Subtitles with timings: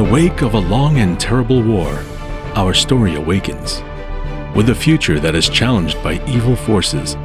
[0.00, 2.02] the wake of a long and terrible war,
[2.54, 3.82] our story awakens.
[4.56, 7.16] With a future that is challenged by evil forces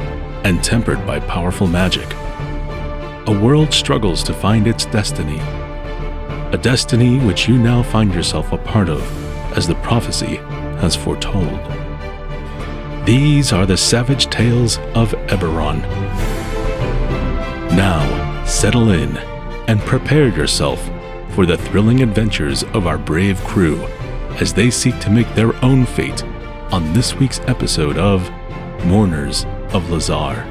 [0.44, 2.12] and tempered by powerful magic,
[3.28, 5.40] a world struggles to find its destiny.
[6.52, 9.02] A destiny which you now find yourself a part of,
[9.58, 10.36] as the prophecy
[10.82, 11.58] has foretold.
[13.06, 15.80] These are the savage tales of Eberron.
[17.72, 19.16] Now, settle in
[19.70, 20.90] and prepare yourself
[21.36, 23.78] for the thrilling adventures of our brave crew
[24.40, 26.24] as they seek to make their own fate
[26.72, 28.32] on this week's episode of
[28.86, 30.44] Mourners of Lhazaar.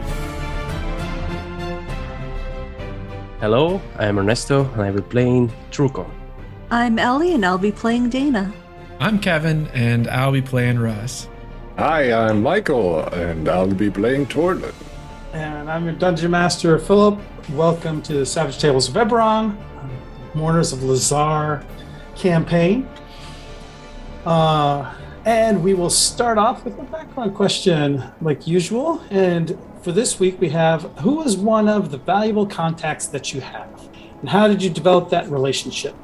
[3.41, 6.07] Hello, I am Ernesto and I will be playing Truco.
[6.71, 8.53] I'm Ellie and I'll be playing Dana.
[9.01, 11.29] I'm Kevin and I'll be playing Russ.
[11.79, 14.75] Hi, I'm Michael, and I'll be playing Torlin.
[15.33, 17.19] And I'm your Dungeon Master, Philip.
[17.51, 19.57] Welcome to the Savage Tables of Eberron,
[20.35, 21.65] Mourners of Lhazaar
[22.17, 22.89] campaign.
[24.25, 29.03] Uh, and we will start off with a background question, like usual.
[29.11, 33.41] And for this week, we have who is one of the valuable contacts that you
[33.41, 33.69] have?
[34.21, 35.95] And how did you develop that relationship?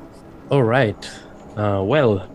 [0.50, 1.10] All right.
[1.56, 2.28] Uh, well,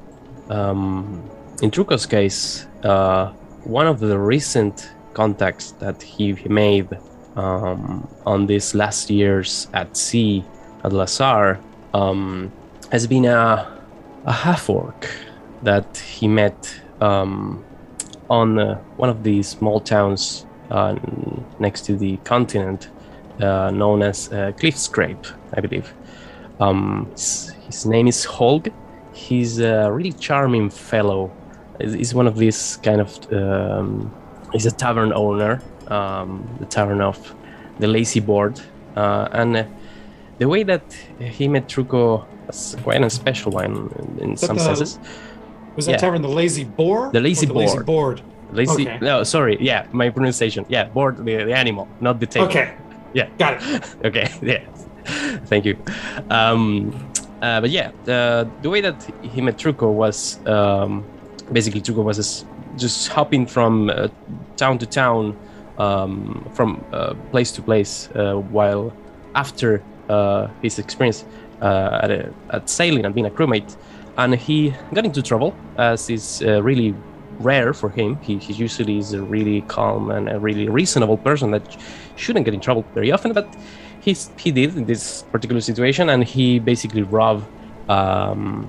[0.50, 1.30] um,
[1.62, 3.32] in Truco's case, uh,
[3.64, 6.90] one of the recent contacts that he made
[7.36, 10.44] um, on these last years at sea
[10.84, 11.60] at Lhazaar
[11.96, 12.52] um,
[12.92, 13.82] has been a,
[14.26, 15.10] a half orc
[15.64, 17.64] that he met um,
[18.30, 20.96] on uh, one of the small towns uh,
[21.60, 22.90] next to the continent
[23.42, 25.94] uh, known as uh, Cliff Scrape, I believe.
[26.60, 27.08] Um,
[27.66, 28.74] his, name is Holg.
[29.14, 31.32] He's a really charming fellow
[31.80, 33.34] He's one of these kind of.
[33.34, 34.14] Um,
[34.54, 37.36] he's a tavern owner, um, the tavern of
[37.80, 38.62] the Lazy Board,
[38.96, 39.64] uh, and uh,
[40.40, 40.84] the way that
[41.18, 45.00] he met Truco was quite a special one in, in some the, senses.
[45.76, 45.98] Was that Yeah.
[45.98, 47.10] tavern the Lazy Boar?
[47.14, 47.84] The Lazy the Lazy Boar.
[47.84, 48.22] Board.
[48.52, 49.00] Lazy, Okay.
[49.02, 52.48] no, sorry, yeah, my pronunciation, yeah, board, the, the animal, not the table.
[52.48, 52.74] Okay.
[53.14, 53.30] Yeah.
[53.40, 53.86] Got it.
[54.08, 54.60] okay yeah
[55.50, 55.76] thank you
[56.30, 56.92] um
[57.42, 61.08] uh, but yeah the, the way that he met truco was um
[61.50, 64.10] basically truco was just, just hopping from uh,
[64.58, 65.38] town to town
[65.78, 68.98] um from uh, place to place uh, while
[69.34, 71.26] after uh, his experience
[71.62, 73.76] uh, at, a, at sailing and being a crewmate
[74.18, 76.96] and he got into trouble as is uh, really
[77.40, 81.52] rare for him he, he usually is a really calm and a really reasonable person
[81.52, 81.78] that
[82.16, 83.56] shouldn't get in trouble very often, but
[84.02, 87.46] he's, he did in this particular situation, and he basically robbed
[87.90, 88.64] um,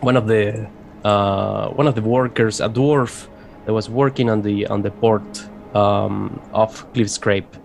[0.00, 0.68] one of the
[1.04, 3.26] uh, one of the workers, a dwarf
[3.64, 7.56] that was working on the on the port um, of Cliff Scrape.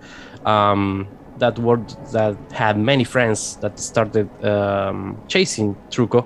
[0.46, 6.26] Um, that word that had many friends that started um, chasing Truco,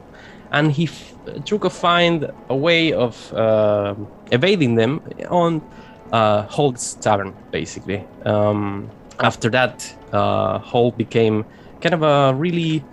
[0.52, 0.88] and he
[1.46, 3.96] Truco find a way of uh,
[4.32, 5.62] evading them on
[6.12, 8.06] uh, Holg's tavern, basically.
[8.26, 8.90] Um,
[9.20, 11.46] after that, uh, Hulk became
[11.82, 12.84] kind of a really,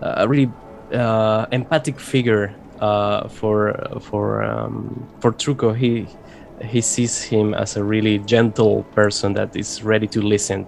[0.00, 0.50] uh, really
[0.92, 5.76] uh, empathic figure uh, for for um, for Truco.
[5.76, 6.06] He
[6.62, 10.66] he sees him as a really gentle person that is ready to listen,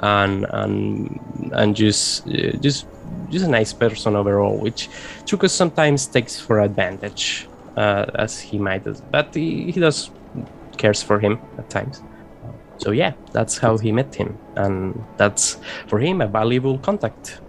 [0.00, 1.20] and and
[1.52, 2.86] and just uh, just
[3.30, 4.88] just a nice person overall, which
[5.24, 10.10] Truco sometimes takes for advantage, uh, as he might, but he, he does
[10.76, 12.02] cares for him at times.
[12.78, 17.40] So yeah, that's how he met him, and that's for him a valuable contact.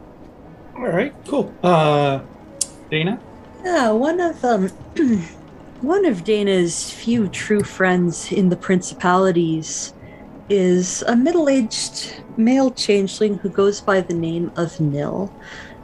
[0.75, 1.13] All right.
[1.28, 1.53] Cool.
[1.63, 2.19] Uh,
[2.91, 3.19] Dana.
[3.63, 4.69] Yeah, one of um
[5.81, 9.94] one of Dana's few true friends in the principalities
[10.50, 15.33] is a middle-aged male changeling who goes by the name of Nil.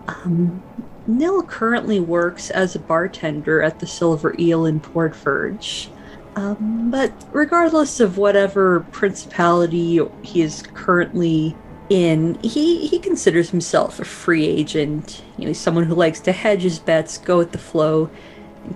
[0.07, 0.61] Um,
[1.07, 5.89] Nil currently works as a bartender at the Silver Eel in Port Verge.
[6.35, 11.55] Um, but regardless of whatever principality he is currently
[11.89, 15.23] in, he, he considers himself a free agent.
[15.37, 18.09] You know, he's someone who likes to hedge his bets, go with the flow,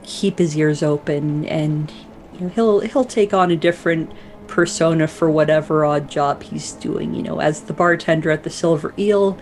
[0.04, 1.94] keep his ears open, and
[2.34, 4.12] you know, he'll he'll take on a different
[4.48, 7.14] persona for whatever odd job he's doing.
[7.14, 9.38] You know, as the bartender at the Silver Eel,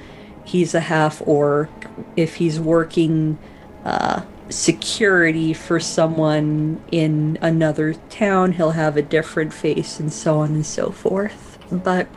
[0.45, 1.69] he's a half orc.
[2.15, 3.37] If he's working
[3.85, 10.51] uh, security for someone in another town, he'll have a different face, and so on
[10.51, 11.57] and so forth.
[11.71, 12.07] But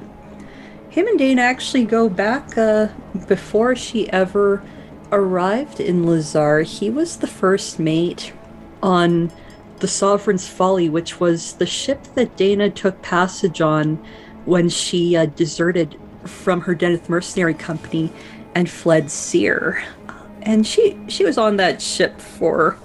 [0.91, 2.89] him and Dana actually go back uh,
[3.29, 4.63] before she ever
[5.13, 6.63] arrived in Lhazaar.
[6.63, 8.33] He was the first mate
[8.83, 9.31] on
[9.79, 13.97] the Sovereign's Folly, which was the ship that Dana took passage on
[14.45, 18.13] when she uh, deserted from her Deneith mercenary company
[18.55, 19.85] and fled Cyre.
[20.43, 22.79] and she she was on that ship for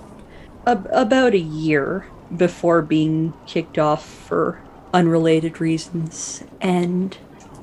[0.66, 2.06] a, about a year
[2.36, 4.62] before being kicked off for
[4.94, 7.18] unrelated reasons and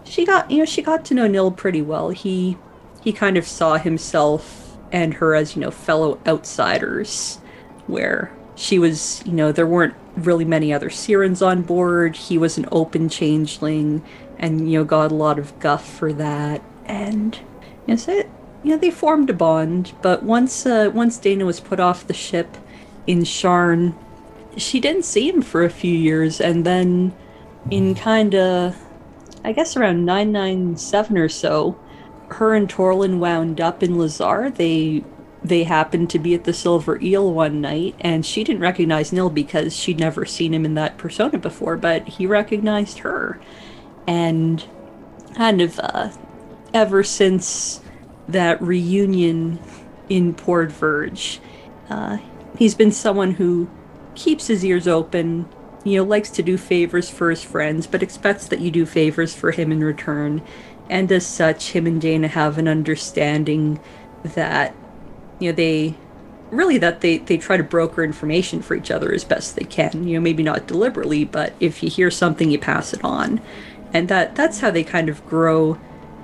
[0.05, 2.57] she got you know she got to know Nil pretty well he
[3.03, 7.37] he kind of saw himself and her as you know fellow outsiders
[7.87, 12.17] where she was you know there weren't really many other Cyrans on board.
[12.17, 14.03] He was an open changeling
[14.37, 16.61] and you know got a lot of guff for that.
[16.85, 17.37] And
[17.87, 18.13] you know so
[18.65, 19.93] you know they formed a bond.
[20.03, 22.57] But once uh, once Dana was put off the ship
[23.07, 23.95] in Sharn
[24.57, 26.41] she didn't see him for a few years.
[26.41, 27.15] And then
[27.71, 28.77] in kind of
[29.45, 31.79] I guess around 997 or so
[32.31, 34.51] her and Torlin wound up in Lhazaar.
[34.51, 35.05] They
[35.43, 39.31] they happened to be at the Silver Eel one night and she didn't recognize Nil
[39.31, 43.41] because she'd never seen him in that persona before but he recognized her
[44.07, 44.65] and
[45.35, 46.11] kind of uh,
[46.75, 47.81] ever since
[48.29, 49.59] that reunion
[50.09, 51.41] in Port Verge
[51.89, 52.19] uh,
[52.59, 53.69] he's been someone who
[54.19, 55.49] keeps his ears open,
[55.85, 59.35] you know, likes to do favors for his friends, but expects that you do favors
[59.35, 60.43] for him in return.
[60.91, 63.81] And as such, him and Dana have an understanding
[64.25, 64.75] that,
[65.39, 65.95] you know, they
[66.51, 70.07] really that they, they try to broker information for each other as best they can.
[70.07, 73.41] You know, maybe not deliberately, but if you hear something, you pass it on.
[73.93, 75.79] And that that's how they kind of grow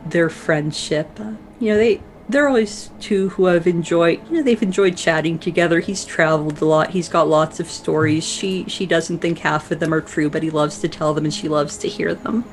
[0.07, 1.19] their friendship.
[1.61, 5.81] You know, they they're always two who have enjoyed you know they've enjoyed chatting together
[5.81, 9.79] he's traveled a lot he's got lots of stories she she doesn't think half of
[9.79, 12.45] them are true but he loves to tell them and she loves to hear them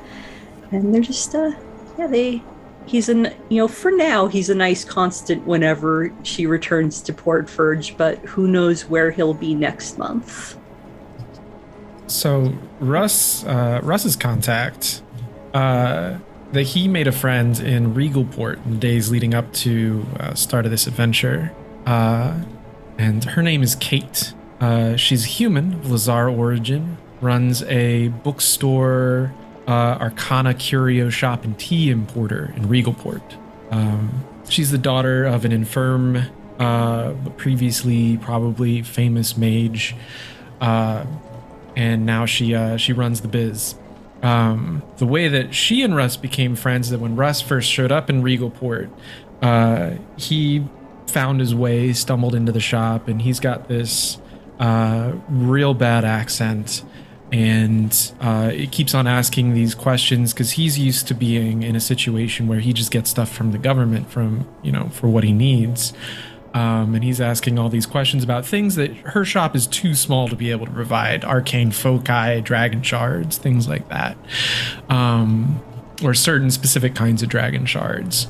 [0.70, 1.52] and they're just uh
[1.98, 2.42] yeah they
[2.86, 7.48] he's an you know for now he's a nice constant whenever she returns to port
[7.48, 10.56] verge but who knows where he'll be next month
[12.08, 15.02] So Russ, uh, Russ's contact,
[15.54, 16.18] uh,
[16.52, 20.66] that he made a friend in Regalport in the days leading up to uh, start
[20.66, 21.52] of this adventure,
[21.86, 22.38] uh,
[22.98, 24.34] and her name is Kate.
[24.60, 29.32] Uh, she's a human Lhazaar origin, runs a bookstore,
[29.66, 33.22] uh, Arcana curio shop, and tea importer in Regalport.
[33.70, 36.22] Um, she's the daughter of an infirm,
[36.58, 39.94] uh, previously probably famous mage.
[40.60, 41.04] Uh,
[41.76, 43.74] and now she uh, she runs the biz.
[44.22, 47.90] Um, the way that she and Russ became friends is that when Russ first showed
[47.90, 48.88] up in Regalport,
[49.40, 50.64] uh, he
[51.08, 54.18] found his way, stumbled into the shop, and he's got this
[54.60, 56.84] uh, real bad accent.
[57.32, 61.80] And uh, it keeps on asking these questions because he's used to being in a
[61.80, 65.32] situation where he just gets stuff from the government, from you know, for what he
[65.32, 65.94] needs.
[66.54, 70.28] Um, and he's asking all these questions about things that her shop is too small
[70.28, 74.18] to be able to provide arcane foci, dragon shards, things like that,
[74.90, 75.62] um,
[76.04, 78.26] or certain specific kinds of dragon shards.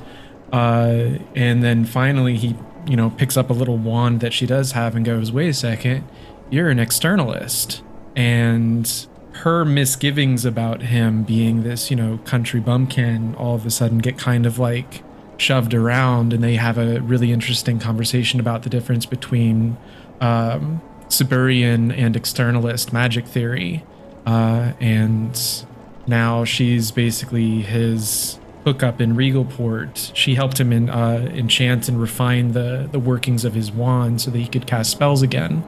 [0.52, 2.54] Uh, and then finally, he
[2.86, 5.54] you know picks up a little wand that she does have and goes, "Wait a
[5.54, 6.04] second,
[6.50, 7.82] you're an externalist."
[8.16, 13.96] And her misgivings about him being this you know country bumpkin all of a sudden
[13.98, 15.02] get kind of like
[15.38, 19.76] shoved around and they have a really interesting conversation about the difference between
[20.20, 23.84] um, Siberian and externalist magic theory.
[24.24, 25.64] Uh, and
[26.06, 30.12] now she's basically his hookup in Regalport.
[30.14, 34.30] She helped him in, uh, enchant and refine the, the workings of his wand so
[34.30, 35.64] that he could cast spells again.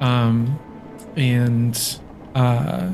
[0.00, 0.58] Um,
[1.16, 2.00] and
[2.34, 2.90] uh,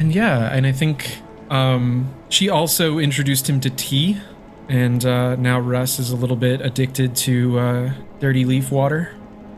[0.00, 1.20] and yeah, and I think
[1.50, 4.20] um, she also introduced him to tea
[4.68, 9.14] and uh, now Russ is a little bit addicted to uh, dirty leaf water,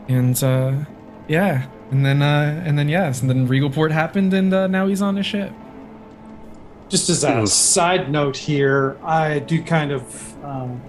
[0.07, 0.73] and uh,
[1.27, 5.01] yeah, and then uh, and then yes, and then Regalport happened, and uh, now he's
[5.01, 5.51] on a ship.
[6.89, 10.81] Just as a side note here, I do kind of um,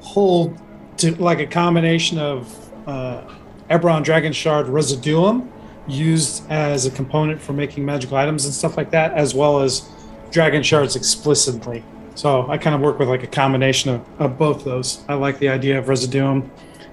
[0.00, 0.58] hold
[0.98, 3.22] to like a combination of uh,
[3.70, 5.52] Eberron Dragon Shard Residuum
[5.88, 9.88] used as a component for making magical items and stuff like that, as well as
[10.30, 11.82] Dragon Shards explicitly.
[12.14, 15.02] So I kind of work with like a combination of, of both those.
[15.08, 16.50] I like the idea of Residuum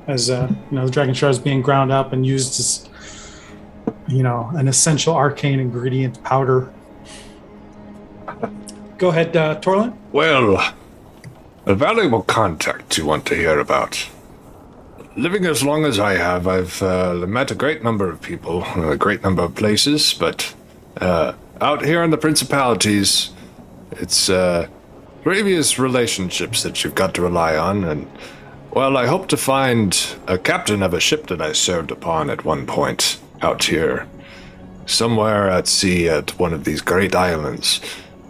[0.08, 2.90] as uh, you know the Dragon Shards being ground up and used as
[4.08, 6.72] you know an essential arcane ingredient powder.
[8.98, 9.98] Go ahead, uh, Torlin.
[10.12, 10.74] Well,
[11.66, 14.08] a valuable contact you want to hear about.
[15.17, 18.98] Living as long as I have, I've uh, met a great number of people, a
[18.98, 20.53] great number of places, but
[21.00, 21.31] uh,
[21.62, 23.29] out here in the Principalities,
[23.91, 24.67] it's uh,
[25.24, 28.12] previous relationships that you've got to rely on, and,
[28.72, 32.43] well, I hope to find a captain of a ship that I served upon at
[32.43, 34.10] one point out here,
[34.86, 37.79] somewhere at sea at one of these great islands.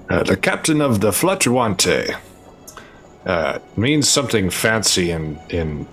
[0.08, 2.16] Uh, the captain of the Fluctuante
[3.26, 5.88] uh, means something fancy in in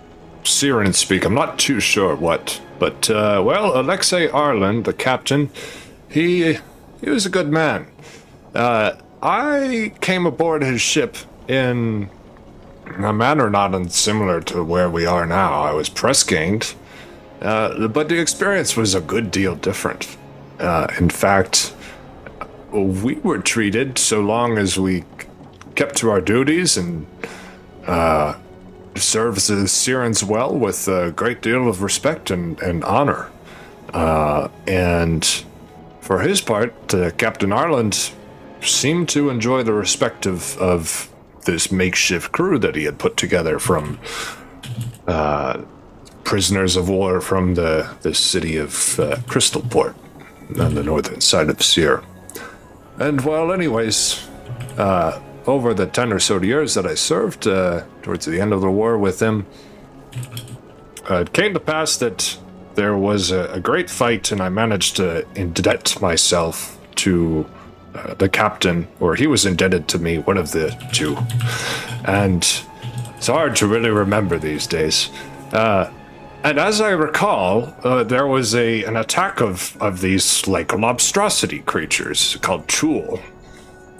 [0.44, 1.24] Cyran speak.
[1.24, 5.50] I'm not too sure what, but uh, well, Alexei Arland, the captain,
[6.08, 6.58] he
[7.00, 7.86] he was a good man.
[8.54, 11.16] Uh, I came aboard his ship
[11.48, 12.10] in
[12.86, 15.62] a manner not unsimilar to where we are now.
[15.62, 16.74] I was press ganged,
[17.40, 20.16] uh, but the experience was a good deal different.
[20.58, 21.74] Uh, in fact,
[22.70, 25.04] we were treated so long as we
[25.74, 27.06] kept to our duties and
[27.86, 28.34] uh,
[28.96, 33.30] served the Cyrans well with a great deal of respect and, and honor.
[33.92, 35.24] Uh, and
[36.00, 38.12] for his part, uh, Captain Arland
[38.60, 41.08] seemed to enjoy the respect of, of
[41.44, 43.98] this makeshift crew that he had put together from
[45.06, 45.60] uh,
[46.24, 49.94] prisoners of war from the, the city of uh, Crystalport
[50.58, 52.02] on the northern side of Cyre.
[52.98, 54.26] And well, anyways,
[54.78, 58.60] uh, over the 10 or so years that I served uh, towards the end of
[58.60, 59.46] the war with him,
[61.10, 62.38] uh, it came to pass that
[62.74, 67.48] there was a, a great fight, and I managed to indebt myself to
[67.94, 71.16] uh, the captain, or he was indebted to me, one of the two.
[72.04, 72.42] And
[73.16, 75.10] it's hard to really remember these days.
[75.52, 75.90] Uh,
[76.44, 81.60] and as I recall, uh, there was a an attack of, of these like monstrosity
[81.60, 83.22] creatures called Chul.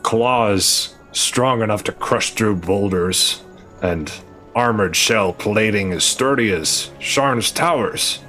[0.02, 3.42] Claws strong enough to crush through boulders,
[3.80, 4.12] and
[4.54, 8.20] armored shell plating as sturdy as Sharn's towers.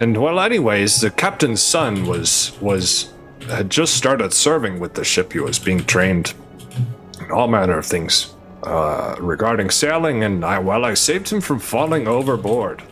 [0.00, 3.12] And well, anyways, the captain's son was was
[3.48, 5.32] had just started serving with the ship.
[5.32, 6.34] He was being trained
[7.20, 11.58] in all manner of things uh, regarding sailing, and I well, I saved him from
[11.58, 12.82] falling overboard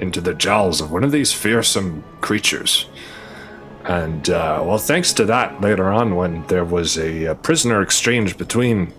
[0.00, 2.86] into the jowls of one of these fearsome creatures.
[3.84, 8.36] And, uh, well, thanks to that, later on, when there was a, a prisoner exchange
[8.38, 8.92] between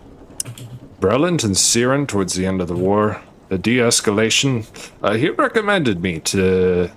[1.00, 4.65] Breland and Cyran towards the end of the war, the de escalation,
[5.01, 6.92] uh, he recommended me to.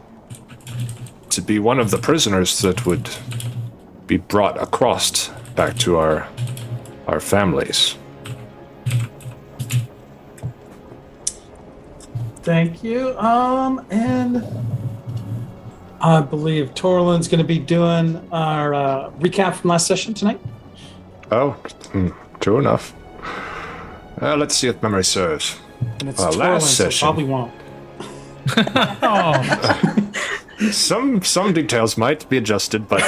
[1.30, 3.08] to be one of the prisoners that would
[4.06, 6.26] be brought across back to our.
[7.06, 7.96] our families.
[12.42, 13.16] Thank you.
[13.18, 14.42] Um, and
[16.00, 20.40] I believe Torlin's going to be doing our uh, recap from last session tonight.
[21.30, 21.50] Oh,
[21.92, 22.08] hmm,
[22.40, 22.94] true enough.
[24.20, 25.58] Uh, let's see if memory serves.
[26.00, 27.06] And it's Uh, Torlin, last so session.
[27.06, 27.52] probably won't.
[30.72, 33.04] Some some details might be adjusted, but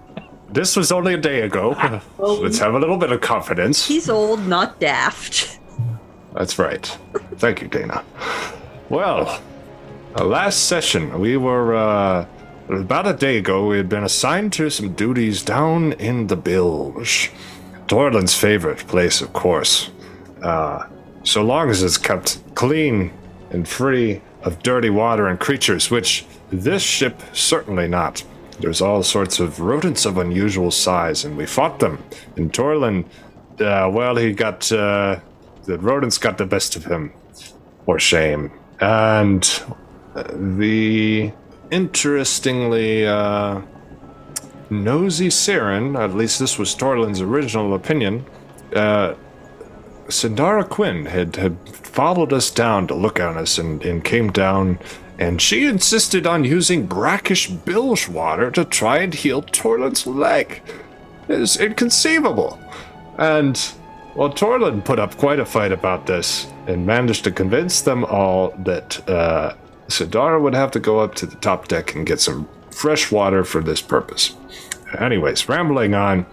[0.50, 1.76] this was only a day ago.
[2.18, 3.86] Let's have a little bit of confidence.
[3.86, 5.58] He's old, not daft.
[6.32, 6.86] That's right.
[7.36, 8.02] Thank you, Dana.
[8.88, 9.38] Well,
[10.16, 12.26] uh, last session we were uh,
[12.68, 13.66] about a day ago.
[13.66, 17.30] We had been assigned to some duties down in the bilge,
[17.86, 19.90] Torlin's favorite place, of course.
[20.42, 20.86] Uh,
[21.24, 23.12] so long as it's kept clean
[23.50, 28.24] and free of dirty water and creatures, which this ship certainly not.
[28.60, 32.02] There's all sorts of rodents of unusual size, and we fought them.
[32.36, 33.04] And Torlin,
[33.60, 35.20] uh, well, he got uh,
[35.64, 37.12] the rodents got the best of him,
[37.84, 38.50] for shame.
[38.80, 39.44] And
[40.24, 41.32] the
[41.70, 43.60] interestingly uh,
[44.70, 48.24] nosy Cyran, at least this was Torlin's original opinion,
[48.74, 49.14] uh,
[50.08, 54.78] Sindara Quinn had, had followed us down to look at us and, and came down,
[55.18, 60.62] and she insisted on using brackish bilge water to try and heal Torlin's leg.
[61.28, 62.58] It is inconceivable.
[63.18, 63.60] And,
[64.14, 68.54] well, Torlin put up quite a fight about this and managed to convince them all
[68.60, 69.54] that uh,
[69.88, 73.42] Sidara would have to go up to the top deck and get some fresh water
[73.44, 74.36] for this purpose.
[74.98, 76.26] Anyways, rambling on,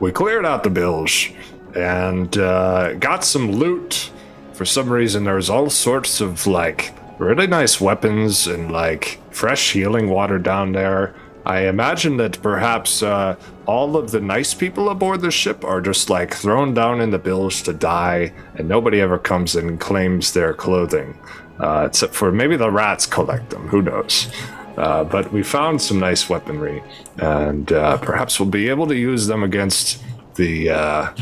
[0.00, 1.34] we cleared out the bilge
[1.74, 4.10] and uh, got some loot.
[4.54, 9.72] For some reason, there was all sorts of like really nice weapons and like fresh
[9.72, 11.14] healing water down there.
[11.46, 16.10] I imagine that perhaps uh, all of the nice people aboard the ship are just
[16.10, 20.52] like thrown down in the bilge to die, and nobody ever comes and claims their
[20.52, 21.18] clothing,
[21.60, 23.68] uh, except for maybe the rats collect them.
[23.68, 24.28] Who knows?
[24.76, 26.82] Uh, but we found some nice weaponry,
[27.18, 30.02] and uh, perhaps we'll be able to use them against
[30.36, 31.12] the uh,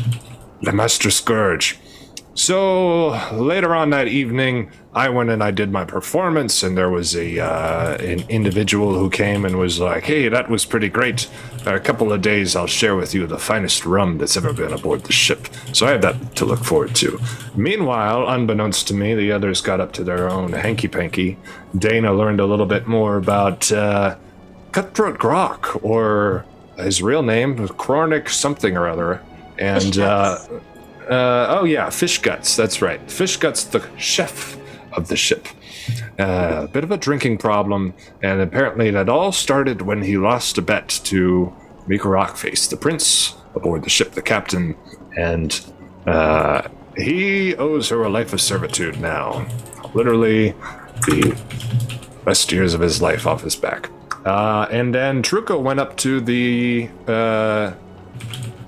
[0.61, 1.77] the Master Scourge.
[2.39, 7.13] So later on that evening, I went and I did my performance, and there was
[7.13, 11.27] a uh, an individual who came and was like, "Hey, that was pretty great.
[11.67, 14.71] In a couple of days, I'll share with you the finest rum that's ever been
[14.71, 17.19] aboard the ship." So I had that to look forward to.
[17.57, 21.37] Meanwhile, unbeknownst to me, the others got up to their own hanky panky.
[21.77, 24.15] Dana learned a little bit more about uh,
[24.71, 26.45] Cutthroat Grok, or
[26.77, 29.21] his real name, Chronic something or other,
[29.57, 29.97] and.
[29.97, 30.37] Uh,
[31.09, 32.55] uh, oh yeah, fish guts.
[32.55, 32.99] That's right.
[33.11, 34.57] Fish guts, the chef
[34.93, 35.47] of the ship.
[36.19, 40.57] uh, a bit of a drinking problem, and apparently that all started when he lost
[40.57, 41.53] a bet to
[41.87, 44.75] Mika Rockface, the prince aboard the ship, the captain,
[45.17, 45.65] and
[46.05, 49.47] uh, he owes her a life of servitude now.
[49.93, 50.51] Literally,
[51.07, 51.35] the
[52.25, 53.89] best years of his life off his back.
[54.25, 57.73] Uh, and then Truco went up to the uh,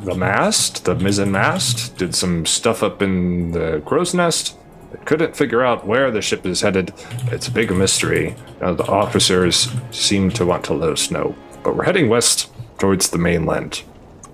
[0.04, 4.58] the mast, the mizzen mast, did some stuff up in the crow's nest.
[5.06, 6.94] Couldn't figure out where the ship is headed.
[7.28, 8.36] It's a big mystery.
[8.60, 11.36] Uh, the officers seem to want to let us know.
[11.64, 13.84] But we're heading west towards the mainland.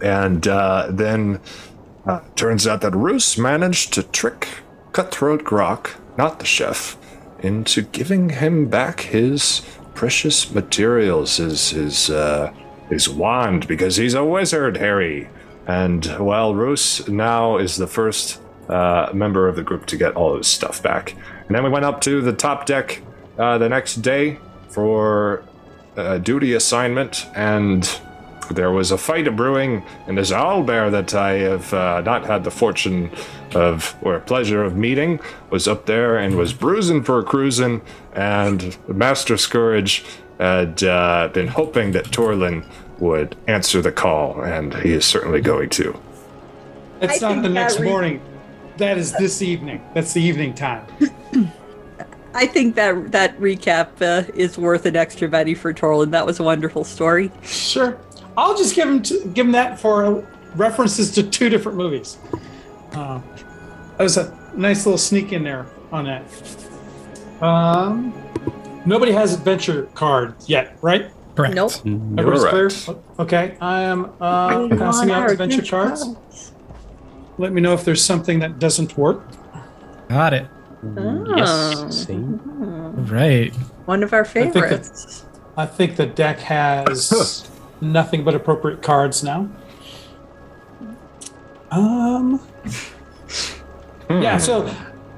[0.02, 1.40] And uh, then
[2.06, 4.48] uh, turns out that Russ managed to trick
[4.94, 6.98] Cutthroat Grok, not the chef,
[7.40, 9.62] into giving him back his
[9.94, 12.52] precious materials, his his uh,
[12.90, 15.30] his wand, because he's a wizard, Harry.
[15.68, 20.38] And well, Russ now is the first uh, member of the group to get all
[20.38, 21.14] his stuff back.
[21.48, 23.02] And then we went up to the top deck
[23.38, 25.44] uh, the next day for
[25.96, 28.00] a duty assignment, and
[28.52, 32.52] there was a fight brewing, and this owlbear that I have uh, not had the
[32.52, 33.12] fortune
[33.56, 35.20] of or pleasure of meeting.
[35.50, 37.82] Was up there and was bruising for a cruising,
[38.14, 40.06] and Master Scourge
[40.40, 42.66] had uh, been hoping that Torlin
[43.00, 46.00] would answer the call, and he is certainly going to.
[47.02, 48.22] It's I not the next re- morning.
[48.78, 49.84] That is this evening.
[49.94, 50.86] That's the evening time.
[52.34, 56.12] I think that that recap uh, is worth an extra Benny for Torlin.
[56.12, 57.32] That was a wonderful story.
[57.42, 58.00] Sure.
[58.38, 62.18] I'll just give him to, give him that for references to two different movies.
[62.92, 63.22] Uh,
[63.98, 66.24] that was a nice little sneak in there on that.
[67.42, 68.14] Um,
[68.86, 71.12] nobody has adventure cards yet, right?
[71.38, 71.54] Correct.
[71.56, 71.72] Nope.
[71.86, 72.84] Everybody's Correct.
[72.86, 72.98] clear.
[73.20, 76.04] Okay, I am uh, We passing want out our adventure cards.
[76.04, 76.52] cards.
[77.38, 79.24] Let me know if there's something that doesn't work.
[80.10, 80.48] Got it.
[80.98, 81.36] Oh.
[81.38, 82.08] Yes.
[82.08, 82.16] See?
[82.18, 83.54] Right.
[83.86, 85.26] One of our think that- favorites.
[85.56, 87.48] I think the deck has
[87.82, 89.48] nothing but appropriate cards now.
[91.72, 92.40] Um.
[94.10, 94.38] Yeah.
[94.38, 94.74] So,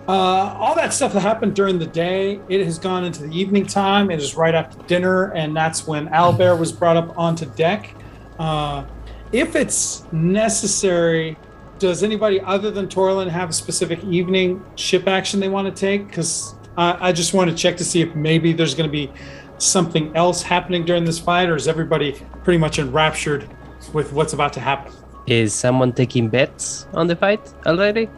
[0.10, 3.64] uh, all that stuff that happened during the day, it has gone into the evening
[3.64, 4.10] time.
[4.10, 7.94] It is right after dinner, and that's when Owlbear was brought up onto deck.
[8.40, 8.86] Uh,
[9.32, 11.38] if it's necessary,
[11.78, 16.08] does anybody other than Torlin have a specific evening ship action they want to take?
[16.08, 19.12] Because I, I just want to check to see if maybe there's going to be
[19.60, 23.48] something else happening during this fight, or is everybody pretty much enraptured
[23.94, 24.92] with what's about to happen?
[25.28, 28.10] Is someone taking bets on the fight already?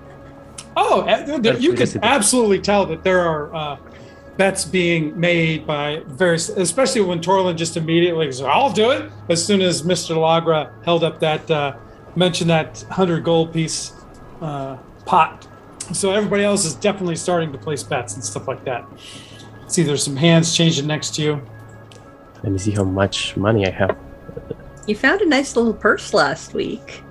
[0.77, 3.77] Oh, there- there- you can absolutely tell that there are uh,
[4.37, 9.43] bets being made by various, especially when Torlin just immediately goes, "I'll do it." As
[9.45, 11.73] soon as Mister Lagra held up that, uh,
[12.15, 13.93] mentioned that hundred gold piece
[14.41, 15.45] uh, pot,
[15.93, 18.85] so everybody else is definitely starting to place bets and stuff like that.
[19.67, 21.41] See, there's some hands changing next to you.
[22.43, 23.97] Let me see how much money I have.
[24.87, 27.03] You found a nice little purse last week.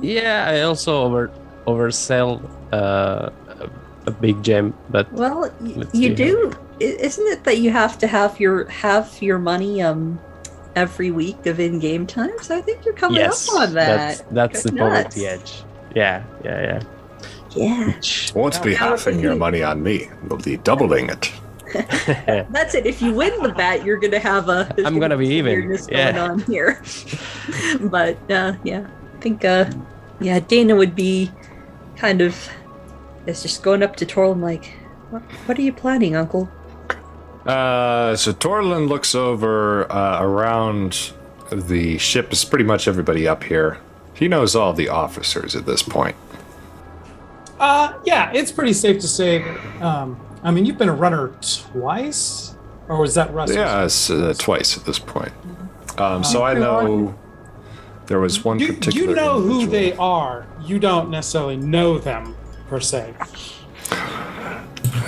[0.00, 1.30] Yeah, I also over
[1.66, 2.40] oversell
[2.72, 3.70] uh, a,
[4.06, 5.50] a big gem, but Well,
[5.92, 6.52] you do.
[6.80, 10.18] i- Isn't it that you have to have your have your money um
[10.76, 12.32] every week of in-game time?
[12.42, 14.34] So I think you're coming yes, up on that's that.
[14.34, 15.40] that's that's the Good poverty nuts.
[15.56, 15.64] edge.
[15.94, 16.82] Yeah, yeah, yeah.
[17.56, 17.92] Yeah,
[18.34, 20.10] Won't be Now, halving your money on me.
[20.28, 21.32] We'll be doubling it.
[22.50, 22.84] that's it.
[22.84, 24.68] If you win the bet, you're gonna have a.
[24.74, 26.10] there's I'm gonna be even, yeah.
[26.12, 26.82] going on here.
[27.82, 29.70] but uh, yeah, I think uh,
[30.20, 31.30] yeah, Dana would be
[32.04, 32.50] kind of.
[33.26, 34.66] Is just going up to Torlin like,
[35.08, 36.50] what, what are you planning, Uncle?
[37.46, 41.12] Uh, so Torlin looks over uh, around
[41.50, 42.30] the ship.
[42.32, 43.78] Is pretty much everybody up here.
[44.12, 46.16] He knows all the officers at this point.
[47.58, 49.42] Uh, yeah, it's pretty safe to say.
[49.80, 52.54] Um, I mean, you've been a runner twice,
[52.88, 53.54] or was that Russ?
[53.54, 55.32] Yeah, it's uh, twice at this point.
[55.96, 57.18] Um, so I know
[58.06, 59.08] there was one You, particular.
[59.08, 60.46] you know who they are.
[60.64, 62.34] You don't necessarily know them
[62.68, 63.14] per se.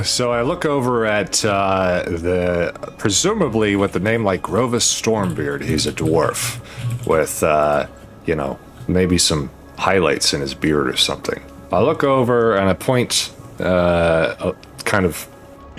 [0.04, 5.62] So I look over at uh, the presumably with the name like Grovis Stormbeard.
[5.64, 6.60] He's a dwarf
[7.06, 7.86] with, uh,
[8.26, 11.42] you know, maybe some highlights in his beard or something.
[11.72, 14.52] I look over and I point, uh,
[14.84, 15.26] kind of,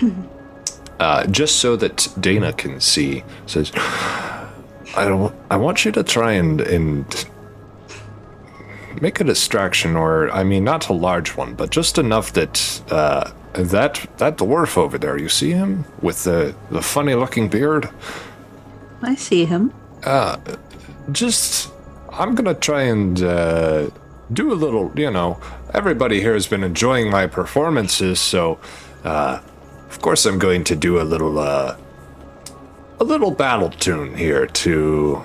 [1.00, 3.24] uh, just so that Dana can see.
[3.46, 5.34] Says, "I don't.
[5.50, 7.26] I want you to try and and
[9.00, 13.30] make a distraction, or I mean, not a large one, but just enough that uh,
[13.52, 15.18] that that dwarf over there.
[15.18, 17.90] You see him with the the funny looking beard?
[19.02, 19.72] I see him.
[20.04, 20.38] Uh,
[21.12, 21.72] just,
[22.10, 23.90] I'm gonna try and uh,
[24.32, 24.92] do a little.
[24.96, 25.40] You know,
[25.74, 28.58] everybody here has been enjoying my performances, so
[29.04, 29.40] uh,
[29.88, 31.76] of course, I'm going to do a little, uh,
[33.00, 35.24] a little battle tune here to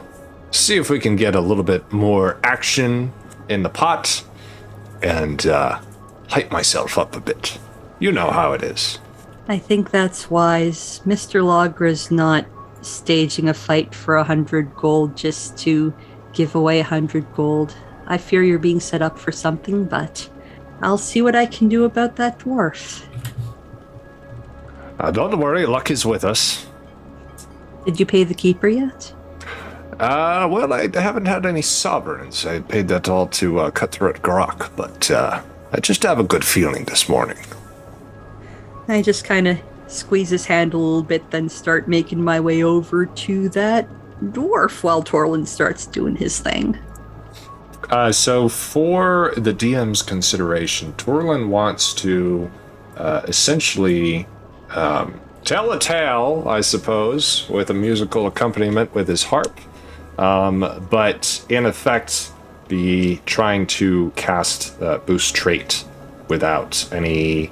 [0.52, 3.12] see if we can get a little bit more action
[3.50, 4.24] in the pot
[5.02, 5.80] and uh,
[6.30, 7.58] hype myself up a bit.
[8.00, 9.00] You know how it is.
[9.48, 11.02] I think that's wise.
[11.06, 11.44] Mr.
[11.44, 12.46] Lagra's not
[12.82, 15.94] staging a fight for a hundred gold just to
[16.34, 17.76] give away a hundred gold.
[18.08, 20.30] I fear you're being set up for something, but
[20.82, 23.06] I'll see what I can do about that dwarf.
[25.00, 26.66] Uh, don't worry, luck is with us.
[27.86, 29.14] Did you pay the keeper yet?
[30.00, 32.46] Uh, well, I haven't had any sovereigns.
[32.46, 36.46] I paid that all to uh, Cutthroat Grok, but uh, I just have a good
[36.46, 37.38] feeling this morning.
[38.88, 42.64] I just kind of squeeze his hand a little bit, then start making my way
[42.64, 43.88] over to that
[44.22, 46.78] dwarf while Torlin starts doing his thing.
[47.90, 52.50] Uh, so, for the DM's consideration, Torlin wants to
[52.98, 54.26] uh, essentially
[54.72, 59.60] um, tell a tale, I suppose, with a musical accompaniment with his harp,
[60.18, 62.32] um, but in effect,
[62.68, 65.84] be trying to cast uh, Boost Trait
[66.28, 67.52] without any.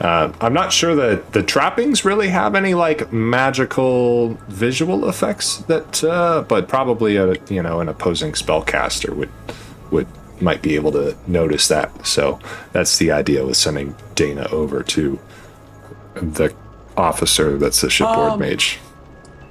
[0.00, 6.04] Uh, I'm not sure that the trappings really have any like magical visual effects that,
[6.04, 9.30] uh, but probably a you know an opposing spellcaster would
[9.90, 10.06] would
[10.40, 12.06] might be able to notice that.
[12.06, 12.38] So
[12.72, 15.18] that's the idea with sending Dana over to
[16.14, 16.54] the
[16.96, 18.78] officer that's the shipboard Um, mage.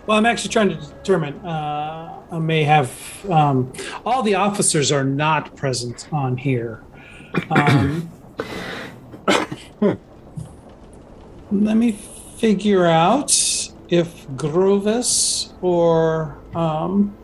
[0.05, 1.33] Well, I'm actually trying to determine.
[1.45, 2.91] Uh, may have
[3.29, 3.71] um,
[4.05, 6.83] all the officers are not present on here.
[7.51, 8.09] Um,
[11.51, 11.91] let me
[12.37, 13.31] figure out
[13.89, 17.15] if Grovis or um,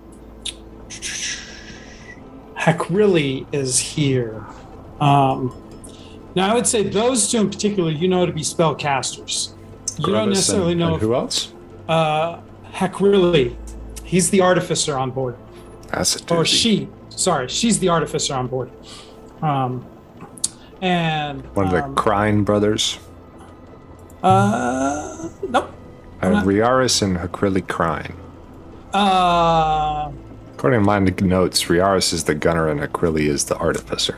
[2.55, 4.45] Hackrilly is here.
[4.99, 5.55] Um,
[6.35, 9.53] now, I would say those two in particular, you know to be spellcasters.
[9.97, 11.51] You don't necessarily and- know and if who else.
[11.89, 12.39] uh,
[12.71, 13.55] Hackrilly.
[14.11, 15.37] He's the artificer on board.
[15.87, 16.89] That's a Or she.
[17.07, 18.69] Sorry, she's the artificer on board.
[19.41, 19.85] Um,
[20.81, 22.99] and One of the um, Crine brothers.
[24.21, 25.71] uh, nope.
[26.21, 28.13] Uh, Riaris and Hakrili Crine.
[28.93, 30.11] Uh,
[30.55, 34.17] According to my notes, Riaris is the gunner and Hakrili is the artificer.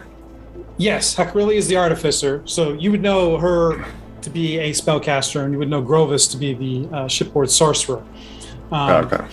[0.78, 2.42] yes, Hackrilly is the artificer.
[2.46, 3.86] So you would know her
[4.24, 8.04] to be a spellcaster, and you would know Grovis to be the uh, shipboard sorcerer.
[8.72, 9.24] Um, okay.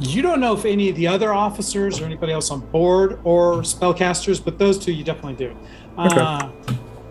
[0.00, 3.58] You don't know if any of the other officers or anybody else on board or
[3.62, 5.56] spellcasters, but those two you definitely do.
[5.96, 6.50] Uh,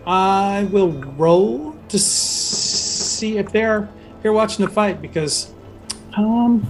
[0.06, 3.88] I will roll to see if they're
[4.22, 5.52] here watching the fight because,
[6.16, 6.66] um,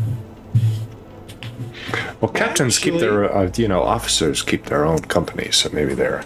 [2.21, 6.25] Well, captains keep their, uh, you know, officers keep their own company, so maybe they're.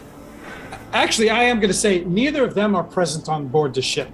[0.92, 4.10] actually, I am going to say neither of them are present on board the ship.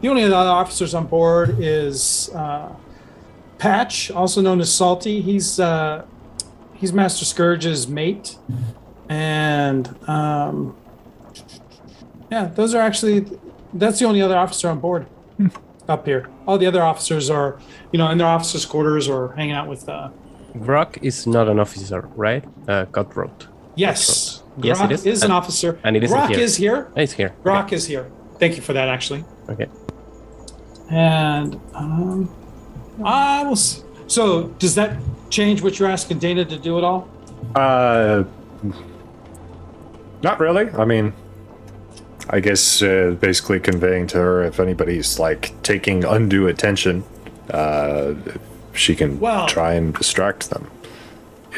[0.00, 2.70] The only other officers on board is uh,
[3.58, 5.20] Patch, also known as Salty.
[5.20, 6.04] He's uh,
[6.74, 8.36] he's Master Scourge's mate,
[9.08, 10.76] and um,
[12.30, 13.26] yeah, those are actually
[13.74, 15.06] that's the only other officer on board
[15.88, 16.28] up here.
[16.46, 17.58] All the other officers are,
[17.92, 19.88] you know, in their officers' quarters or hanging out with.
[19.88, 20.10] Uh,
[20.56, 22.44] Grok is not an officer, right?
[22.66, 23.48] Uh, cutthroat.
[23.76, 25.22] yes, Yes, it Grok is.
[25.22, 25.78] an And- officer.
[25.84, 26.38] and it isn't Grok here.
[26.40, 26.88] is here.
[26.96, 27.34] Oh, It's here.
[27.44, 28.10] Grok is here.
[28.38, 29.24] Thank you for that, actually.
[29.48, 29.66] Okay.
[30.90, 32.28] And um,
[33.04, 33.52] I will.
[33.52, 34.96] s- So, does that
[35.30, 37.08] change what you're asking Dana to do at all?
[37.54, 38.24] Uh,
[40.22, 40.68] not really.
[40.70, 41.12] I mean,
[42.30, 47.04] I guess uh, basically conveying to her if anybody's like taking undue attention,
[47.50, 48.14] uh,
[48.72, 50.70] she can Well- try and distract them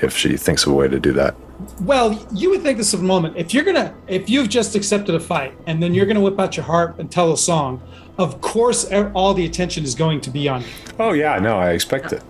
[0.03, 1.35] if she thinks of a way to do that.
[1.83, 3.37] Well, you would think this of a moment.
[3.37, 6.57] If you're gonna, if you've just accepted a fight and then you're gonna whip out
[6.57, 7.83] your harp and tell a song,
[8.21, 10.69] of course, e- all the attention is going to be on you.
[10.99, 12.23] Oh yeah, no, I expect it.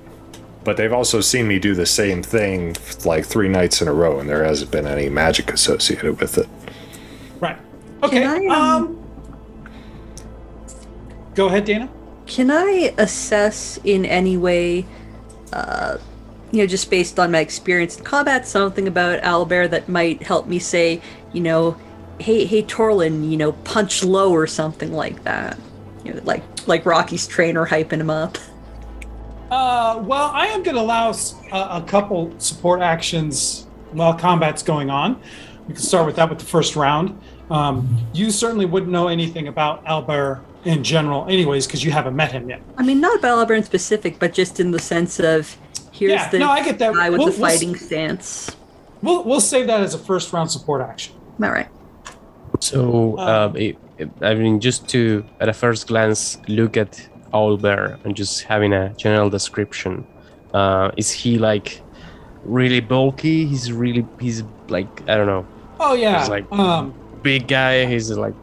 [0.63, 4.21] But they've also seen me do the same thing like three nights in a row,
[4.21, 6.49] and there hasn't been any magic associated with it.
[7.41, 7.59] Right.
[8.03, 8.25] Okay.
[8.25, 8.97] I, um, um,
[11.35, 11.89] Go ahead, Dana.
[12.27, 14.87] Can I assess in any way,
[15.53, 15.99] uh,
[16.53, 20.47] you know, just based on my experience in combat, something about Owlbear that might help
[20.47, 21.01] me say,
[21.33, 21.77] you know,
[22.21, 25.59] hey, hey, Torlin, you know, punch low or something like that.
[26.05, 28.39] You know, like like Rocky's trainer hyping him up.
[29.51, 31.13] Uh, well, I am going to allow
[31.53, 35.21] a couple support actions while combat's going on.
[35.67, 37.21] We can start with that with the first round.
[37.51, 42.31] Um, you certainly wouldn't know anything about Owlbear in general, anyways, because you haven't met
[42.31, 42.63] him yet.
[42.77, 45.57] I mean, not about Owlbear in specific, but just in the sense of
[45.91, 46.95] here's Yeah, the no, I get that.
[46.95, 48.55] guy with We'll- the we'll fighting stance.
[49.03, 51.15] We'll we'll save that as a first round support action.
[51.43, 51.69] All right.
[52.61, 53.77] So, Uh, uh, if,
[54.21, 58.91] I mean, just to at a first glance look at Owlbear and just having a
[58.95, 60.07] general description.
[60.55, 61.81] Uh, is he like
[62.45, 63.47] really bulky?
[63.47, 65.47] He's really he's like I don't know,
[65.79, 66.21] Oh yeah.
[66.21, 67.87] He's like- um, big guy.
[67.87, 68.35] He's like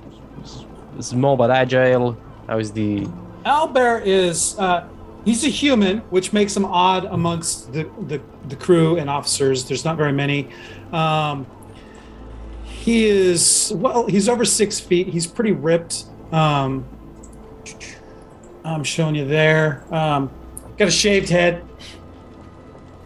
[1.00, 2.18] small but agile.
[2.48, 3.08] How is the
[3.46, 4.88] Owlbear is uh,
[5.26, 9.66] he's a human, which makes him odd amongst the, the, the crew and officers.
[9.66, 10.48] There's not very many.
[10.92, 11.46] Um,
[12.88, 15.10] he is well, he's over six feet.
[15.10, 16.06] He's pretty ripped.
[16.32, 16.86] Um,
[18.64, 19.84] I'm showing you there.
[19.94, 20.32] Um,
[20.78, 21.66] got a shaved head.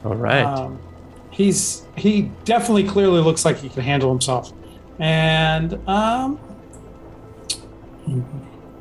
[0.05, 0.43] all right?
[0.43, 0.79] Um,
[1.31, 4.53] he's he definitely clearly looks like he can handle himself.
[4.99, 6.37] And um,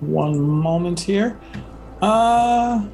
[0.00, 1.40] one moment here.
[2.02, 2.86] Uh,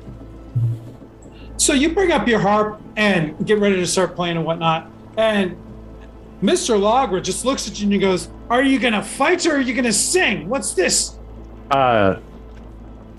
[1.57, 4.92] so you bring up your harp and get ready to start playing and whatnot.
[5.16, 5.57] And
[6.42, 6.79] Mr.
[6.79, 9.75] Lagra just looks at you and he goes, "Are you gonna fight or are you
[9.75, 10.49] gonna sing?
[10.49, 11.16] What's this?"
[11.70, 12.16] Uh,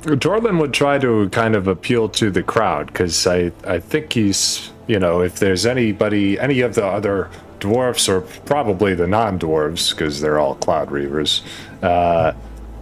[0.04, 4.72] Torlin would try to kind of appeal to the crowd because I, I think he's,
[4.86, 9.92] you know, if there's anybody, any of the other dwarfs or probably the non dwarves,
[9.92, 11.42] because they're all cloud reavers,
[11.82, 12.34] uh,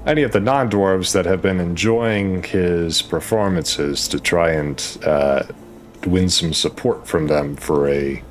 [0.05, 5.43] any of the non dwarves that have been enjoying his performances to try and uh,
[6.05, 8.21] win some support from them for a,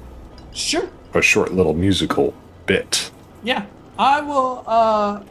[0.53, 0.89] Sure.
[1.15, 2.35] A short little musical
[2.67, 3.11] bit.
[3.43, 3.67] Yeah,
[3.99, 4.65] I will.
[4.67, 5.23] uh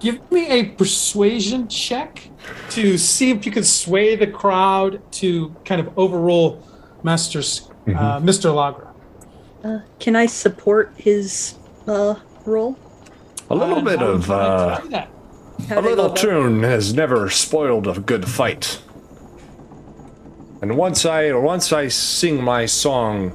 [0.00, 2.30] Give me a persuasion check
[2.70, 6.62] to see if you can sway the crowd to kind of overrule
[7.02, 8.52] Master's uh, Mr.
[8.54, 8.86] Lagra.
[9.64, 11.54] Uh, can I support his
[11.88, 12.14] uh,
[12.46, 12.78] role?
[13.50, 15.08] A little And bit of uh, to do that?
[15.68, 18.80] How A do I go little about- tune has never spoiled a good fight.
[20.62, 23.32] And once I once I sing my song,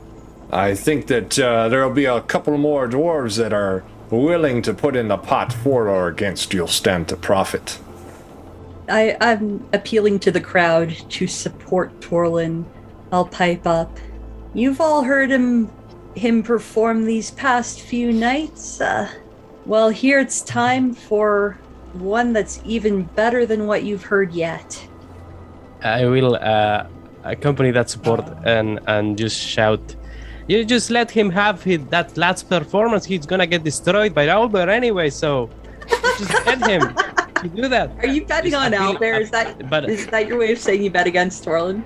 [0.53, 4.95] I think that uh, there'll be a couple more dwarves that are willing to put
[4.95, 6.53] in the pot for or against.
[6.53, 7.79] You'll stand to profit.
[8.87, 12.65] I, I'm appealing to the crowd to support Torlin.
[13.11, 13.97] I'll pipe up.
[14.53, 15.71] You've all heard him
[16.15, 18.79] him perform these past few nights.
[18.79, 19.09] Uh,
[19.65, 21.57] well, here it's time for
[21.93, 24.87] one that's even better than what you've heard yet.
[25.81, 26.85] I will uh,
[27.23, 29.95] accompany that support and and just shout.
[30.47, 33.06] You just let him have his, that last performance.
[33.06, 35.10] He's gonna get destroyed by Owlbear anyway.
[35.10, 35.49] So
[36.17, 36.95] just let him.
[37.43, 37.91] You do that.
[37.97, 39.19] Are you betting Just on appeal- Owlbear?
[39.19, 41.84] Is that but- is that your way of saying you bet against Torlin?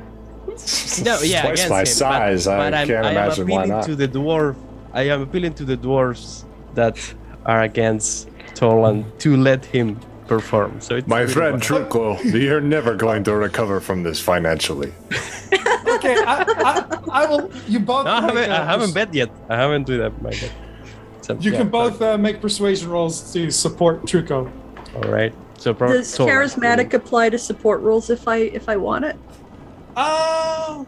[1.04, 2.46] No, yeah, Twice against my him, size.
[2.46, 3.86] But, I I'm, can't I am imagine why appealing not.
[3.86, 4.56] to the dwarf.
[4.94, 6.44] I am appealing to the dwarves
[6.76, 6.98] that
[7.46, 10.80] are against Torlin to let him perform.
[10.82, 11.86] So it's My really friend fun.
[11.90, 14.94] Truco, you're never going to recover from this financially.
[15.88, 17.50] Okay, I, I, I will.
[17.66, 18.06] You both.
[18.06, 19.32] No, I haven't, a I haven't bet yet.
[19.50, 20.22] I haven't do that.
[20.22, 20.52] My bet.
[21.22, 24.52] So, You yeah, can both uh, make persuasion rolls to support Truco.
[24.96, 25.34] All right.
[25.58, 26.28] So pro- Does Torlin.
[26.30, 29.16] charismatic apply to support roles if I if I want it?
[29.96, 30.84] Uh,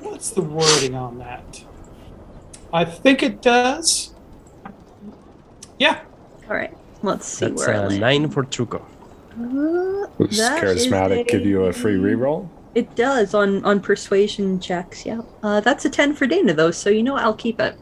[0.00, 1.62] what's the wording on that?
[2.72, 4.14] I think it does.
[5.80, 6.00] Yeah.
[6.48, 8.82] All right, let's see That's where I uh, nine for Truco.
[9.32, 12.48] Uh, Does that is charismatic give you a free reroll?
[12.74, 15.06] It does on on persuasion checks.
[15.06, 17.76] Yeah, uh, that's a ten for Dana though, so you know I'll keep it.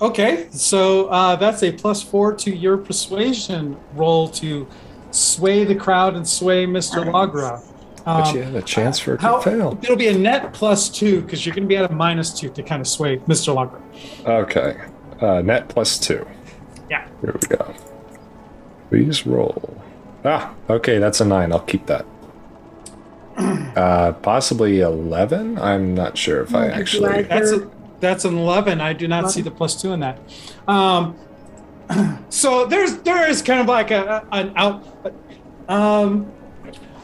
[0.00, 4.66] Okay, so uh, that's a plus four to your persuasion roll to
[5.10, 7.04] sway the crowd and sway Mr.
[7.04, 7.14] Nice.
[7.14, 7.62] Lagra.
[8.04, 9.78] But Um, you have a chance for it how- to fail.
[9.82, 12.48] It'll be a net plus two because you're going to be at a minus two
[12.50, 13.54] to kind of sway Mr.
[13.54, 13.82] Lagra.
[14.26, 14.78] Okay.
[15.20, 16.26] Uh, net plus two.
[16.88, 17.06] Yeah.
[17.20, 17.74] Here we go.
[18.90, 19.76] Please roll.
[20.24, 21.52] Ah, okay, that's a nine.
[21.52, 22.04] I'll keep that.
[23.76, 25.56] Uh, possibly 11?
[25.56, 27.22] I'm not sure if I actually.
[27.22, 28.80] That's a, that's an eleven.
[28.80, 30.18] I do not see the plus two in that.
[30.66, 31.16] Um,
[32.28, 34.84] so there's there is kind of like a, a- an out.
[35.68, 36.30] Um,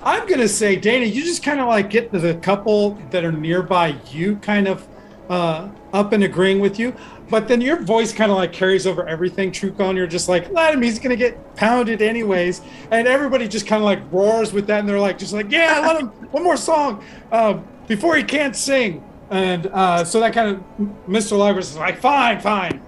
[0.02, 3.96] I'm gonna say, Dana, you just kind of like get the couple that are nearby
[4.10, 4.86] you, kind of
[5.30, 6.94] uh, up and agreeing with you.
[7.28, 10.50] But then your voice kind of like carries over everything, Truco, and you're just like,
[10.50, 10.82] let him.
[10.82, 12.60] He's gonna get pounded anyways.
[12.90, 15.80] And everybody just kind of like roars with that, and they're like, just like, yeah,
[15.80, 16.08] let him.
[16.30, 17.54] One more song uh,
[17.86, 19.02] before he can't sing.
[19.30, 21.36] And uh, so that kind of Mr.
[21.36, 22.80] Lagra is like, fine, fine.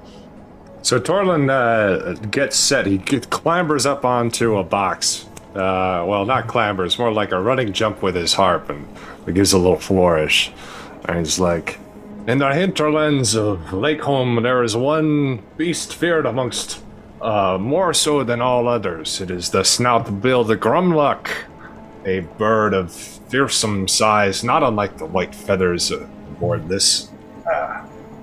[0.83, 2.87] So Torlin uh, gets set.
[2.87, 5.27] He get, clambers up onto a box.
[5.55, 8.87] Uh, well, not clambers, more like a running jump with his harp, and
[9.27, 10.53] he gives a little flourish.
[11.07, 11.79] And he's like,
[12.29, 16.83] "In the hinterlands of Lakeholm, there is one beast feared amongst,
[17.23, 19.21] uh, more so than all others.
[19.23, 21.29] It is the snout-billed Grumluck,
[22.05, 27.09] a bird of fearsome size, not unlike the white feathers aboard this.
[27.51, 27.79] Uh,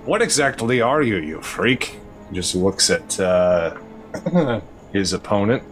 [0.06, 3.74] what exactly are you, you freak?" He just looks at uh,
[4.94, 5.64] his opponent.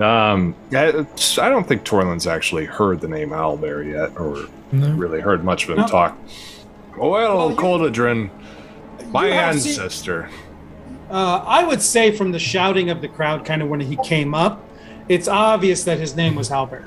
[0.00, 1.04] Um, yeah,
[1.40, 4.92] I don't think Torlin's actually heard the name Owlbear yet, or No.
[4.94, 5.86] really heard much of him No.
[5.86, 6.18] talk.
[6.96, 8.30] Well, Well, Coladrin,
[9.10, 10.28] my have seen- ancestor.
[11.10, 14.34] Uh, I would say from the shouting of the crowd, kind of when he came
[14.34, 14.64] up,
[15.08, 16.84] it's obvious that his name was Albert.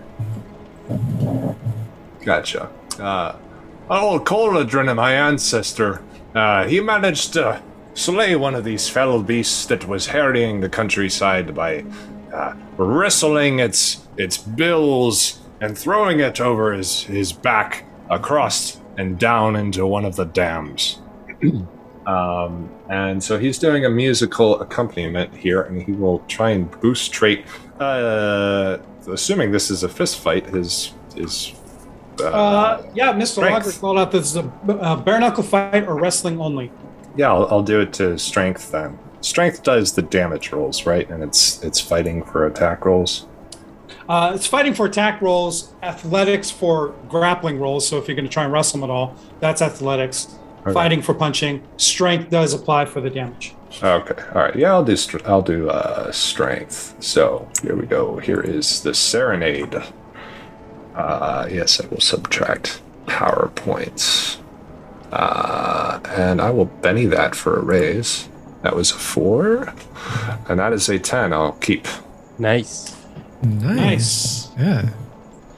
[2.25, 2.69] Gotcha.
[2.99, 3.35] Uh,
[3.89, 4.25] old
[4.97, 6.01] my ancestor,
[6.35, 7.61] uh, he managed to
[7.93, 11.85] slay one of these fell beasts that was harrying the countryside by
[12.33, 19.55] uh, wrestling its its bills and throwing it over his, his back across and down
[19.55, 21.01] into one of the dams.
[22.05, 27.13] um, and so he's doing a musical accompaniment here, and he will try and boost
[27.13, 27.45] trait.
[27.79, 28.77] Uh,
[29.09, 31.53] assuming this is a fist fight, his his
[32.21, 33.27] Uh, yeah, Mr.
[33.27, 33.65] strength.
[33.65, 36.69] Lagra called out this is a uh, bare knuckle fight or wrestling only.
[37.15, 38.99] Yeah, I'll, I'll do it to strength then.
[39.21, 41.09] Strength does the damage rolls, right?
[41.09, 43.27] And it's it's fighting for attack rolls.
[44.09, 47.87] Uh, it's fighting for attack rolls, athletics for grappling rolls.
[47.87, 50.35] So if you're going to try and wrestle him at all, that's athletics.
[50.61, 50.73] Okay.
[50.73, 51.63] Fighting for punching.
[51.77, 53.53] Strength does apply for the damage.
[53.83, 54.55] Okay, all right.
[54.55, 56.95] Yeah, I'll do str- I'll do uh, strength.
[57.01, 58.17] So here we go.
[58.17, 59.75] Here is the serenade.
[60.95, 64.39] Uh, yes, I will subtract power points,
[65.11, 68.27] uh, and I will Benny that for a raise.
[68.63, 69.73] That was a four,
[70.49, 71.31] and that is a ten.
[71.31, 71.87] I'll keep.
[72.39, 72.98] Nice.
[73.41, 73.75] Nice.
[73.75, 74.51] Nice.
[74.57, 74.89] Yeah.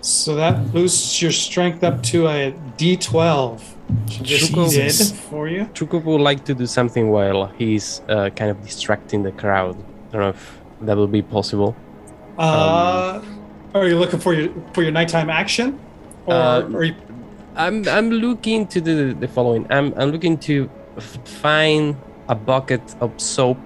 [0.01, 3.61] So that boosts your strength up to a D12.
[4.05, 5.11] Just Jesus.
[5.11, 5.65] did for you.
[5.73, 9.75] Trukup would like to do something while he's uh, kind of distracting the crowd.
[10.09, 11.75] I don't know if that will be possible.
[12.37, 13.21] Uh,
[13.75, 15.79] are you looking for your for your nighttime action,
[16.25, 16.95] or Uh, are you?
[17.55, 19.67] I'm I'm looking to do the following.
[19.69, 21.95] I'm I'm looking to f- find
[22.29, 23.59] a bucket of soap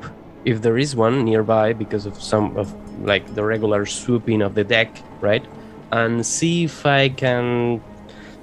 [0.43, 4.63] if there is one nearby because of some of like the regular swooping of the
[4.63, 5.45] deck, right?
[5.91, 7.81] And see if I can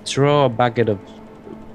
[0.05, 0.99] throw a bucket of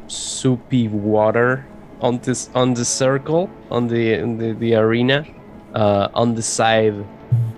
[0.08, 1.66] soupy water
[2.02, 5.26] on this on the circle on the in the, the arena
[5.74, 6.96] uh, on the side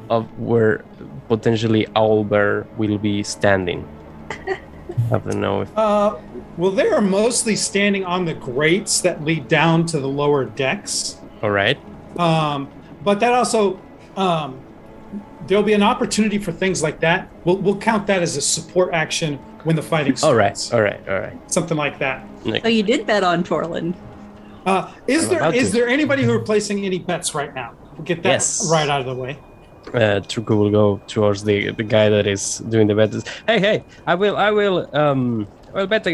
[0.10, 0.84] of where
[1.28, 3.88] potentially Owlbear will be standing.
[5.12, 6.18] I don't know if Uh,
[6.58, 11.18] well, they are mostly standing on the grates that lead down to the lower decks.
[11.42, 11.78] all right.
[12.18, 12.70] Um,
[13.04, 13.80] but that also
[14.18, 14.60] um,
[15.50, 17.28] there'll be an opportunity for things like that.
[17.44, 20.72] We'll, we'll count that as a support action when the fighting starts.
[20.72, 21.52] All right, all right, all right.
[21.52, 22.26] Something like that.
[22.46, 23.94] Like, So you did bet on Torlin.
[24.66, 25.78] Uh, is I'm there to.
[25.78, 27.74] there anybody who are placing any bets right now?
[27.98, 28.70] We'll get that Yes.
[28.72, 29.38] right out of the way.
[29.94, 33.12] uh, Truco will go towards the the guy that is doing the bet.
[33.48, 36.06] Hey, hey, I will, I will, um, I will bet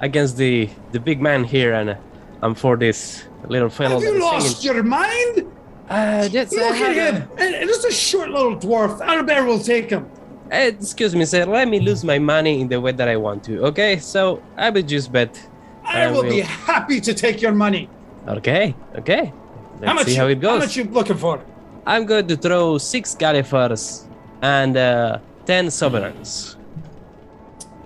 [0.00, 1.96] against the the big man here, and uh,
[2.42, 3.98] I'm for this little fellow.
[3.98, 4.76] Have you lost singing.
[4.76, 5.44] your mind?
[5.88, 7.28] Uh, that's, Look at him!
[7.38, 9.00] And just a short little dwarf.
[9.00, 10.10] Albert will take him.
[10.52, 11.44] uh, excuse me, sir.
[11.44, 13.64] Let me lose my money in the way that I want to.
[13.66, 15.40] Okay, so I will just bet.
[15.84, 17.88] I, I will, be happy to take your money.
[18.26, 19.32] Okay, okay.
[19.78, 20.06] Let's how much?
[20.06, 20.50] see how it goes.
[20.50, 21.40] How much you looking for?
[21.86, 24.08] I'm going to throw six Galifars
[24.42, 26.56] and uh, ten Sovereigns.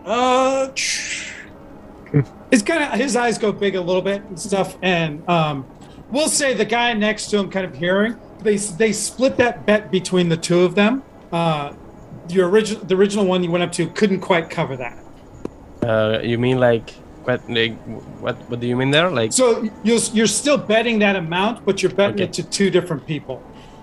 [0.07, 0.69] Uh,
[2.51, 5.67] it's kind of his eyes go big a little bit and stuff, and um,
[6.11, 9.91] we'll say the guy next to him, kind of hearing they they split that bet
[9.91, 11.03] between the two of them.
[11.33, 11.73] Uh,
[12.29, 14.99] your original the original one you went up to couldn't quite cover that,
[15.83, 16.91] Uh, you mean like
[17.25, 17.41] what?
[17.49, 17.77] Like,
[18.25, 18.37] what?
[18.49, 19.11] What do you mean there?
[19.11, 22.25] Like, so you're you're still betting that amount, but you're betting Okay.
[22.25, 23.43] it to two different people.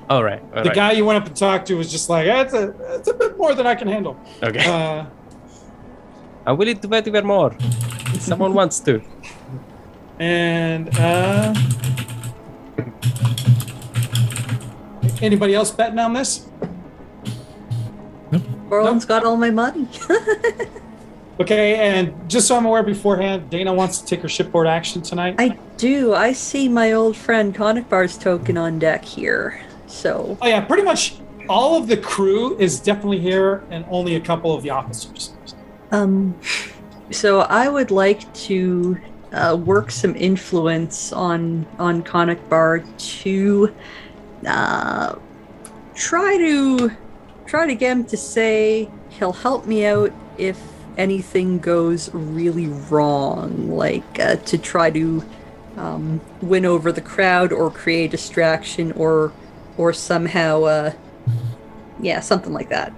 [0.09, 0.75] all right, all the right.
[0.75, 3.37] guy you went up and talked to was just like, that's a that's a bit
[3.37, 4.15] more than I can handle.
[4.41, 5.05] okay, Uh,
[6.47, 7.51] I'm willing to bet even more.
[8.15, 9.01] if Someone wants to.
[10.19, 11.53] and uh,
[15.21, 16.47] anybody else betting on this?
[18.69, 19.87] Torlin's got all my money.
[21.39, 25.35] Okay, and just so I'm aware beforehand, Dana wants to take her shipboard action tonight.
[25.37, 26.15] I do.
[26.15, 29.61] I see my old friend Conic Bar's token on deck here.
[29.85, 34.19] So oh yeah, pretty much all of the crew is definitely here, and only a
[34.19, 35.35] couple of the officers.
[35.91, 36.35] Um,
[37.11, 38.97] so I would like to
[39.33, 43.75] uh, work some influence on on Conic Bar to
[44.45, 45.15] uh,
[45.95, 46.91] try to
[47.45, 50.61] try to get him to say he'll help me out if
[50.97, 55.23] anything goes really wrong, like uh, to try to
[55.77, 59.31] um, win over the crowd or create distraction or
[59.77, 60.93] or somehow uh,
[62.01, 62.93] yeah something like that.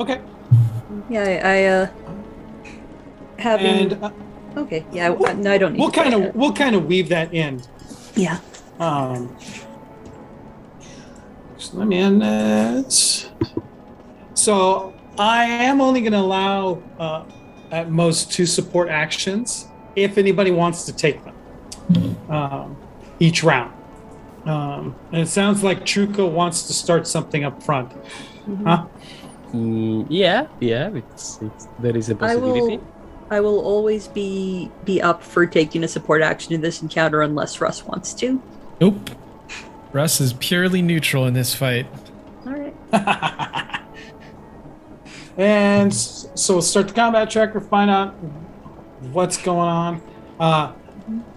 [0.00, 0.20] Okay,
[1.10, 1.88] Yeah, I, I uh,
[3.38, 4.10] having and uh,
[4.56, 4.84] okay.
[4.92, 5.80] Yeah, I, no, I don't need.
[5.80, 7.62] we'll to kind of we'll kind of weave that in.
[8.14, 8.38] yeah.
[8.78, 9.36] Um,
[11.56, 12.92] so let me end that.
[14.34, 17.24] So I am only going to allow uh,
[17.72, 22.76] at most two support actions if anybody wants to take them um,
[23.18, 23.74] each round.
[24.44, 27.92] Um, and it sounds like Truco wants to start something up front.
[28.64, 28.86] Huh?
[29.52, 32.80] Mm, yeah, yeah, it's, it's there is a I possibility.
[33.30, 33.36] Will.
[33.36, 37.60] I will always be be up for taking a support action in this encounter unless
[37.60, 38.42] Russ wants to.
[38.80, 39.10] Nope.
[39.92, 41.86] Russ is purely neutral in this fight.
[42.46, 42.74] All right.
[45.38, 48.12] And so we'll start the combat tracker, find out
[49.12, 50.02] what's going on.
[50.40, 50.72] Uh,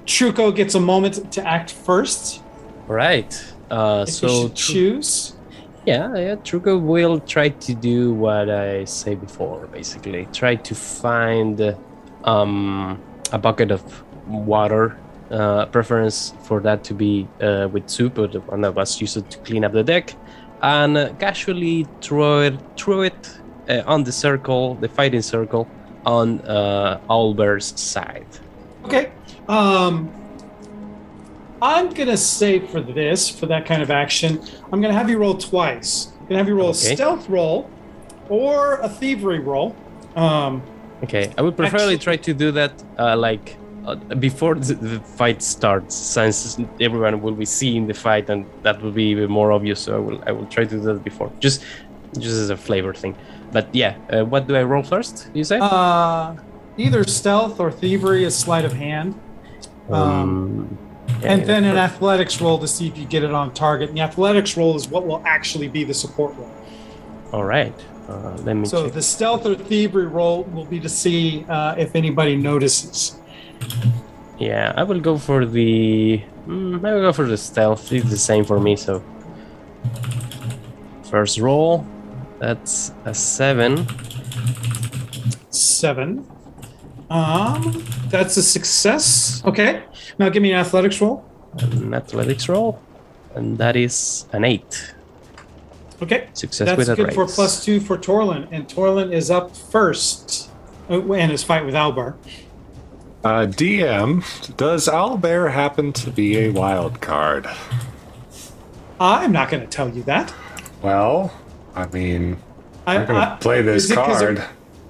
[0.05, 2.41] Truco gets a moment to act first.
[2.89, 3.31] All right.
[3.69, 5.33] Uh, If you so should Tru- choose.
[5.85, 9.67] Yeah, yeah, Truco will try to do what I say before.
[9.67, 11.75] Basically, try to find
[12.23, 13.01] um,
[13.31, 14.97] a bucket of water.
[15.31, 19.29] Uh, preference for that to be uh, with soup, or the one that was used
[19.31, 20.13] to clean up the deck,
[20.61, 25.69] and uh, casually throw it, throw it uh, on the circle, the fighting circle,
[26.05, 28.27] on uh, Owlbear's side.
[28.83, 29.09] Okay.
[29.47, 30.11] Um,
[31.61, 34.41] I'm gonna say for this, for that kind of action,
[34.71, 36.11] I'm gonna have you roll twice.
[36.19, 37.69] I'm gonna have you roll a stealth roll
[38.29, 39.75] or a thievery roll.
[40.15, 40.61] Um,
[41.03, 43.57] Okay, I would preferably Actually- try to do that uh, like
[43.87, 48.79] uh, before the, the fight starts, since everyone will be seeing the fight, and that
[48.83, 49.79] will be even more obvious.
[49.81, 51.63] So I will I will try to do that before, just
[52.19, 53.15] just as a flavor thing.
[53.51, 55.29] But yeah, uh, what do I roll first?
[55.33, 55.57] You say?
[55.59, 56.35] uh,
[56.77, 59.15] either stealth or thievery is sleight of hand.
[59.89, 60.90] Um, yeah,
[61.23, 63.89] and then an athletics roll to see if you get it on target.
[63.89, 66.51] And the athletics roll is what will actually be the support roll.
[67.33, 67.73] All right.
[68.09, 68.93] Uh, let me So check.
[68.93, 73.19] the stealth or thievery roll will be to see uh, if anybody notices.
[74.39, 76.21] Yeah, I will go for the.
[76.47, 77.91] Mm, I will go for the stealth.
[77.91, 78.75] It's the same for me.
[78.75, 79.03] So
[81.09, 81.85] first roll,
[82.39, 83.85] that's a seven.
[85.51, 86.25] Seven.
[87.09, 89.43] Um, that's a success.
[89.45, 89.83] Okay.
[90.19, 91.25] Now give me an athletics roll.
[91.59, 92.81] an athletics roll,
[93.35, 94.93] and that is an eight.
[96.01, 96.27] Okay.
[96.33, 100.49] Success That's with a good for plus two for Torlin, and Torlin is up first
[100.89, 102.17] uh, in his fight with Albert.
[103.23, 104.23] Uh, DM,
[104.57, 107.47] does Owlbear happen to be a wild card?
[108.99, 110.33] I'm not going to tell you that.
[110.81, 111.31] Well,
[111.75, 112.37] I mean,
[112.87, 114.39] I, I'm gonna play this is card.
[114.39, 114.47] it-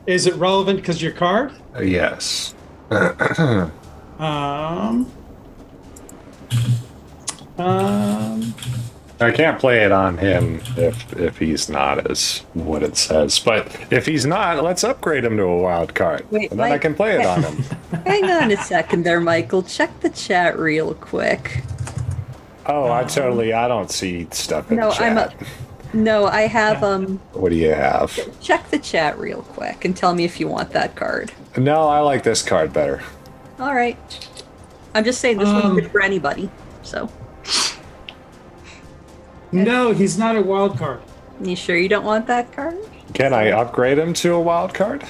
[0.08, 1.52] Is it relevant because your card?
[1.76, 2.56] Uh, yes.
[4.22, 5.12] Um.
[7.58, 8.54] Um.
[9.20, 13.40] I can't play it on him if if he's not as what it says.
[13.40, 16.78] But if he's not, let's upgrade him to a wild card, Wait, and then I
[16.78, 17.58] can play it on him.
[18.06, 19.64] Hang on a second there, Michael.
[19.64, 21.64] Check the chat real quick.
[22.68, 23.54] Oh, I totally.
[23.54, 25.12] I don't see stuff in No, the chat.
[25.12, 25.34] I'm a.
[25.94, 27.18] No, I have um.
[27.34, 28.18] What do you have?
[28.40, 31.32] Check the chat real quick and tell me if you want that card.
[31.58, 33.02] No, I like this card better.
[33.62, 33.96] All right.
[34.96, 36.50] I'm just saying this Um, one's good for anybody.
[36.82, 37.10] So,
[39.52, 41.00] No, he's not a wild card.
[41.44, 42.78] you sure you don't want that card?
[43.14, 45.04] Can I upgrade him to a wild card?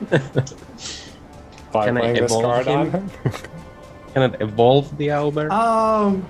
[0.10, 3.08] By Can I playing this evolve card on him?
[3.08, 3.10] him?
[4.14, 5.50] Can it evolve the owlbear?
[5.52, 6.26] Um.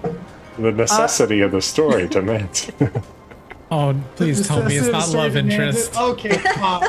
[0.58, 2.70] The necessity of the story demands.
[3.70, 5.96] Oh, please tell me it's not love interest.
[5.96, 6.82] Okay, fine.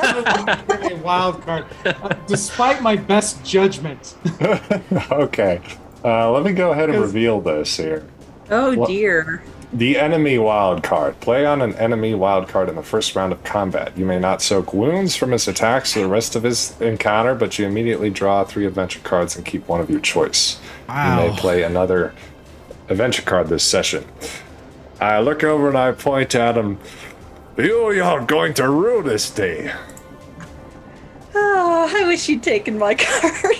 [0.00, 1.66] a wild card.
[1.84, 4.16] Uh, despite my best judgment.
[5.12, 5.60] okay.
[6.04, 8.06] Uh, let me go ahead and reveal this here.
[8.50, 9.42] Oh What- dear.
[9.72, 11.18] The enemy wild card.
[11.18, 13.98] Play on an enemy wild card in the first round of combat.
[13.98, 17.58] You may not soak wounds from his attacks for the rest of his encounter, but
[17.58, 20.60] you immediately draw three adventure cards and keep one of your choice.
[20.88, 21.24] Wow.
[21.24, 22.14] You may play another
[22.88, 24.04] adventure card this session.
[25.04, 26.78] I look over and I point at him.
[27.58, 29.70] You are going to rue this day.
[31.34, 33.56] Oh, I wish you'd taken my card.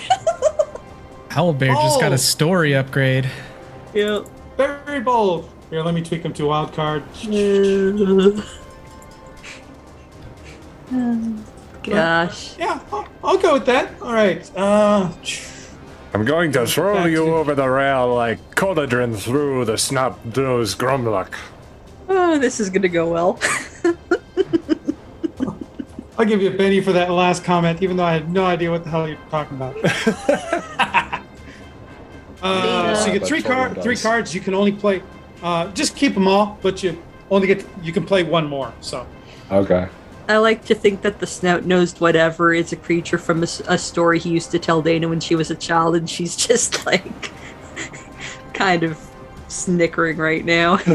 [1.29, 2.15] Owlbear just got Oh.
[2.15, 3.29] a story upgrade.
[3.93, 4.21] yeah.
[4.57, 5.49] Very bold.
[5.69, 7.03] Here, let me tweak him to a wild card.
[11.83, 12.57] Gosh.
[12.57, 13.91] Yeah, I'll, I'll go with that.
[14.01, 14.49] All right.
[14.55, 15.11] Uh,
[16.15, 21.33] I'm going to throw you to- over the rail like Coladrin through the snub-nosed Grumlock.
[22.07, 23.37] Oh, this is gonna go well.
[26.17, 28.71] I'll give you a Benny for that last comment, even though I had no idea
[28.71, 29.75] what the hell you're talking about.
[32.41, 34.33] uh, so you get three Torlin card, three cards.
[34.33, 35.03] You can only play.
[35.43, 36.97] Uh, just keep them all, but you
[37.29, 37.65] only get.
[37.83, 38.73] You can play one more.
[38.79, 39.05] So
[39.51, 39.89] Okay.
[40.27, 44.29] I like to think that the snout-nosed whatever is a creature from a story he
[44.31, 47.31] used to tell Dana when she was a child, and she's just like
[48.53, 48.99] kind of
[49.47, 50.79] snickering right now.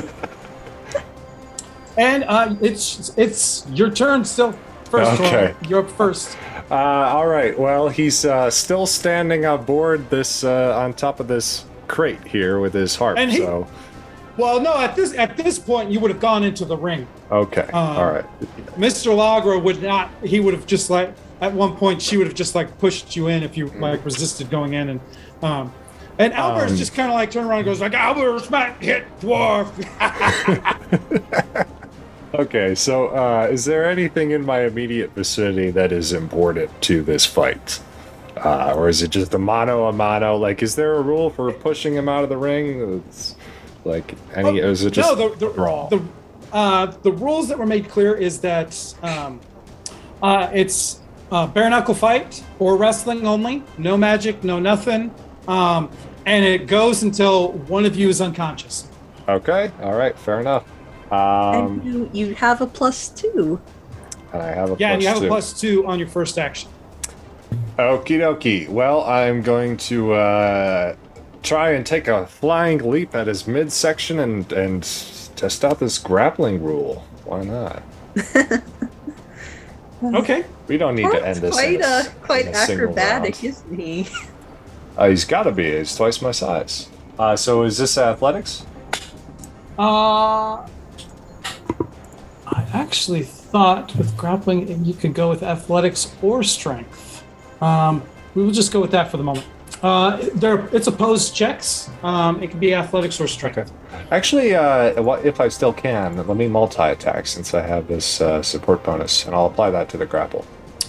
[1.99, 4.53] And uh, it's it's your turn still.
[4.85, 5.53] First, Okay.
[5.59, 5.69] Troy.
[5.69, 6.39] You're up first.
[6.71, 7.59] Uh, all right.
[7.59, 12.73] Well, he's uh, still standing aboard this uh, on top of this crate here with
[12.73, 13.19] his harp.
[13.19, 13.67] And he- so
[14.37, 17.07] Well, no, at this at this point, you would have gone into the ring.
[17.31, 17.63] Okay.
[17.73, 18.25] Um, all right.
[18.79, 19.13] Mr.
[19.15, 20.11] Lagra would not.
[20.25, 23.29] He would have just like at one point she would have just like pushed you
[23.29, 25.01] in if you like resisted going in and.
[25.43, 25.73] Um,
[26.19, 29.07] and Albert's Um, just kind of like turned around and goes like, Albert's smack, hit,
[29.21, 29.71] dwarf.
[32.33, 32.75] Okay.
[32.77, 37.81] So, uh, is there anything in my immediate vicinity that is important to this fight?
[38.37, 40.37] Uh, or is it just a mano a mano?
[40.37, 43.03] Like, is there a rule for pushing him out of the ring?
[43.09, 43.35] It's
[43.85, 44.61] like any?
[44.61, 45.89] or is it just Oh, no, the, the, brawl?
[45.89, 46.03] the,
[46.53, 49.41] uh, the rules that were made clear is that um,
[50.23, 55.15] uh, it's uh, bare knuckle fight or wrestling only, no magic, no nothing,
[55.49, 55.91] um,
[56.27, 58.89] and it goes until one of you is unconscious.
[59.29, 59.71] okay.
[59.83, 60.19] All right.
[60.19, 60.65] Fair enough.
[61.13, 63.61] Um, and you, you have a plus two.
[64.33, 65.25] and I have a Yeah, and you have two.
[65.25, 66.71] a plus two on your first action.
[67.79, 68.69] Okie dokie.
[68.69, 70.95] Well, I'm going to uh,
[71.43, 74.85] try and take a flying leap at his midsection and and
[75.41, 77.05] test out this grappling rule.
[77.25, 77.83] Why not?
[80.03, 80.47] Okay.
[80.67, 81.53] We don't need to end this.
[81.53, 83.45] quite in a, uh, quite in a acrobatic, round.
[83.45, 84.09] isn't he?
[84.97, 85.77] Uh, he's got to be.
[85.77, 86.89] He's twice my size.
[87.19, 88.65] Uh, so is this athletics?
[89.79, 90.67] Uh,
[92.47, 97.23] I actually thought with grappling you could go with athletics or strength.
[97.63, 98.03] Um,
[98.35, 99.47] we will just go with that for the moment.
[99.83, 101.89] Uh, there, it's opposed checks.
[102.03, 103.59] Um, it can be athletics or strength.
[103.59, 103.71] Okay.
[104.11, 106.17] Actually, uh, if I still can?
[106.17, 109.97] Let me multi-attack since I have this uh, support bonus, and I'll apply that to
[109.97, 110.45] the grapple.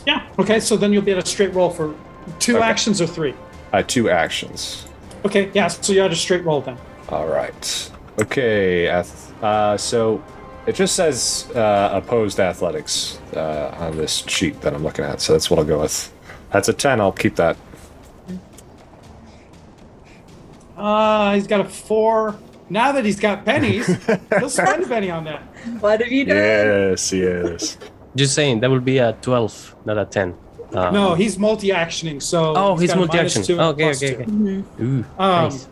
[0.06, 0.26] Yeah.
[0.40, 0.60] Okay.
[0.60, 1.96] So then you'll be at a straight roll for
[2.40, 2.66] two Okay.
[2.66, 3.34] actions or three.
[3.72, 4.88] Uh, two actions.
[5.26, 5.50] Okay.
[5.54, 5.68] Yeah.
[5.68, 6.78] So you're at a straight roll then.
[7.10, 7.92] All right.
[8.20, 8.90] Okay.
[9.42, 10.22] Uh, so
[10.68, 15.22] it just says uh, opposed athletics uh, on this sheet that I'm looking at.
[15.22, 16.12] So that's what I'll go with.
[16.52, 17.00] That's a 10.
[17.00, 17.56] I'll keep that.
[20.82, 22.36] Uh, he's got a four.
[22.70, 23.86] Now that he's got Bennies,
[24.40, 25.42] he'll spend a Benny on that.
[25.82, 26.38] What have you done?
[26.38, 27.78] Yes, yes.
[28.16, 30.34] Just saying, that would be a 12, not a 10.
[30.74, 32.22] Um, No, he's multi-actioning.
[32.22, 33.44] So Oh, he's got a minus multi-action.
[33.44, 34.22] two and a Okay, okay, two.
[34.22, 34.84] okay.
[34.84, 35.68] Ooh, Um, nice.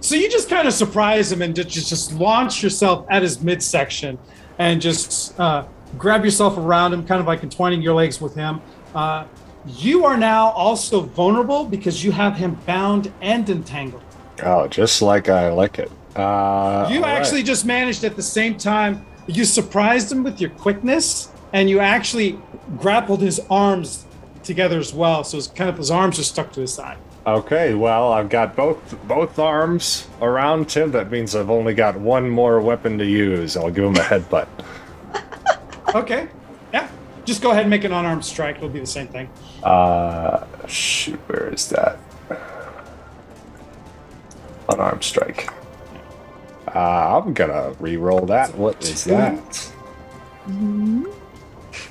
[0.00, 4.18] So you just kind of surprise him and just just launch yourself at his midsection
[4.58, 5.64] and just uh,
[5.98, 8.60] grab yourself around him, kind of like entwining your legs with him.
[8.94, 9.24] Uh,
[9.66, 14.02] you are now also vulnerable because you have him bound and entangled.
[14.42, 15.90] Oh, just like I like it.
[16.16, 17.16] Uh, You all right.
[17.18, 19.04] actually just managed at the same time.
[19.26, 22.38] You surprised him with your quickness, and you actually
[22.78, 24.04] grappled his arms
[24.42, 25.24] together as well.
[25.24, 26.98] So it's kind of his arms are stuck to his side.
[27.26, 30.90] Okay, well, I've got both both arms around him.
[30.90, 33.56] That means I've only got one more weapon to use.
[33.56, 34.48] I'll give him a headbutt.
[35.94, 36.26] Okay,
[36.72, 36.88] yeah.
[37.24, 38.56] Just go ahead and make an unarmed strike.
[38.56, 39.30] It'll be the same thing.
[39.62, 41.98] Uh, shoot, where is that?
[44.68, 45.48] Unarmed strike.
[46.74, 48.54] Uh, I'm gonna re-roll that.
[48.56, 49.70] What is that?
[50.48, 51.08] Uh,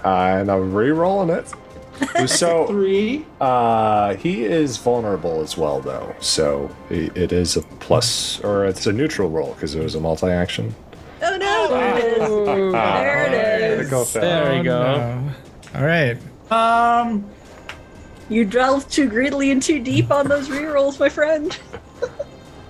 [0.03, 1.51] and I'm re-rolling it.
[2.27, 3.25] So, Three.
[3.39, 6.13] uh, he is vulnerable as well, though.
[6.19, 9.99] So i- it is a plus, or it's a neutral roll because it was a
[10.01, 10.73] multi-action.
[11.21, 11.67] Oh no!
[11.69, 12.73] There it is.
[12.73, 13.89] There it is.
[13.89, 14.13] Go fast.
[14.21, 14.97] There you go.
[14.97, 15.29] no.
[15.75, 16.17] All right.
[16.51, 17.23] Um.
[18.27, 21.57] You delved too greedily and too deep on those re rolls, my friend.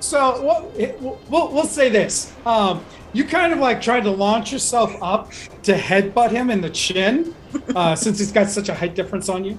[0.04, 1.18] So it- We'll,
[1.52, 2.32] we'll say this.
[2.46, 2.84] Um.
[3.16, 5.32] You kind of like tried to launch yourself up
[5.62, 7.36] to headbutt him in the chin,
[7.76, 9.58] uh, since he's got such a height difference on you.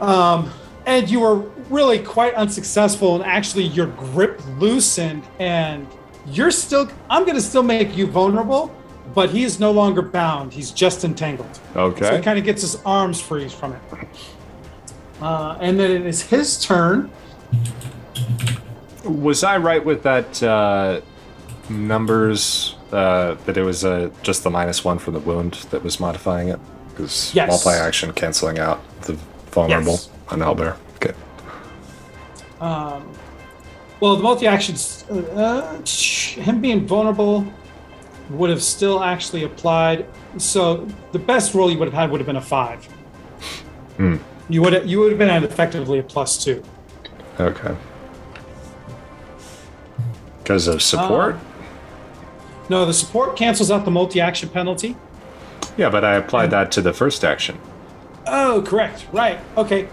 [0.00, 0.50] Um.
[0.86, 1.36] And you were
[1.70, 5.86] really quite unsuccessful, and actually your grip loosened, and
[6.26, 6.88] you're still.
[7.10, 8.70] I'm going to still make you vulnerable,
[9.14, 10.52] but he is no longer bound.
[10.52, 11.58] He's just entangled.
[11.74, 12.04] Okay.
[12.04, 13.80] So he kind of gets his arms free from it.
[15.20, 17.10] Uh, and then it is his turn.
[19.04, 21.00] Was I right with that uh,
[21.68, 22.76] numbers?
[22.92, 26.48] Uh, that it was uh, just the minus one from the wound that was modifying
[26.48, 26.60] it?
[26.90, 27.48] Because Yes.
[27.48, 29.16] multi-action canceling out the
[29.50, 30.10] vulnerable Yes.
[30.28, 30.76] on Albert.
[30.96, 31.14] Okay.
[32.60, 33.08] Um,
[34.00, 37.46] well, the multi actions, uh, him being vulnerable
[38.30, 40.06] would have still actually applied.
[40.36, 42.84] So the best roll you would have had would have been a five.
[43.96, 44.16] Hmm.
[44.48, 46.62] You would have, you would have been at effectively a plus two.
[47.40, 47.74] Okay.
[50.42, 51.36] Because of support?
[52.68, 54.96] No, the support cancels out the multi action penalty.
[55.76, 57.58] yeah, but I applied that to the first action.
[58.26, 59.06] Oh, correct.
[59.12, 59.38] Right.
[59.56, 59.88] Okay.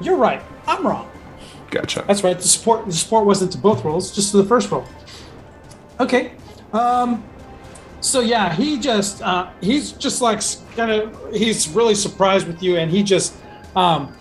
[0.00, 0.42] You're right.
[0.66, 1.10] I'm wrong.
[1.70, 2.04] Gotcha.
[2.06, 2.36] That's right.
[2.36, 4.84] The support the support wasn't to both rolls, just to the first roll.
[6.00, 6.32] Okay.
[6.72, 7.24] Um
[8.02, 10.40] so yeah, he just uh, he's just like
[10.74, 13.32] kind of he's really surprised with you, and he just
[13.76, 14.12] um,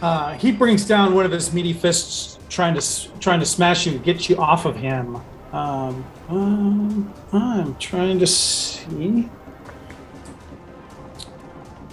[0.00, 3.98] uh, he brings down one of his meaty fists, trying to trying to smash you,
[3.98, 5.16] get you off of him.
[5.52, 9.28] Um, um, I'm trying to see.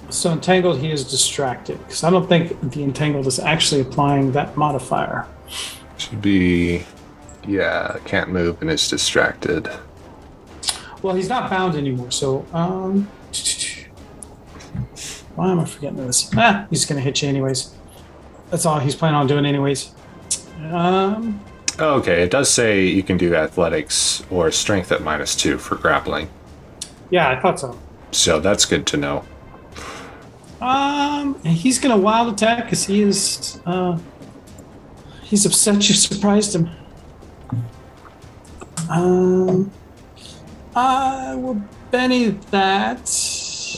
[0.10, 4.56] So entangled, he is distracted because I don't think the entangled is actually applying that
[4.56, 5.28] modifier.
[5.98, 6.86] Should be.
[7.48, 9.70] Yeah, can't move and is distracted.
[11.02, 13.10] Well, he's not bound anymore, so um.
[15.36, 16.32] Why am I forgetting this?
[16.38, 17.74] Ah, he's gonna hit you anyways.
[18.50, 19.95] That's all he's planning on doing anyways.
[20.74, 21.40] Um,
[21.78, 26.30] Okay, it does say you can do athletics or strength at minus two for grappling.
[27.10, 27.78] yeah, I thought so.
[28.12, 29.26] So that's good to know.
[30.62, 33.98] Um, he's gonna wild attack because he is uh,
[35.22, 36.70] he's upset you surprised him.
[38.90, 39.70] Um,
[40.76, 41.62] I will
[41.92, 43.12] Benny that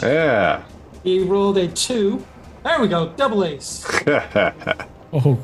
[0.04, 0.64] Yeah.
[1.04, 2.24] he rolled a two.
[2.64, 3.86] There we go, double ace.
[5.14, 5.40] Oh,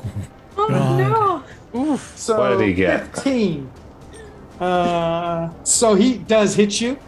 [0.56, 1.44] Oh God.
[1.74, 1.96] no!
[2.16, 3.12] So What did he get?
[3.14, 3.70] Fifteen.
[4.60, 6.98] Uh, so he does hit you.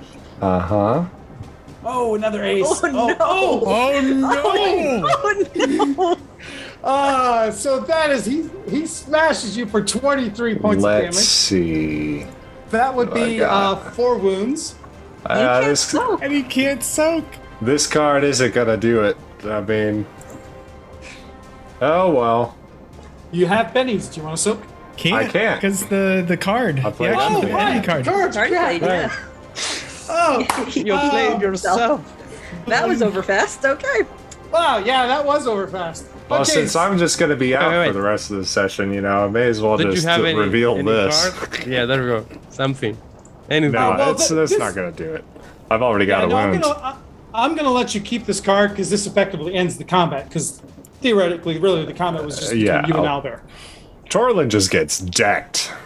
[0.40, 1.04] uh huh.
[1.84, 2.66] Oh, another ace.
[2.68, 3.16] Oh, no.
[3.20, 3.62] oh.
[3.66, 5.08] oh no!
[5.08, 6.18] Oh no!
[6.82, 8.48] Uh, so that is he.
[8.68, 11.14] He smashes you for twenty-three points Let's of damage.
[11.24, 12.26] see.
[12.70, 14.74] That would What be uh, four wounds.
[15.24, 16.22] Uh, can't this soak.
[16.22, 17.24] And he can't soak.
[17.62, 19.16] this card isn't gonna do it.
[19.44, 20.06] I mean.
[21.80, 22.55] Oh well.
[23.36, 24.12] You have Bennies.
[24.12, 24.62] Do you want to soak?
[24.96, 25.14] Can't.
[25.26, 25.60] I can't.
[25.60, 26.80] because the the card.
[26.80, 27.52] I'll play the oh, it actual today.
[27.54, 28.04] penny card.
[28.06, 28.70] Card, Hard yeah.
[28.72, 28.78] Oh.
[28.78, 29.10] play, yeah.
[30.08, 32.12] Oh, You Oh, played yourself.
[32.66, 33.64] That was over fast.
[33.64, 34.00] Okay.
[34.50, 34.78] wow.
[34.78, 36.06] Yeah, that was over fast.
[36.30, 37.86] Well, Okay, since I'm just gonna be out wait, wait.
[37.88, 40.24] for the rest of the session, you know, I may as well Did just have
[40.24, 41.28] any, reveal any this.
[41.30, 41.66] card?
[41.66, 42.26] Yeah, there we go.
[42.50, 42.96] Something.
[43.50, 43.72] Anything.
[43.72, 45.24] No, well, it's, th- that's this- not gonna do it.
[45.70, 46.62] I've already got Yeah, a no, I'm wound.
[46.62, 46.96] gonna I,
[47.34, 50.26] I'm gonna let you keep this card because this effectively ends the combat.
[50.28, 50.62] Because
[51.10, 53.42] theoretically, really, the comment was just Uh, yeah, between you and Albert.
[54.10, 55.72] Torlin just gets decked.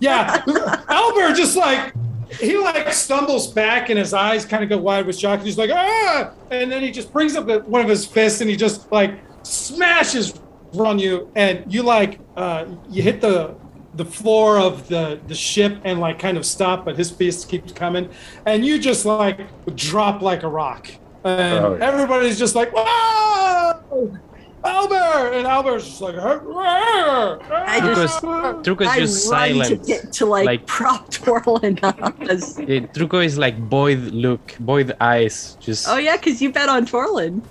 [0.00, 0.42] Yeah,
[0.88, 1.92] Albert just like
[2.40, 5.42] he like stumbles back and his eyes kind of go wide with shock.
[5.42, 8.56] He's like ah, and then he just brings up one of his fists and he
[8.56, 10.40] just like smashes
[10.78, 13.56] on you, and you like uh, you hit the
[13.94, 17.70] the floor of the the ship and like kind of stop, but his fist keeps
[17.72, 18.08] coming,
[18.46, 19.40] and you just like
[19.76, 20.88] drop like a rock,
[21.24, 21.84] and Oh, yeah.
[21.86, 24.16] everybody's just like whoa.
[24.64, 29.86] Albert and Albert's just like I just, Truco is I just run to silent.
[29.86, 32.20] get to like, Like- prop Torlin up.
[32.22, 35.56] as- Yeah, Truco is like void look, void eyes.
[35.60, 37.42] Just Oh yeah, because you bet on Torlin.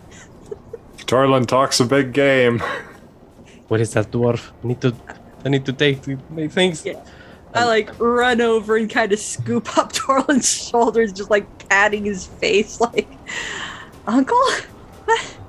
[1.05, 2.61] Torlin talks a big game.
[3.69, 4.51] what is that dwarf?
[4.63, 4.93] I need to
[5.45, 6.85] I need to take the my things.
[6.85, 7.01] Yeah.
[7.53, 12.25] I like run over and kind of scoop up Torlin's shoulders, just like patting his
[12.27, 13.07] face, like,
[14.05, 14.37] Uncle?
[15.05, 15.37] What?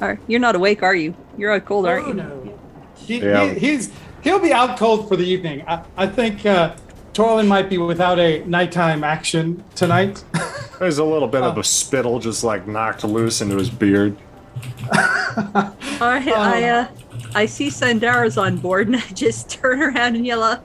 [0.00, 1.14] Or, you're not awake, are you?
[1.36, 2.14] You're out cold, aren't Oh you?
[2.14, 2.58] no.
[2.96, 3.52] He, Yeah.
[3.52, 3.90] he, he's
[4.22, 5.62] he'll be out cold for the evening.
[5.66, 6.76] I, I think uh,
[7.12, 10.22] Torlin might be without a nighttime action tonight.
[10.78, 11.60] There's a little bit of Oh.
[11.60, 14.16] a spittle just like knocked loose into his beard.
[14.92, 16.88] I, I, uh,
[17.34, 20.64] I see Sandara's on board, and I just turn around and yell, out,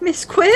[0.00, 0.52] Miss Quinn?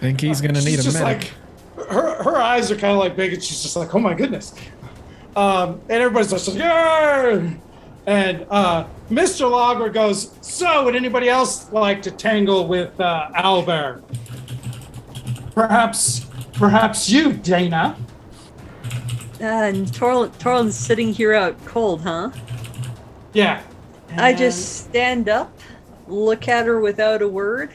[0.00, 1.32] think he's gonna need She's a just medic.
[1.76, 4.14] like her her eyes are kind of like big, and she's just like, oh my
[4.14, 4.54] goodness.
[5.36, 7.54] Um, and everybody's just like, yeah.
[8.06, 9.50] And uh, Mr.
[9.50, 14.02] Lagra goes, so would anybody else like to tangle with uh, Albert?
[15.54, 17.96] Perhaps, perhaps you, Dana.
[19.40, 22.30] Uh, and Torlin, Torlin's sitting here out cold, huh?
[23.32, 23.62] Yeah.
[24.16, 25.52] I just stand up,
[26.06, 27.70] look at her without a word,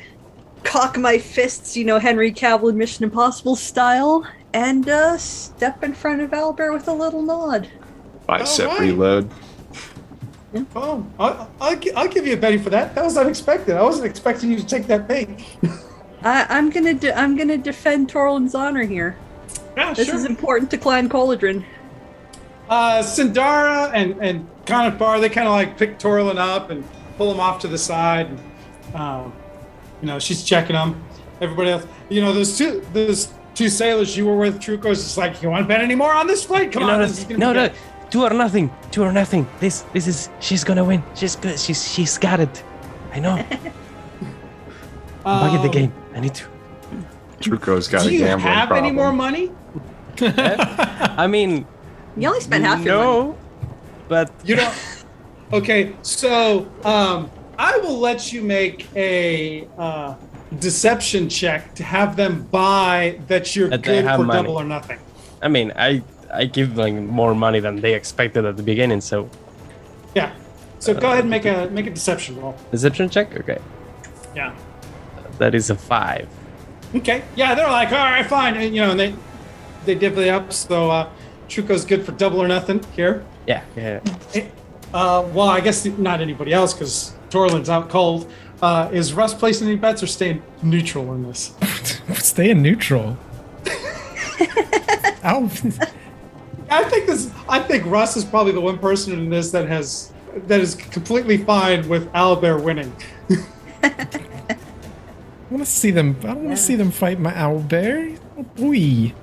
[0.63, 4.25] cock my fists, you know, Henry Cavill Mission Impossible style,
[4.57, 7.69] and uh, step in front of Albert with a little nod.
[8.25, 8.79] Bicep right.
[8.79, 9.29] reload.
[10.75, 12.95] Oh, I'll, I'll, I'll give you a Benny for that.
[12.95, 13.77] That was unexpected.
[13.77, 15.29] I wasn't expecting you to take that bait.
[16.23, 19.15] I, I'm gonna de- I'm gonna defend Torlin's honor here.
[19.75, 21.63] Yeah, This is important to Clan Coladrin.
[22.67, 26.83] Uh, Sandara and and Conant Bar, they kind of like pick Torlin up and
[27.17, 28.25] pull him off to the side.
[28.25, 29.33] And, um,
[30.01, 31.03] you know, she's checking him.
[31.41, 35.41] Everybody else, you know, those two those two sailors you were with, Truco's just like,
[35.41, 36.71] you want to bet any more on this flight?
[36.71, 37.69] Come no, on, no, this no, no,
[38.11, 39.47] two or nothing, two or nothing.
[39.59, 41.03] This, this is, she's gonna win.
[41.15, 41.59] She's good.
[41.59, 42.63] She's, she's got it.
[43.13, 43.35] I know.
[45.23, 45.93] Back in the Um, game.
[46.13, 46.45] I need to.
[47.41, 49.51] Truco's got Do a you gambling have any more money?
[50.21, 51.65] I mean,
[52.15, 53.07] You only spent half your money.
[53.07, 53.37] no,
[54.07, 54.75] but You don't.
[55.53, 60.15] Okay, so um, I will let you make a uh,
[60.59, 64.41] deception check to have them buy that you're That good for money.
[64.43, 64.99] double or nothing.
[65.41, 66.01] I mean, I
[66.33, 69.01] I give them more money than they expected at the beginning.
[69.01, 69.29] So
[70.15, 70.31] Yeah.
[70.79, 72.55] So go ahead and make a make a deception roll.
[72.71, 73.35] deception check.
[73.39, 73.57] Okay,
[74.35, 74.53] Yeah.
[75.39, 76.27] that is a five.
[76.95, 77.23] Okay.
[77.35, 78.55] Yeah, they're like, all right, fine.
[78.55, 79.13] And, you know, and they
[79.85, 80.53] they divvy up.
[80.53, 81.09] So uh,
[81.49, 83.23] Truco's good for double or nothing here.
[83.47, 83.99] Yeah, yeah.
[84.93, 88.29] Uh, well, I guess not anybody else because Torlin's out cold.
[88.61, 91.53] Uh, is Russ placing any bets or staying neutral in this?
[92.15, 93.17] Stay in neutral.
[95.23, 95.49] Ow.
[96.69, 97.31] I think this.
[97.47, 100.11] I think Russ is probably the one person in this that has
[100.47, 102.95] that is completely fine with Albert winning.
[103.83, 104.07] I
[105.49, 106.17] want to see them.
[106.23, 108.17] I want to see them fight my owlbear.
[108.37, 109.13] Oh, boy.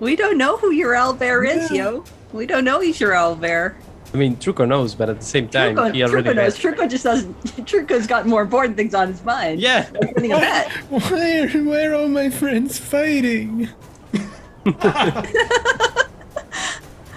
[0.00, 2.04] We don't know who your owlbear is, yo.
[2.32, 3.74] We don't know he's your owlbear.
[4.12, 6.56] I mean, Truco knows, but at the same time, Truco, he already Truco knows.
[6.56, 6.74] has.
[6.74, 7.34] Truco just doesn't.
[7.66, 9.60] Truco's got more important things on his mind.
[9.60, 10.70] Yeah, Like winning a bet.
[10.90, 13.68] Why are, why are all my friends fighting?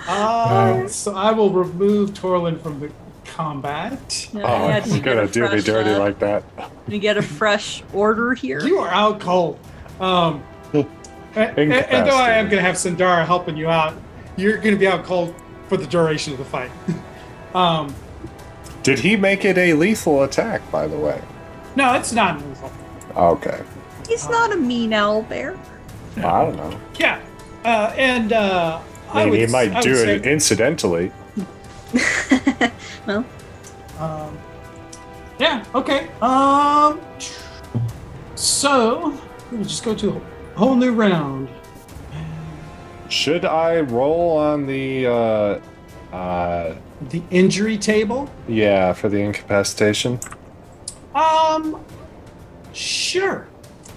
[0.07, 2.91] Uh, so I will remove Torlin from the
[3.25, 4.29] combat.
[4.35, 6.43] Oh, Yeah, he's you get gonna a do me dirty uh, like that.
[6.87, 8.59] You get a fresh order here.
[8.61, 9.57] You are out cold.
[10.01, 10.85] Um, and,
[11.35, 13.93] and- and though I am going to have Sandara helping you out,
[14.35, 15.33] you're going to be out cold
[15.73, 16.69] for the duration of the fight.
[17.55, 17.93] um,
[18.83, 21.19] Did he make it a lethal attack, by the way?
[21.75, 22.71] no, it's not lethal.
[23.15, 23.59] Okay.
[24.07, 25.57] He's not a mean owlbear.
[26.17, 26.79] I don't know.
[26.99, 27.19] Yeah,
[27.65, 31.11] uh, and uh, I I mean, would, he might I would do say, it incidentally.
[33.05, 33.25] Well,
[33.99, 34.37] Um,
[35.39, 35.65] yeah.
[35.75, 36.07] Okay.
[36.21, 37.01] Um.
[38.35, 39.19] So
[39.51, 40.09] let me just go to
[40.55, 41.49] a whole new round.
[43.13, 45.59] Should I roll on the, uh,
[46.15, 46.73] uh,
[47.11, 48.27] The injury table.
[48.47, 50.19] yeah, for the incapacitation?
[51.13, 51.79] Um.
[52.73, 53.45] Sure.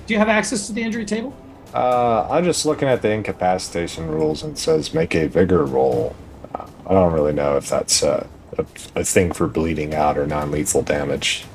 [0.06, 1.34] Do you have access to the injury table?
[1.72, 6.14] Uh, I'm just looking at the incapacitation rules and it says make a vigor roll.
[6.54, 8.26] Uh, I don't really know if that's uh,
[8.58, 11.46] a, a thing for bleeding out or non-lethal damage.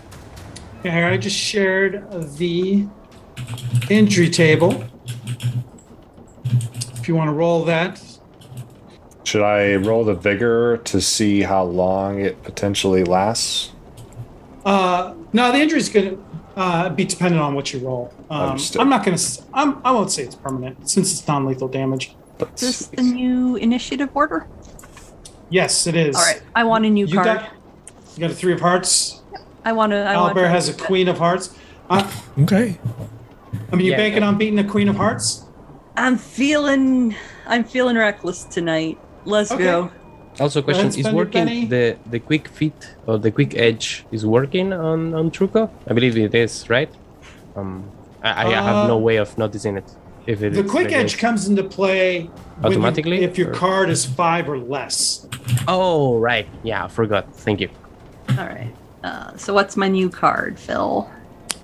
[0.82, 2.88] Here, I just shared the
[3.88, 4.84] injury table.
[7.02, 8.00] If you want to roll that,
[9.24, 13.72] Should I roll the vigor to see how long it potentially lasts?
[14.66, 16.24] uh, no, the injury is going to
[16.56, 18.14] uh, be dependent on what you roll.
[18.30, 19.44] Um, I'm not going to.
[19.52, 22.14] I'm, won't say it's permanent since it's non-lethal damage.
[22.40, 22.96] Let's is this see.
[22.98, 24.48] the new initiative order?
[25.50, 26.16] Yes, it is.
[26.16, 27.26] All right, I want a new You card.
[27.26, 27.54] got.
[28.16, 29.22] You got a three of hearts.
[29.66, 29.98] I want to.
[29.98, 30.38] I want.
[30.38, 31.56] Albert has a queen of hearts.
[31.90, 32.08] Uh,
[32.44, 32.78] Okay.
[33.72, 33.98] I mean, you Yeah.
[33.98, 35.46] banking on beating a queen of hearts?
[35.96, 37.16] I'm feeling.
[37.48, 38.98] I'm feeling reckless tonight.
[39.26, 39.64] Let's Okay.
[39.64, 39.92] go.
[40.40, 45.14] Also, question: Is working the the quick fit or the quick edge is working on
[45.14, 45.70] on Truco?
[45.90, 46.90] I believe it is, right?
[47.56, 47.84] Um,
[48.24, 49.90] I, I have no Uh, way of noticing it.
[50.28, 52.30] If it The is quick the edge comes into play
[52.62, 55.28] when you- Automatically, if your or- card is five or less.
[55.68, 56.48] Oh, right.
[56.64, 57.26] Yeah, I forgot.
[57.36, 57.70] Thank you.
[58.38, 58.72] All right.
[59.04, 61.10] Uh, so what's my new card, Phil?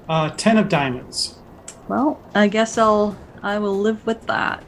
[0.10, 1.36] Uh, ten of diamonds.
[1.88, 3.16] Well, I guess I'll.
[3.44, 4.64] I will live with that.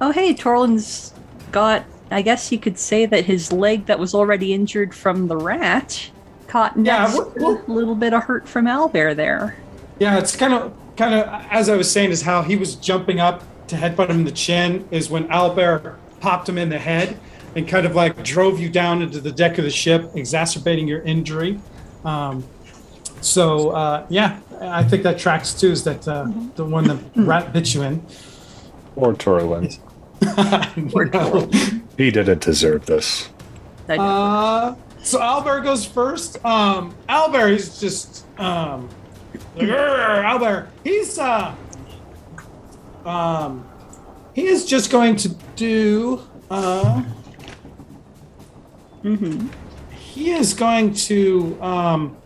[0.00, 1.12] Oh, hey, Torlin's
[1.52, 1.84] got.
[2.10, 6.10] I guess you could say that his leg that was already injured from the rat
[6.46, 9.56] caught Yeah, next wh- wh- a little bit of hurt from Owlbear there.
[9.98, 13.18] Yeah, it's kind of kind of as I was saying is how he was jumping
[13.18, 17.18] up to headbutt him in the chin is when Albert popped him in the head
[17.56, 21.02] and kind of like drove you down into the deck of the ship, exacerbating your
[21.02, 21.58] injury.
[22.04, 22.44] Um,
[23.20, 25.70] so uh, yeah, I think that tracks too.
[25.70, 26.26] Is that uh,
[26.56, 28.04] the one that rat bit you in?
[28.96, 29.78] Or Torlin.
[30.76, 31.50] No.
[31.98, 33.28] He didn't deserve this.
[33.88, 34.02] I know.
[34.02, 36.42] Uh, so Albert goes first.
[36.44, 38.88] Um, Albert, he's just um,
[39.56, 40.68] like, "Grr, Albert.
[40.82, 41.54] He's uh,
[43.04, 43.68] um,
[44.34, 47.02] he is just going to do uh,
[49.04, 49.50] Mhm.
[49.90, 52.16] he is going to um,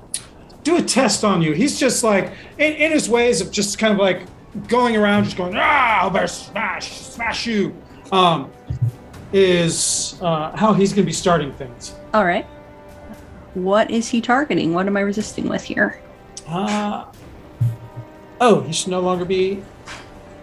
[0.69, 1.53] do a test on you.
[1.53, 4.23] He's just like in, in his ways of just kind of like
[4.69, 7.75] going around, just going ah, Albert, smash, smash you.
[8.12, 8.51] Um,
[9.33, 11.95] is uh, how he's going to be starting things.
[12.14, 12.47] All right.
[13.55, 14.73] What is he targeting?
[14.73, 16.01] What am I resisting with here?
[16.47, 17.05] Uh,
[18.41, 19.62] oh, he should no longer be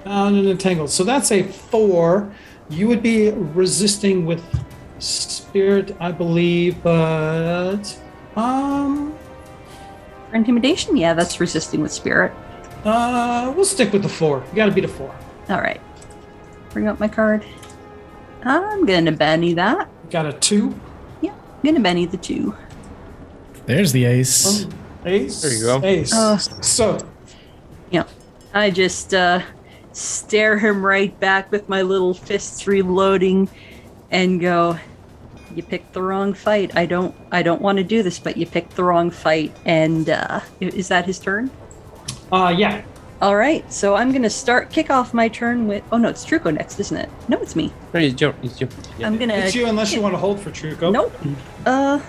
[0.03, 0.91] bound and entangled.
[0.91, 2.31] So that's a four.
[2.69, 4.43] You would be resisting with
[4.99, 7.99] spirit, I believe, but
[8.35, 9.17] um,
[10.29, 10.97] For intimidation?
[10.97, 12.31] Yeah, that's resisting with spirit.
[12.83, 14.43] uh, we'll stick with the four.
[14.49, 15.15] You got to beat a four.
[15.49, 15.81] All right.
[16.71, 17.45] Bring up my card.
[18.43, 19.89] I'm gonna Benny that.
[20.11, 20.79] Got a two.
[21.21, 22.55] Yeah, I'm gonna Benny the two.
[23.65, 24.67] There's the ace.
[25.05, 25.41] Ace.
[25.41, 25.81] There you go.
[25.83, 26.13] Ace.
[26.13, 26.37] Uh.
[26.37, 26.97] so,
[27.91, 28.03] Yeah.
[28.53, 29.41] I just uh,
[29.93, 33.49] stare him right back with my little fists reloading,
[34.11, 34.77] and go,
[35.55, 36.75] "You picked the wrong fight.
[36.75, 37.13] I don't.
[37.31, 40.87] I don't want to do this, but you picked the wrong fight." And uh, is
[40.89, 41.49] that his turn?
[42.31, 42.83] Uh, yeah.
[43.21, 43.63] All right.
[43.71, 45.83] So I'm gonna start kick off my turn with.
[45.91, 47.09] Oh no, it's Truco next, isn't it?
[47.29, 47.71] No, it's me.
[47.93, 49.07] No, it's your, it's your, yeah.
[49.07, 49.33] I'm gonna.
[49.35, 50.91] It's you unless you want to hold for Truco.
[50.91, 51.13] Nope.
[51.65, 51.99] Uh,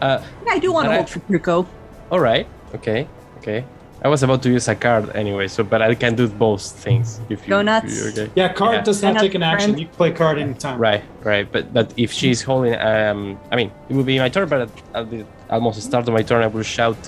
[0.00, 1.08] Uh, I do want to Alright.
[1.08, 1.66] hold for Truco.
[2.10, 2.46] all right.
[2.74, 3.08] Okay.
[3.38, 3.64] Okay.
[4.04, 7.20] I was about to use a card anyway, so but I can do both things
[7.30, 7.50] if you.
[7.50, 7.92] Go if nuts.
[7.96, 8.30] you- okay.
[8.34, 8.82] Yeah, card Yeah.
[8.82, 9.70] does not take an action.
[9.70, 9.80] friend.
[9.80, 10.78] You can play card anytime.
[10.78, 11.46] Right, right.
[11.54, 14.48] But but if she's holding, um, I mean, it will be my turn.
[14.48, 16.98] But at, at the almost start of my turn, I will shout,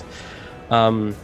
[0.71, 1.15] um,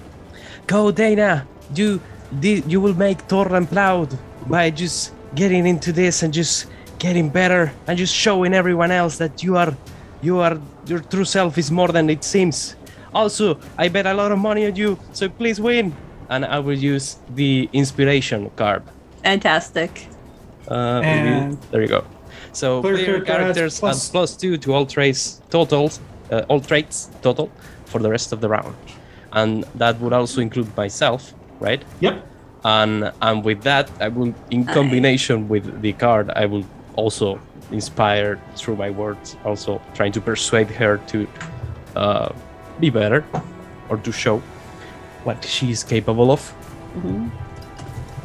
[0.67, 1.47] "Go, Dana!
[1.73, 2.01] You,
[2.43, 4.09] the, you will make Torren proud
[4.47, 6.67] by just getting into this and just
[6.99, 9.73] getting better and just showing everyone else that you are,
[10.21, 12.75] you are your true self is more than it seems.
[13.13, 15.93] Also, I bet a lot of money on you, so please win."
[16.29, 18.83] And I will use the inspiration card.
[19.23, 20.07] Fantastic.
[20.69, 22.03] Uh, And- there you go.
[22.53, 25.99] So Player player, characters plus- add plus two to all traits totals,
[26.31, 27.49] uh, all traits total
[27.85, 28.75] for the rest of the round,
[29.33, 31.81] and that would also include myself, right?
[31.99, 32.15] Yep.
[32.63, 36.63] And and with that, I will, in combination with the card, I will
[36.95, 37.39] also
[37.71, 41.17] inspire through my words, also trying to persuade her to
[41.95, 42.29] uh,
[42.81, 43.23] be better,
[43.89, 44.41] or to show
[45.23, 46.41] what she is capable of.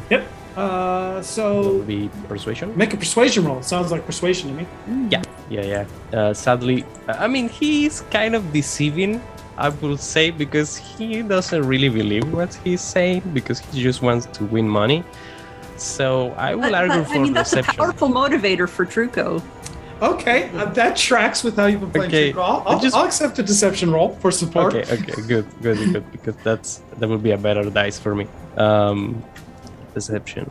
[0.09, 0.27] Yep.
[0.57, 2.73] Uh, so Be persuasion.
[2.75, 3.61] make a persuasion roll.
[3.61, 4.65] Sounds like persuasion to me.
[5.13, 6.19] Yeah, yeah, yeah.
[6.19, 9.21] Uh, sadly, I mean, he's kind of deceiving,
[9.57, 14.25] I will say, because he doesn't really believe what he's saying because he just wants
[14.37, 15.03] to win money.
[15.77, 17.75] So I will But- argue but, for I mean, that's deception.
[17.75, 19.43] a powerful motivator for Truco.
[20.01, 22.09] Okay, uh, that tracks with how you've been playing.
[22.09, 22.43] Okay, Truco.
[22.43, 24.73] I'll, I I'll, just- I'll accept a deception roll for support.
[24.75, 28.27] Okay, okay, good, good, good, because that's that will be a better dice for me.
[28.57, 29.23] Um,
[29.93, 30.45] deception.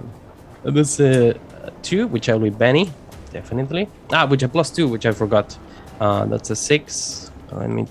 [0.64, 1.34] Uh, That's uh,
[1.82, 2.90] two, which I will be Benny,
[3.32, 3.88] definitely.
[4.12, 5.56] Ah, which a plus two, which I forgot.
[6.00, 7.30] Uh, that's a six.
[7.52, 7.86] Let me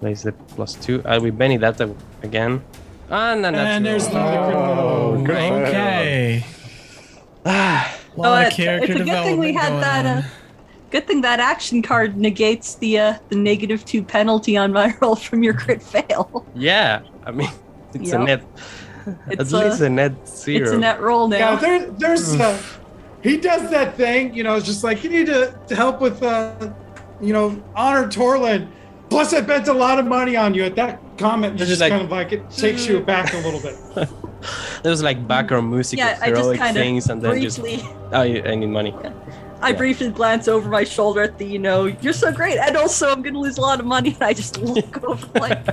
[0.00, 1.02] place the plus two.
[1.06, 1.88] I'll be Benny that uh,
[2.22, 2.62] again.
[3.10, 5.58] Ah, no, And there's another Oh, critical.
[5.58, 5.68] good.
[5.68, 6.44] Okay.
[7.46, 10.04] Ah, A lot Oh, of it's, character it's a good thing we had that.
[10.24, 10.28] Uh,
[10.90, 15.16] good thing that action card negates the uh, the negative two penalty on my roll
[15.16, 16.46] from your crit fail.
[16.54, 17.02] yeah.
[17.24, 17.50] I mean,
[17.94, 18.42] it's a net.
[19.28, 20.62] It's at least a, a net zero.
[20.64, 21.52] it's a net roll now.
[21.52, 22.34] Yeah, there, there's.
[22.34, 22.60] Uh,
[23.22, 24.54] he does that thing, you know.
[24.56, 26.72] It's just like you need to, to help with, uh,
[27.20, 28.68] you know, honor Torlin.
[29.10, 30.62] Plus, I bet a lot of money on you.
[30.64, 33.32] At that comment, It's it's just just like- kind of like it takes you back
[33.34, 34.08] a little bit.
[34.84, 37.60] There's like background music yeah, of I just heroic kind things, of and then just
[37.60, 38.94] briefly, oh, I need money.
[39.60, 39.76] I yeah.
[39.76, 43.22] briefly glance over my shoulder at the, you know, you're so great, and also I'm
[43.22, 45.66] gonna lose a lot of money, and I just look over like,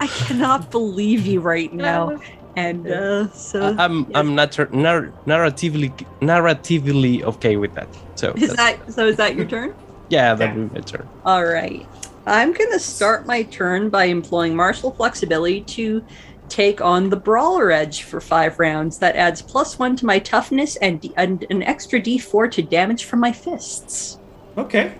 [0.00, 2.18] I cannot believe you right now,
[2.56, 4.18] and uh, so I- I'm yeah.
[4.18, 7.88] I'm not nar- narratively narratively okay with that.
[8.16, 9.06] So is that so?
[9.06, 9.74] Is that your turn?
[10.08, 11.06] yeah, that would be better.
[11.24, 11.86] All right.
[12.26, 16.04] I'm going to start my turn by employing martial flexibility to
[16.50, 18.98] take on the brawler edge for five rounds.
[18.98, 23.04] That adds plus one to my toughness and, d- and an extra d4 to damage
[23.04, 24.18] from my fists.
[24.58, 24.94] Okay,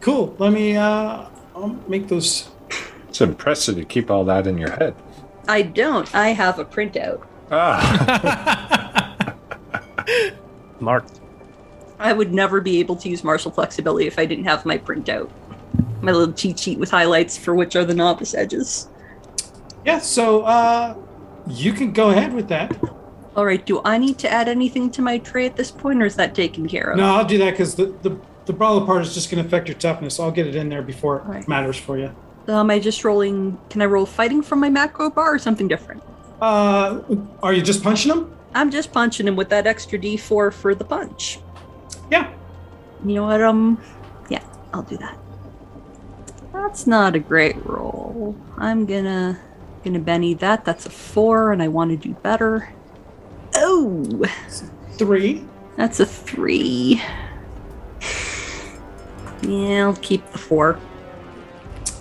[0.00, 0.34] cool.
[0.38, 0.76] Let me.
[0.76, 2.50] Uh, I'll make those.
[3.08, 4.94] It's impressive to keep all that in your head.
[5.48, 6.12] I don't.
[6.14, 7.24] I have a printout.
[7.50, 9.14] Ah,
[10.78, 11.10] Smart.
[11.98, 15.30] I would never be able to use martial flexibility if I didn't have my printout.
[16.02, 18.88] My little cheat sheet with highlights for which are the novice edges.
[19.88, 19.98] Yeah.
[20.00, 20.94] So uh,
[21.46, 22.76] you can go ahead with that.
[23.34, 23.64] All right.
[23.64, 26.34] Do I need to add anything to my tray at this point, or is that
[26.34, 26.98] taken care of?
[26.98, 29.68] No, I'll do that because the, the the brawler part is just going to affect
[29.68, 30.20] your toughness.
[30.20, 32.10] I'll get it in there before it matters for you.
[32.48, 33.58] Um, am I just rolling?
[33.70, 36.02] Can I roll fighting from my macro bar or something different?
[36.40, 37.00] Uh,
[37.42, 38.34] are you just punching them?
[38.54, 41.40] I'm just punching him with that extra D4 for the punch.
[42.10, 42.32] Yeah.
[43.04, 43.42] You know what?
[43.42, 43.80] Um,
[44.30, 45.18] yeah, I'll do that.
[46.52, 48.34] That's not a great roll.
[48.56, 49.38] I'm gonna
[49.88, 50.64] gonna Benny that.
[50.64, 52.72] That's a four, and I want to do better.
[53.54, 54.22] Oh,
[54.92, 55.44] Three.
[55.76, 57.00] that's a three.
[59.42, 60.78] Yeah, I'll keep the four.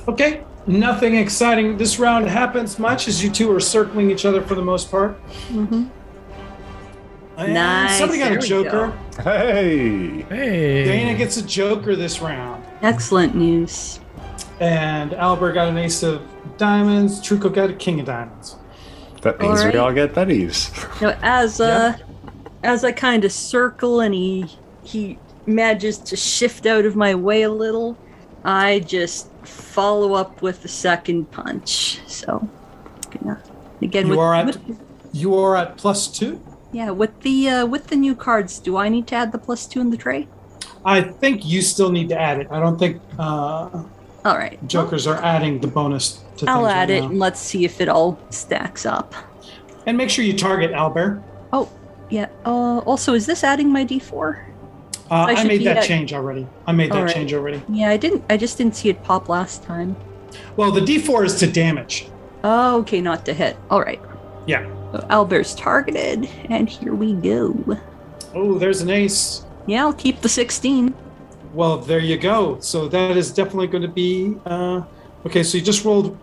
[0.07, 0.43] Okay.
[0.65, 4.61] Nothing exciting this round happens much as you two are circling each other for the
[4.61, 5.11] most part.
[5.49, 5.85] hmm
[7.37, 8.97] And Nice, Somebody got there a we joker.
[9.23, 10.21] hey.
[10.23, 10.83] Hey.
[10.83, 12.65] Dana gets a joker this round.
[12.81, 14.01] Excellent news.
[14.59, 16.21] And Albert got an ace of
[16.57, 17.19] diamonds.
[17.21, 18.55] Truco got a king of diamonds.
[19.21, 19.73] That means Alright.
[19.73, 20.71] we all get Benny's.
[21.01, 21.97] You know, as uh,
[22.63, 24.45] as I kind of circle and he
[24.83, 27.97] he manages to shift out of my way a little,
[28.43, 31.99] I just follow up with the second punch.
[32.07, 32.47] So,
[33.11, 33.41] gonna
[33.81, 34.79] again You with, are at- with-
[35.13, 36.41] You are at plus two.
[36.73, 39.65] Yeah, with the uh, with the new cards, do I need to add the plus
[39.65, 40.27] two in the tray?
[40.85, 42.47] I think you still need to add it.
[42.51, 43.83] I don't think uh,
[44.27, 44.59] All right.
[44.67, 47.07] jokers are adding the bonus to I'll things add right it now.
[47.09, 49.13] and let's see if it all stacks up.
[49.85, 51.23] And make sure you target Albert.
[51.53, 51.71] Oh,
[52.09, 52.27] yeah.
[52.45, 54.43] Uh, also, is this adding my d4?
[55.09, 56.45] Uh, I I, should made be that at- change already.
[56.65, 57.13] I made that Alright.
[57.13, 57.61] change already.
[57.69, 58.23] Yeah, I didn't.
[58.29, 59.95] I just didn't see it pop last time.
[60.57, 62.09] Well, the D4 is to damage.
[62.43, 63.55] Oh, okay, not to hit.
[63.69, 64.01] All right.
[64.45, 64.63] Yeah.
[64.91, 67.77] So Albert's targeted, and here we go.
[68.35, 69.45] Oh, there's an ace.
[69.65, 70.93] Yeah, I'll keep the 16.
[71.57, 72.59] Well, there you go.
[72.59, 74.37] So that is definitely going to be.
[74.45, 74.83] Uh,
[75.25, 76.15] okay, so you just rolled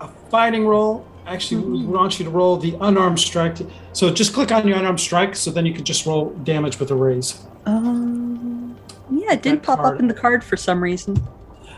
[0.00, 1.06] a fighting roll.
[1.26, 3.58] Actually, we want you to roll the unarmed strike.
[3.92, 6.90] So just click on your unarmed strike, so then you can just roll damage with
[6.90, 7.44] a raise.
[7.66, 8.74] Um,
[9.10, 11.22] yeah, it didn't That pop up in the card for some reason.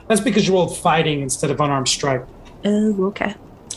[0.06, 2.24] That's because you rolled fighting instead of unarmed strike.
[2.64, 3.34] Oh, okay.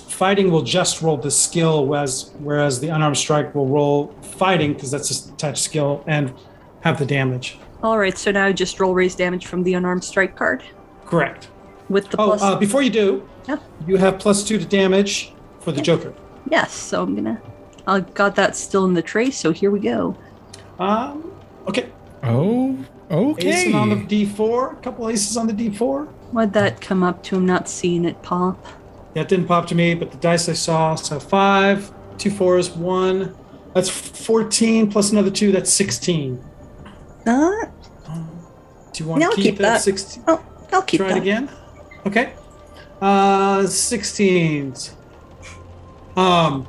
[0.08, 4.92] Fighting will just roll the skill, whereas whereas the unarmed strike will roll fighting because
[4.92, 6.32] that's a touch skill and
[6.82, 7.58] have the damage.
[7.82, 10.64] All right, so now just roll raise damage from the unarmed strike card
[11.06, 11.50] Correct.
[11.90, 12.42] with the Oh, plus.
[12.42, 13.58] uh, before you do, Yeah.
[13.88, 16.14] you have plus two to damage for the Joker.
[16.50, 17.42] yes, so I'm gonna.
[17.88, 20.16] I got that still in the tray, so here we go.
[20.78, 21.32] Um,
[21.68, 21.90] okay.
[22.24, 22.78] Oh,
[23.40, 24.26] Ace on the okay.
[24.26, 24.74] D4.
[24.74, 26.06] A couple aces on the D4.
[26.32, 27.38] Why'd that come up to?
[27.38, 28.64] I'm not seeing it pop.
[29.16, 30.94] Yeah, it didn't pop to me, but the dice I saw.
[30.96, 33.36] So five, two fours, one.
[33.74, 35.52] That's 14 plus another two.
[35.52, 36.44] That's 16.
[37.26, 37.66] Uh,
[38.94, 39.82] Do you want No, to keep, keep that, that.
[39.82, 40.24] 16?
[40.28, 41.18] oh, I'll keep Try that.
[41.18, 41.50] it again.
[42.06, 42.34] Okay.
[43.02, 44.92] Uh, 16s.
[46.18, 46.68] Um,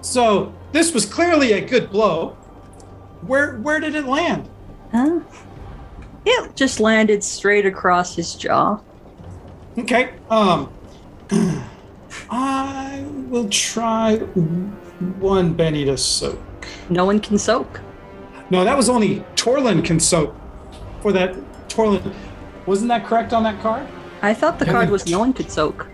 [0.00, 2.30] so this was clearly a good blow.
[3.26, 4.48] Where where did it land?
[4.92, 5.20] Huh?
[6.26, 8.80] It just landed straight across his jaw.
[9.78, 10.10] Okay.
[10.30, 10.70] Um,
[12.30, 16.38] I will try one Benny to soak.
[16.90, 17.80] No one can soak.
[18.50, 20.34] No, that was only Torlin can soak
[21.00, 21.34] for that
[21.68, 22.12] Torlin.
[22.66, 23.86] Wasn't that correct on that card?
[24.22, 25.86] I thought the Yeah, card they- was no one could soak.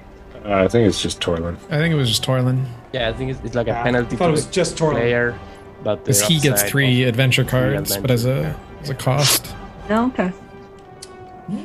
[0.45, 1.57] Uh, I think it's just Torlin.
[1.71, 2.65] I think it was just Torlin.
[2.93, 4.77] Yeah, I think it's, it's like a Yeah, penalty I thought to it was just
[4.77, 4.93] Torlin.
[4.93, 5.39] player,
[5.85, 9.55] but the Because he gets three adventure cards, but as a adventure, as a cost.
[9.89, 10.33] No, okay.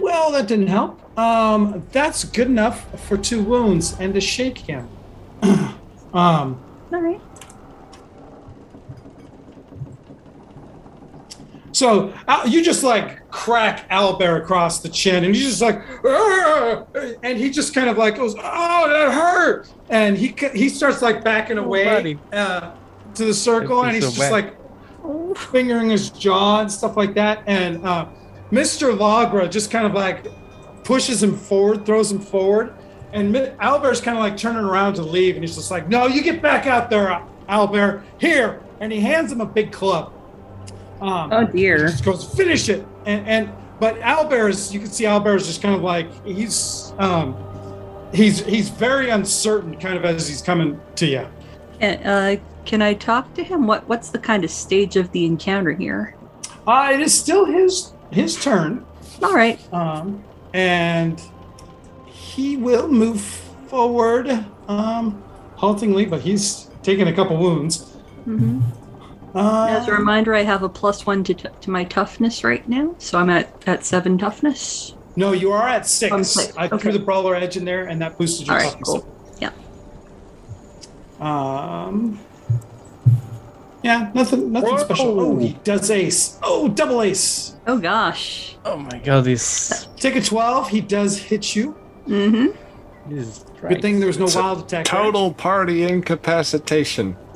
[0.01, 0.99] Well, that didn't help.
[1.17, 4.87] Um, that's good enough for two wounds and to shake him.
[5.43, 6.59] um,
[6.91, 7.21] All right.
[11.75, 16.87] So uh, you just like crack Albert across the chin, and he's just like, "Arr!"
[17.21, 21.21] and he just kind of like goes, "Oh, that hurt!" And he he starts like
[21.21, 22.71] backing away uh,
[23.15, 24.31] to the circle, and he's so just bad.
[24.31, 27.43] like fingering his jaw and stuff like that.
[27.45, 28.07] And uh,
[28.51, 28.97] Mr.
[28.97, 30.27] Lagra just kind of like
[30.85, 32.73] pushes him forward, throws him forward,
[33.11, 36.23] and Albert's kind of like turning around to leave, and he's just like, "No, you
[36.23, 38.05] get back out there, Albert.
[38.17, 40.13] Here!" And he hands him a big club.
[41.01, 41.85] Um, Oh dear.
[41.85, 45.47] he just goes, "Finish it!" And and but Albert is, you can see Albert is
[45.47, 47.35] just kind of like he's um
[48.13, 51.27] he's he's very uncertain, kind of as he's coming to you.
[51.81, 53.67] Uh, can I talk to him?
[53.67, 56.15] What What's the kind of stage of the encounter here?
[56.65, 58.85] Uh, it is still his his turn.
[59.21, 59.59] All right.
[59.73, 60.23] um,
[60.53, 61.21] and
[62.05, 63.21] he will move
[63.67, 64.29] forward
[64.67, 65.21] um,
[65.57, 67.91] haltingly, but he's taken a couple wounds.
[68.23, 68.61] hmm
[69.35, 72.65] Uh, As a reminder, I have a plus one to, t- to my toughness right
[72.69, 74.95] now, so I'm at, at seven toughness.
[75.17, 76.11] no, you are at six.
[76.13, 78.69] On six, I threw the brawler edge in there, and that boosted your All right,
[78.71, 78.89] toughness.
[78.89, 79.05] cool.
[79.39, 79.51] Yeah.
[81.19, 82.19] Um,
[83.83, 85.19] yeah, nothing, nothing special.
[85.19, 86.39] Oh, he does ace.
[86.41, 87.55] Oh, double ace.
[87.67, 88.55] Oh gosh.
[88.63, 90.69] Oh my god, this, Take a twelve.
[90.69, 91.75] He does hit you.
[92.07, 93.13] Mm-hmm.
[93.13, 94.77] this is Good thing there was no It's a wild attack.
[94.91, 95.03] right?
[95.03, 97.17] Total party incapacitation.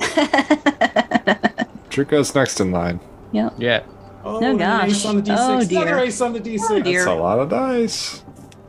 [1.90, 3.00] Truco's next in line.
[3.32, 3.50] Yeah.
[3.58, 3.82] Yeah.
[4.24, 4.90] Oh, Oh, and an gosh.
[4.90, 5.36] ace on the d6.
[5.38, 5.98] Oh, Another dear.
[5.98, 6.60] ace on the d6.
[6.70, 6.98] Oh, dear.
[7.04, 8.22] That's a lot of dice.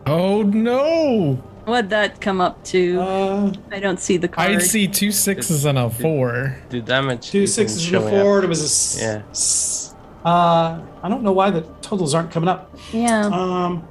[0.08, 1.36] Oh no!
[1.66, 3.00] What'd that come up to?
[3.00, 4.50] Uh, I don't see the card.
[4.52, 6.58] I'd see two sixes and a four.
[6.70, 7.30] The damage.
[7.30, 8.10] two and a showing up.
[8.24, 8.44] four.
[8.44, 9.22] It was a s- Yeah.
[9.30, 9.96] s-
[10.26, 12.76] Uh, I don't know why the totals aren't coming up.
[12.92, 13.26] Yeah.
[13.28, 13.88] Um,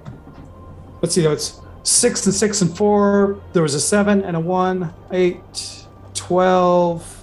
[1.03, 1.25] let's see.
[1.27, 3.39] It's six and six and four.
[3.53, 7.20] There was a seven and a one, eight, 12,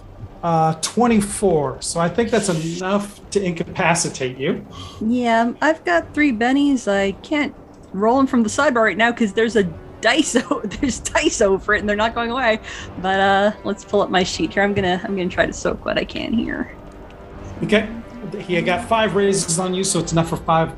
[0.48, 1.82] uh, 24.
[1.82, 4.66] So I think that's enough to incapacitate you.
[5.02, 6.90] Yeah, I've got three bennies.
[6.90, 7.54] I can't
[7.92, 9.64] roll them from the sidebar right now because there's a
[10.00, 10.38] dice.
[10.50, 12.62] O- there's dice over it, and they're not going away.
[13.02, 14.64] But uh, let's pull up my sheet here.
[14.64, 16.74] I'm gonna I'm gonna try to soak what I can here.
[17.64, 17.90] Okay.
[18.40, 20.74] He got five raises on you, so it's enough for five.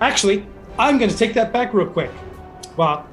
[0.00, 0.46] Actually,
[0.80, 2.10] I'm going to take that back real quick.
[2.76, 3.06] Well,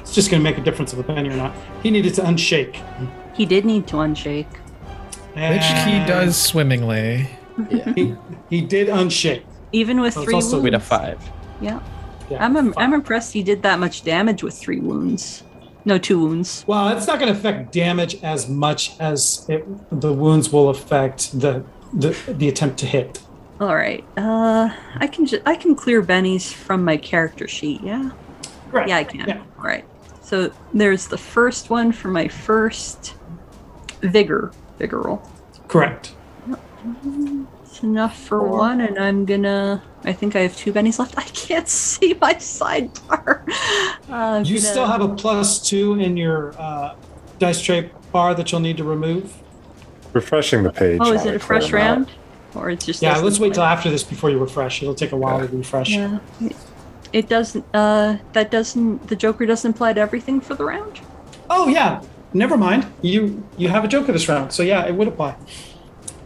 [0.00, 1.54] it's just going to make a difference if a Benny or not.
[1.82, 2.82] He needed to unshake.
[3.34, 4.46] He did need to unshake.
[5.34, 7.28] Which he does swimmingly.
[7.70, 7.92] Yeah.
[7.94, 8.14] He,
[8.50, 9.42] he did unshake.
[9.72, 10.64] Even with So it's three also wounds.
[10.64, 11.20] With a five.
[11.60, 11.80] Yeah.
[12.30, 12.92] Yeah, I'm, I'm fine.
[12.92, 15.44] impressed he did that much damage with three wounds.
[15.84, 16.62] No, two wounds.
[16.66, 19.64] Well, it's not going to affect damage as much as it,
[20.00, 21.64] the wounds will affect the,
[21.94, 23.22] the the attempt to hit.
[23.60, 24.04] All right.
[24.16, 27.80] Uh, I can ju- I can clear Benny's from my character sheet.
[27.82, 28.10] Yeah.
[28.70, 28.88] Right.
[28.88, 29.26] Yeah, I can.
[29.26, 29.42] Yeah.
[29.56, 29.84] All right.
[30.22, 33.14] So there's the first one for my first
[34.02, 35.22] vigor vigor roll.
[35.68, 36.14] Correct.
[37.64, 39.82] It's enough for one, and I'm gonna.
[40.04, 41.18] I think I have two bennies left.
[41.18, 43.42] I can't see my sidebar.
[44.08, 46.94] Uh, You gonna- still have a plus two in your uh,
[47.38, 49.34] dice tray bar that you'll need to remove.
[50.14, 50.98] Refreshing the page.
[51.02, 51.96] Oh, is it a fresh clear 'em out.
[51.96, 52.10] round,
[52.54, 53.02] or it's just?
[53.02, 54.80] Yeah, let's wait till after this before you refresh.
[54.80, 55.90] It'll take a while to refresh.
[55.90, 56.20] Yeah.
[56.40, 56.56] It,
[57.12, 57.66] it doesn't.
[57.74, 59.08] Uh, that doesn't.
[59.08, 61.00] The Joker doesn't apply to everything for the round.
[61.50, 62.00] Oh yeah,
[62.32, 62.86] never mind.
[63.02, 65.36] You you have a joker this round, so yeah, it would apply.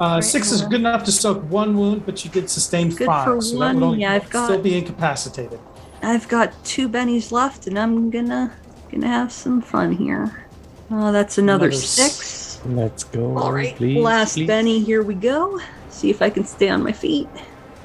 [0.00, 3.24] Uh, six is good enough to soak one wound, but you did sustain Good five,
[3.24, 5.60] for so that would only yeah, I've got- still be incapacitated.
[6.02, 8.52] I've got two bennies left, and I'm gonna
[8.90, 10.44] gonna have some fun here.
[10.90, 12.60] Oh, that's another, Another s- six.
[12.66, 13.36] Let's go.
[13.38, 14.46] All right, please, last please.
[14.46, 14.80] Benny.
[14.80, 15.60] Here we go.
[15.90, 17.28] See if I can stay on my feet.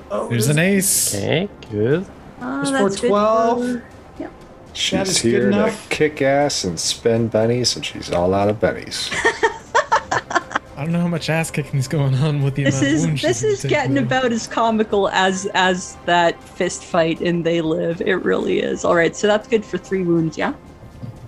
[0.10, 1.14] Oh, There's an ace.
[1.16, 2.06] Okay, good.
[2.42, 3.62] Uh, There's that's for good 12.
[3.64, 3.84] for-
[4.78, 8.60] She's is good here to kick ass and spend bennies, and she's all out of
[8.60, 9.10] bennies.
[10.78, 12.94] I don't know how much ass kicking is going on with the This amount of
[13.00, 14.06] is wounds this is getting taking.
[14.06, 18.00] about as comical as as that fist fight in They Live.
[18.02, 18.86] It really is.
[18.86, 20.38] All right, so that's good for three wounds.
[20.38, 20.54] Yeah.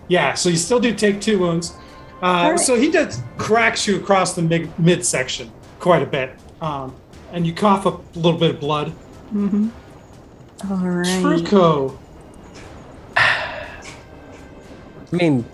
[0.07, 1.75] Yeah, so you still do take two wounds.
[2.21, 2.59] Uh, right.
[2.59, 6.95] So he does cracks you across the mid- midsection quite a bit, um,
[7.31, 8.89] and you cough up a little bit of blood.
[9.33, 9.69] Mm-hmm.
[10.71, 11.07] All right.
[11.07, 11.97] Truco,
[15.12, 15.45] I mean,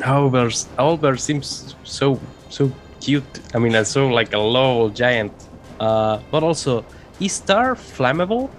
[0.00, 3.24] Albert, Albert seems so so cute.
[3.54, 5.32] I mean, I so like a low giant.
[5.78, 6.84] Uh, but also,
[7.20, 8.50] is Star flammable?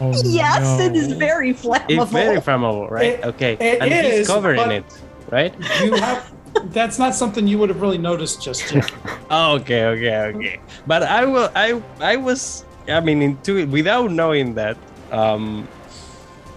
[0.00, 2.02] Oh, Yes, it is very flammable.
[2.02, 3.18] It's very flammable, right?
[3.20, 4.84] It- okay, it and he's is, covered in but- it,
[5.30, 5.54] right?
[5.84, 6.30] you have.
[6.72, 8.90] that's not something you would have really noticed just yet.
[9.30, 10.60] Oh, okay, okay, okay.
[10.86, 11.48] But I will.
[11.56, 12.64] I I was.
[12.86, 14.76] I mean, into it without knowing that.
[15.10, 15.66] Um.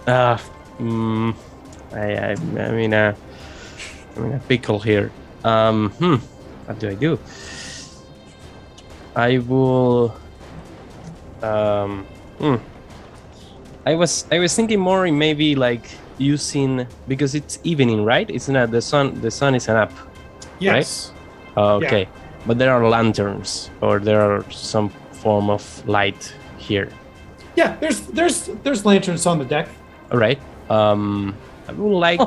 [0.06, 0.36] Uh.
[0.78, 1.32] Mm,
[1.92, 2.14] I.
[2.14, 2.30] I.
[2.32, 2.94] I mean.
[2.94, 3.14] Uh.
[4.16, 5.10] I'm in a pickle here.
[5.44, 5.90] Um.
[5.98, 6.16] Hmm.
[6.66, 7.18] What do I do?
[9.14, 10.14] I will.
[11.42, 12.06] Um.
[12.38, 12.56] Hmm.
[13.86, 14.26] I was.
[14.32, 18.28] I was thinking more in maybe like using because it's evening, right?
[18.30, 19.20] It's not the sun.
[19.20, 19.92] The sun is up.
[20.58, 21.12] Yes.
[21.56, 21.86] Oh, Yeah.
[21.86, 22.08] okay.
[22.46, 26.88] But there are lanterns or there are some form of light here.
[27.56, 27.76] Yeah.
[27.80, 29.68] There's there's there's lanterns on the deck.
[30.12, 30.38] All right.
[30.70, 31.34] Um,
[31.68, 32.20] I would like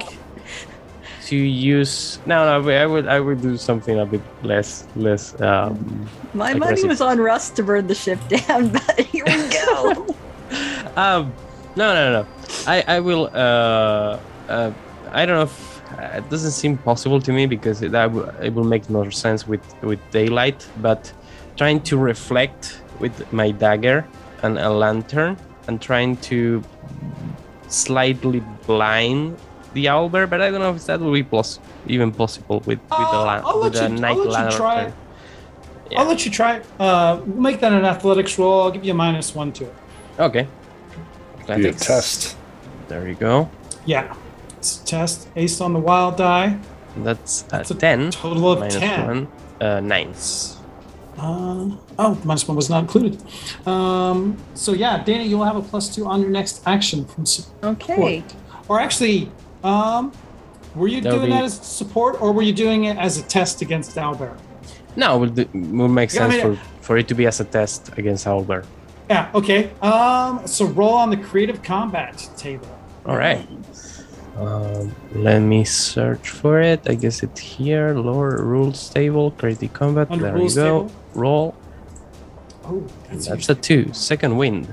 [1.27, 2.19] to use.
[2.25, 2.69] No, no.
[2.69, 3.07] I would.
[3.07, 5.39] I would do something a bit less, less.
[5.41, 10.15] Um, My money was on Russ to burn the ship down, but here we go.
[10.95, 11.33] um,
[11.75, 12.27] no, no, no.
[12.67, 13.29] I, I will.
[13.33, 14.19] Uh,
[14.49, 14.71] uh,
[15.11, 18.53] I don't know if uh, it doesn't seem possible to me because it, w- it
[18.53, 20.67] will make more sense with with daylight.
[20.81, 21.11] But
[21.55, 24.05] trying to reflect with my dagger
[24.43, 25.38] and a lantern
[25.68, 26.64] and trying to
[27.69, 29.37] slightly blind
[29.73, 32.89] the owlbear, but I don't know if that will be pos- even possible with with
[32.89, 34.91] the Uh, lan- I'll with let the you- night I'll let you try.
[35.91, 35.99] Yeah.
[36.01, 36.61] I'll let you try.
[36.79, 38.63] Uh, make that an athletics roll.
[38.63, 39.75] I'll give you a minus one to it.
[40.19, 40.43] Okay.
[41.47, 41.85] Be a Athletics.
[41.85, 42.35] test.
[42.89, 43.49] There you go.
[43.85, 44.13] Yeah.
[44.57, 45.27] It's a test.
[45.35, 46.57] Ace on the wild die.
[46.97, 48.11] That's, That's a a 10.
[48.11, 49.07] total of minus 10.
[49.07, 49.27] one.
[49.61, 50.13] Uh, 9.
[51.17, 51.69] Uh,
[51.99, 53.21] oh, minus one was not included.
[53.67, 57.63] Um, so yeah, Dana, you'll have a plus two on your next action from support.
[57.84, 58.23] okay.
[58.67, 59.30] Or actually,
[59.63, 60.11] um,
[60.76, 63.23] were you That'll doing be- that as support, or were you doing it as a
[63.23, 64.38] test against Albert?
[64.95, 67.39] No, will, do, will make Yeah, I sense mean- for, for it to be as
[67.39, 68.65] a test against Owlbear.
[69.09, 69.30] Yeah.
[69.34, 69.71] Okay.
[69.81, 72.67] Um, so roll on the creative combat table.
[73.05, 73.47] All right.
[74.38, 76.81] Um, let me search for it.
[76.88, 77.93] I guess it's here.
[77.93, 80.07] Lower rules table, creative combat.
[80.11, 80.88] Under there we go.
[80.88, 80.91] table?
[81.15, 81.55] Roll.
[82.69, 83.91] Oh, that's, That's a two.
[83.93, 84.71] Second wind.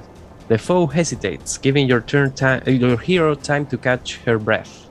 [0.49, 4.87] The foe hesitates, giving your turn time, uh, your hero time to catch her breath.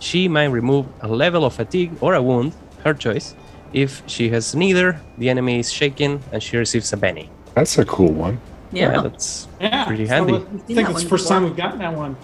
[0.00, 2.52] She might remove a level of fatigue or a wound,
[2.84, 3.34] her choice.
[3.72, 7.30] If she has neither, the enemy is shaken and she receives a Benny.
[7.54, 8.38] That's a cool one.
[8.70, 9.00] Yeah.
[9.00, 10.34] that's yeah, pretty so handy.
[10.34, 12.16] I think it's the one first time we've gotten that one.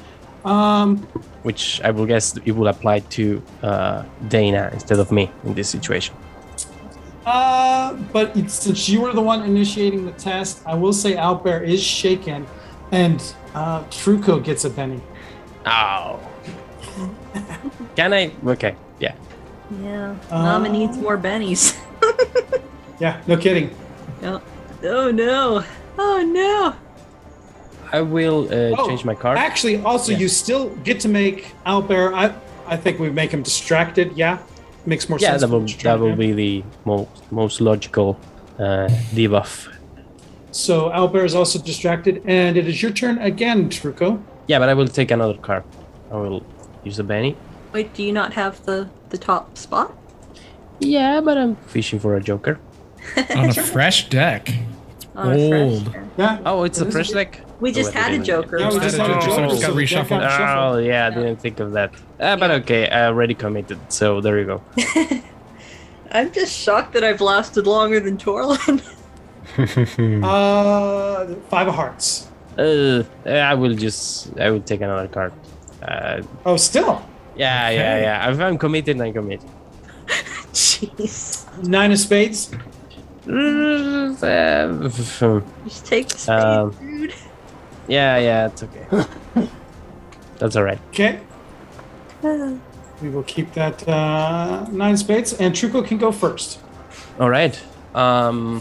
[0.44, 0.98] Um,
[1.42, 5.68] which I will guess it will apply to uh, Dana instead of me in this
[5.68, 6.14] situation.
[7.28, 11.62] Uh, but it's, since you were the one initiating the test, I will say Owlbear
[11.66, 12.46] is shaken,
[12.90, 13.20] and
[13.54, 15.02] uh, Truco gets a Benny.
[15.66, 16.18] Oh.
[17.96, 18.32] Can I?
[18.46, 19.14] Okay, yeah.
[19.82, 20.16] Yeah.
[20.30, 21.76] Uh, Mama needs more bennies.
[23.00, 23.70] Yeah, no kidding.
[24.24, 24.42] Oh,
[24.82, 25.62] oh no.
[25.96, 26.74] Oh no.
[27.92, 29.38] I will uh, Oh, change my card.
[29.38, 30.18] Actually, also, Yeah.
[30.18, 32.12] you still get to make Owlbear.
[32.12, 32.34] I,
[32.66, 34.16] I think we make him distracted.
[34.16, 34.38] Yeah,
[34.88, 35.42] makes more yeah, sense.
[35.42, 38.18] that will that will be the most most logical
[38.58, 39.68] uh, debuff.
[40.50, 44.20] So Albert is also distracted, and it is your turn again, Truco.
[44.46, 45.62] Yeah, but I will take another card.
[46.10, 46.42] I will
[46.84, 47.36] use the Benny.
[47.72, 49.92] Wait, do you not have the the top spot?
[50.80, 52.58] Yeah, but I'm fishing for a Joker.
[53.36, 54.48] On a fresh deck.
[55.16, 55.96] On a fresh- Old.
[56.16, 56.38] Yeah.
[56.46, 57.40] Oh, it's It a fresh a- deck.
[57.60, 58.58] We just Oh, had a Joker.
[58.60, 59.30] Yeah, we just had a Oh, Joker.
[59.34, 60.20] so got so reshuffled.
[60.20, 60.58] got.
[60.74, 61.92] Oh yeah, I didn't think of that.
[62.20, 64.62] Uh, but okay, I already committed, so there you go.
[66.12, 68.80] I'm just shocked that I've lasted longer than Torlin.
[70.24, 72.28] Uh, five of hearts.
[72.56, 75.32] Uh, I will just I will take another card.
[75.82, 77.02] Uh, Oh, still
[77.36, 78.02] yeah, yeah, Okay.
[78.02, 78.30] yeah.
[78.30, 79.48] If I'm committed, I'm committed.
[80.52, 81.44] Jeez.
[81.66, 82.50] nine of spades.
[83.28, 86.87] Uh, Just take the spade, Um, dude.
[87.88, 88.86] Yeah, yeah, it's okay.
[90.38, 90.78] That's all right.
[90.90, 91.20] Okay.
[93.00, 96.58] We will keep that uh, nine spades, and Truco can go first.
[97.20, 97.54] All right.
[97.94, 98.60] Um,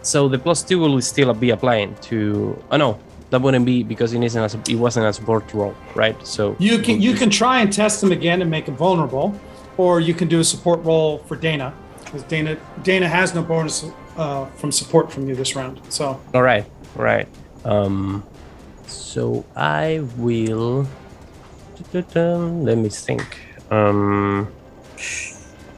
[0.00, 2.56] so the plus two will still be applying to.
[2.70, 2.98] Oh no,
[3.28, 4.54] that wouldn't be because it isn't.
[4.54, 6.16] A, it wasn't a support roll, right?
[6.26, 9.38] So You can you can try and test him again and make him vulnerable,
[9.76, 11.74] or you can do a support roll for Dana,
[12.04, 13.84] because Dana Dana has no bonus
[14.16, 15.80] uh, from support from you this round.
[15.90, 16.64] So All right,
[16.96, 17.28] all right.
[17.64, 18.24] Um,
[18.90, 20.86] so I will.
[21.94, 23.38] Let me think.
[23.70, 24.52] Um,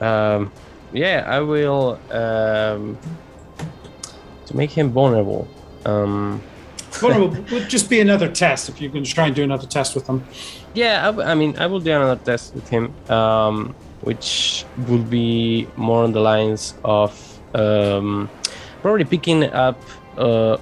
[0.00, 0.50] um,
[0.92, 1.98] yeah, I will.
[2.10, 2.98] Um,
[4.46, 5.48] to make him vulnerable.
[5.84, 6.40] Um,
[6.90, 10.06] vulnerable would just be another test if you can try and do another test with
[10.06, 10.24] him.
[10.74, 15.02] yeah, I, w- I mean, I will do another test with him, um, which will
[15.02, 17.12] be more on the lines of
[17.54, 18.28] um,
[18.82, 19.80] probably picking up
[20.16, 20.58] a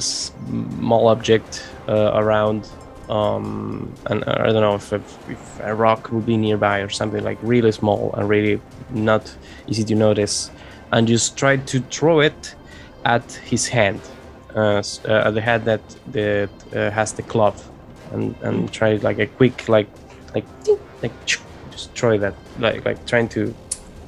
[0.00, 2.68] small object uh, around.
[3.08, 7.22] Um, and I don't know if, if, if a rock would be nearby or something
[7.22, 8.60] like really small and really
[8.90, 9.34] not
[9.66, 10.50] easy to notice,
[10.92, 12.54] and just try to throw it
[13.04, 14.00] at his hand,
[14.54, 15.82] uh, uh, at the hand that
[16.12, 17.56] that uh, has the club,
[18.12, 19.88] and and try like a quick like
[20.34, 20.46] like
[21.02, 21.42] like just
[22.00, 23.54] that like like trying to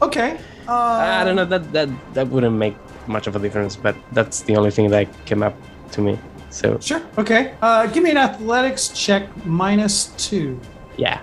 [0.04, 0.38] Okay.
[0.68, 4.42] Uh, I don't know that that that wouldn't make much of a difference, but that's
[4.42, 5.54] the only thing that came up
[5.94, 6.18] to me.
[6.50, 7.02] So Sure.
[7.18, 7.54] Okay.
[7.62, 10.60] Uh, give me an athletics check minus two,
[10.96, 11.20] yeah,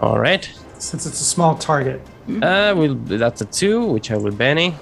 [0.00, 0.48] all right.
[0.78, 2.00] since it's a small target.
[2.40, 4.76] Uh, we'll, that's a two, which I will Benny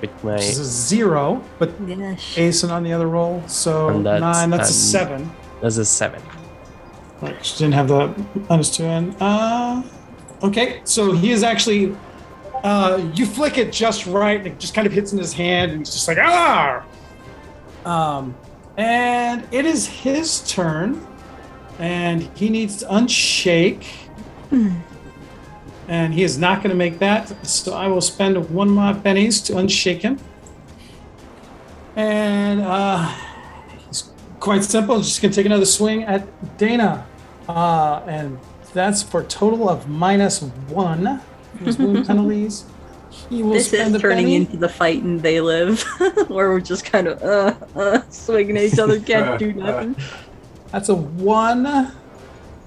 [0.00, 4.04] with my Which is a zero, but Yeah, Asen on the other roll, so And
[4.04, 4.50] that's, nine.
[4.50, 5.30] That's a seven.
[5.62, 6.20] that's a seven.
[7.22, 8.12] Right, she didn't have the
[8.50, 9.14] minus two in.
[9.20, 9.82] Uh,
[10.42, 11.96] okay, so he is actually.
[12.62, 15.70] Uh, you flick it just right, and it just kind of hits in his hand,
[15.72, 16.82] and he's just like ah.
[17.84, 18.34] Um,
[18.76, 21.06] and it is his turn,
[21.78, 23.86] and he needs to unshake.
[25.86, 28.92] And he is not going to make that, so I will spend one of my
[28.94, 30.18] bennies to unshake him.
[31.94, 33.14] And uh,
[33.88, 34.98] it's quite simple.
[34.98, 36.26] Just going to take another swing at
[36.58, 37.06] Dana.
[37.48, 38.38] Uh, and
[38.72, 41.20] that's for a total of minus one.
[41.64, 42.64] Penalties.
[43.30, 44.34] He will this spend is a turning penny.
[44.36, 45.82] into the fight and they live,
[46.28, 49.96] where we're just kind of uh, uh, swinging at each other, can't do nothing.
[50.70, 51.66] That's a one.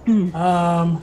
[0.07, 1.01] Um,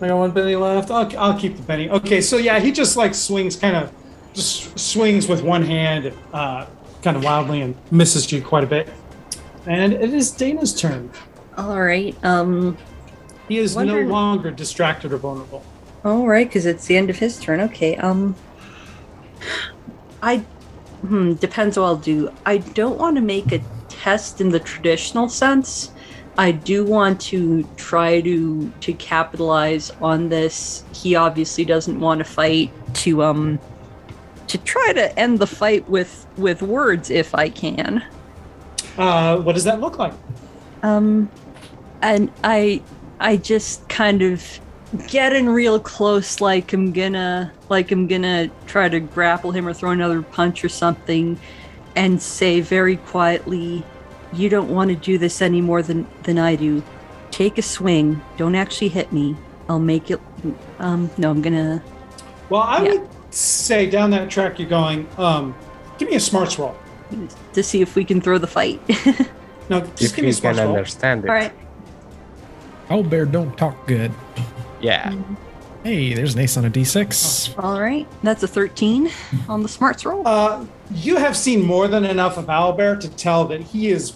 [0.00, 0.90] I got one Benny left.
[0.90, 1.88] I'll, I'll keep the Benny.
[1.90, 3.92] Okay, so yeah, he just like swings, kind of
[4.34, 6.66] just swings with one hand, uh,
[7.02, 8.88] kind of wildly, and misses you quite a bit.
[9.66, 11.10] And it is Dana's turn.
[11.56, 12.16] All right.
[12.24, 12.76] Um.
[13.48, 15.62] He is Wonder- no longer distracted or vulnerable.
[16.04, 17.60] All right, because it's the end of his turn.
[17.60, 17.96] Okay.
[17.96, 18.34] Um.
[20.22, 20.38] I.
[21.02, 21.34] Hmm.
[21.34, 22.32] Depends what I'll do.
[22.46, 25.92] I don't want to make a test in the traditional sense.
[26.38, 30.84] I do want to try to to capitalize on this.
[30.94, 33.58] He obviously doesn't want to fight to um
[34.48, 38.04] to try to end the fight with with words if I can.
[38.98, 40.12] Uh, what does that look like?
[40.82, 41.30] Um,
[42.02, 42.82] and I,
[43.20, 44.60] I just kind of
[45.08, 49.90] getting real close, like I'm gonna, like I'm gonna try to grapple him or throw
[49.90, 51.38] another punch or something,
[51.96, 53.84] and say very quietly,
[54.32, 56.82] "You don't want to do this any more than than I do.
[57.30, 58.20] Take a swing.
[58.36, 59.36] Don't actually hit me.
[59.68, 60.20] I'll make it.
[60.78, 61.82] Um, no, I'm gonna.
[62.48, 62.90] Well, I Yeah.
[62.94, 65.06] would say down that track you're going.
[65.16, 65.54] Um,
[65.98, 66.76] give me a smarts roll.
[67.52, 68.80] To see if we can throw the fight.
[69.68, 70.76] No, just If give me a you smarts can roll.
[70.76, 71.28] understand it.
[71.30, 71.52] All right.
[72.90, 74.10] Oh, bear don't talk good.
[74.82, 75.14] Yeah.
[75.84, 77.62] Hey, there's an ace on a d6.
[77.62, 79.10] All right, that's a 13
[79.48, 80.26] on the smarts roll.
[80.26, 84.14] Uh, you have seen more than enough of Owlbear to tell that he is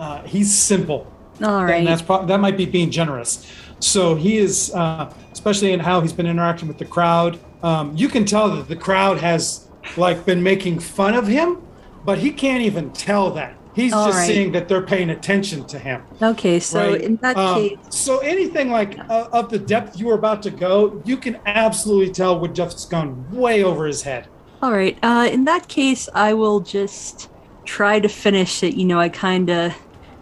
[0.00, 1.12] uh, he's simple.
[1.42, 1.76] All right.
[1.76, 3.50] And that's pro- that might be being generous.
[3.78, 7.38] So he is, uh, especially in how he's been interacting with the crowd.
[7.62, 11.62] Um, you can tell that the crowd has like been making fun of him,
[12.04, 13.54] but he can't even tell that.
[13.76, 14.26] He's All just right.
[14.26, 16.02] seeing that they're paying attention to him.
[16.22, 17.00] okay, so right?
[17.00, 20.50] in that Um, case, so anything like uh, of the depth you were about to
[20.50, 24.28] go, you can absolutely tell what Jeff's gone way over his head.
[24.62, 24.96] all right.
[25.02, 27.28] Uh, in that case, I will just
[27.66, 28.74] try to finish it.
[28.76, 29.74] You know, I kind of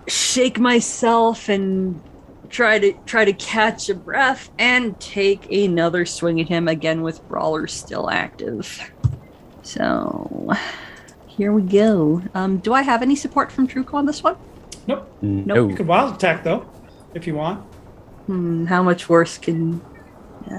[0.09, 2.03] shake myself and
[2.51, 7.27] try to try to catch a breath and take another swing at him again with
[7.29, 8.91] brawler still active.
[9.63, 10.51] So
[11.37, 12.23] here we go.
[12.35, 14.37] Um, do I have any support from Truco on this one?
[14.87, 15.11] Nope.
[15.23, 15.69] No.
[15.69, 16.67] You could wild attack though,
[17.15, 17.61] if you want.
[18.27, 19.81] Hmm, how much worse can?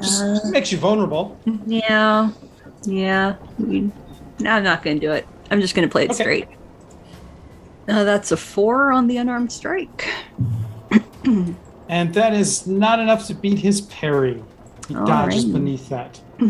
[0.01, 1.37] Just Uh, makes you vulnerable.
[1.65, 2.29] yeah,
[2.85, 3.35] yeah.
[3.59, 3.91] we-
[4.39, 5.25] No, I'm not going to do it.
[5.51, 6.23] I'm just going to play it Okay.
[6.23, 6.47] straight.
[7.87, 10.07] Uh, that's a four on the unarmed strike.
[11.87, 14.43] And that is not enough to beat his parry.
[14.87, 15.53] He All dodges right.
[15.53, 16.19] beneath that.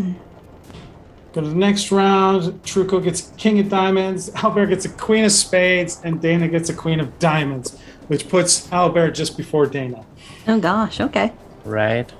[1.36, 2.44] Go to the next round.
[2.62, 6.74] Truco gets King of Diamonds, Albert gets a Queen of Spades, and Dana gets a
[6.74, 10.02] Queen of Diamonds, which puts Albert just before Dana.
[10.48, 10.98] Oh gosh.
[10.98, 11.34] Okay.
[11.66, 12.10] Right.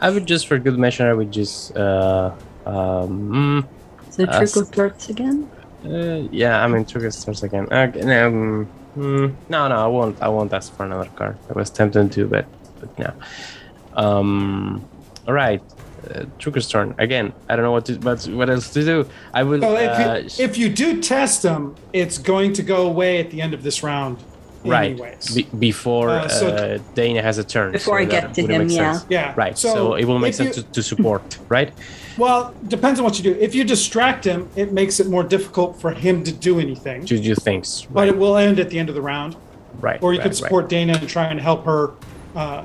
[0.00, 2.32] I would just, for good measure, I would just, uh,
[2.66, 3.68] um,
[4.10, 5.48] So Uh, Truco starts again.
[5.84, 7.68] Uh, yeah, I mean, Trigger starts again.
[7.70, 8.64] Okay, um,
[8.94, 10.20] hmm, no, no, I won't.
[10.20, 11.36] I won't ask for another card.
[11.48, 12.46] I was tempted to, but
[12.80, 13.12] but no.
[13.94, 14.84] Um,
[15.28, 15.62] all right,
[16.10, 17.32] uh, Trigger's turn again.
[17.48, 19.08] I don't know what to, what, what else to do.
[19.32, 19.60] I will.
[19.60, 23.30] So uh, if, you, if you do test him, it's going to go away at
[23.30, 24.18] the end of this round.
[24.64, 25.34] right Anyways.
[25.34, 27.72] be, before Uh, so- uh, Dana has a turn.
[27.72, 28.92] Before I get to him, yeah.
[28.92, 29.06] sense.
[29.10, 29.34] yeah.
[29.36, 29.56] Right.
[29.58, 31.38] So, it will make if you- sense to, to support.
[31.48, 31.72] Right.
[32.16, 33.38] Well, depends on what you do.
[33.40, 37.04] If you distract him, it makes it more difficult for him to do anything.
[37.06, 37.86] To do things.
[37.90, 39.36] But it will end at the end of the round.
[39.80, 40.00] Right.
[40.02, 41.90] Or you right, could support Dana and try and help her,
[42.36, 42.64] uh,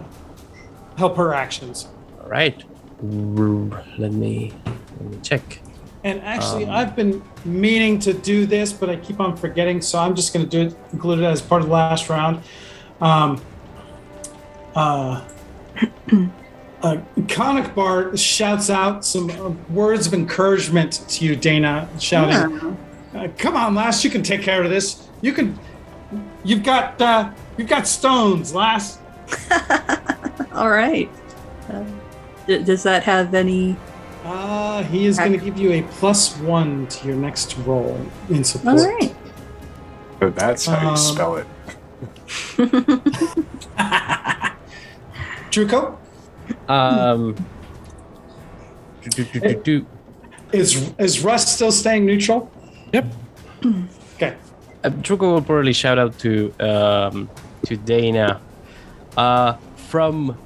[0.97, 1.87] help her actions.
[2.19, 2.29] Right.
[2.29, 2.63] right.
[3.01, 4.53] Let me
[4.99, 5.61] let me check.
[6.03, 9.81] And actually, Um, I've been meaning to do this, but I keep on forgetting.
[9.81, 12.41] So I'm just going to do it, include it as part of the last round.
[13.01, 13.41] Um,
[14.75, 15.21] uh,
[16.83, 16.97] uh,
[17.27, 22.75] Conic Bar shouts out some uh, words of encouragement to you, Dana, shouting,
[23.13, 23.21] Yeah.
[23.21, 25.07] uh, "Come on, Lass, you can take care of this.
[25.21, 25.57] You can.
[26.45, 27.01] You've got.
[27.01, 28.99] Uh, you've got stones, Lass."
[30.53, 31.09] All right.
[31.71, 31.83] Uh,
[32.49, 33.77] d- does that have any?
[34.25, 37.97] Uh, he is going to give you a plus one to your next roll
[38.29, 38.81] in support.
[38.81, 39.15] right.
[40.19, 41.47] But that's how you Um, spell it.
[45.51, 45.97] Truco,
[46.67, 47.35] Um.
[49.01, 49.85] do, do, do, do, do.
[50.51, 52.51] is is Russ still staying neutral?
[52.93, 53.05] Yep.
[54.15, 54.35] Okay.
[54.83, 57.29] Uh, Truco will probably shout out to um,
[57.65, 58.41] to Dana.
[59.17, 59.53] Uh,
[59.89, 60.37] from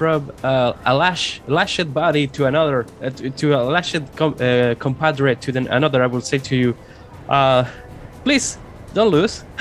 [0.00, 4.74] from uh, a lash lashed body to another uh, to, to a lashed com- uh,
[4.78, 6.02] compadre to another.
[6.02, 6.74] I will say to you,
[7.28, 7.68] uh,
[8.24, 8.56] please
[8.94, 9.44] don't lose.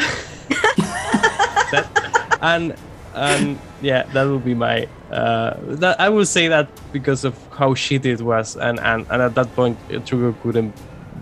[1.74, 1.86] that,
[2.42, 2.74] and
[3.14, 4.88] and yeah, that will be my.
[5.12, 9.22] Uh, that I will say that because of how shitty it was, and and, and
[9.22, 9.76] at that point,
[10.08, 10.74] Truco couldn't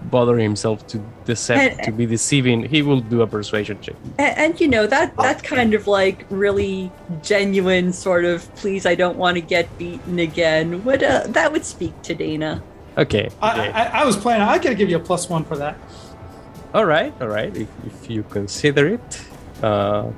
[0.10, 2.64] bother himself to deceive And- to be deceiving.
[2.64, 3.96] He will do a persuasion check.
[4.18, 6.92] And, and you know that that kind of like really
[7.24, 11.66] genuine sort of please I don't want to get beaten again would uh, that would
[11.66, 12.62] speak to Dana.
[12.98, 13.30] Okay.
[13.42, 13.72] I, okay.
[13.72, 14.48] I, I was planning.
[14.48, 15.78] I could give you a plus one for that.
[16.74, 17.14] all right.
[17.22, 17.56] All right.
[17.56, 19.22] If, if you consider it.
[19.64, 20.12] Uh,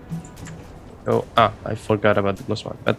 [1.09, 2.77] oh, ah, I forgot about the plus one.
[2.83, 2.97] But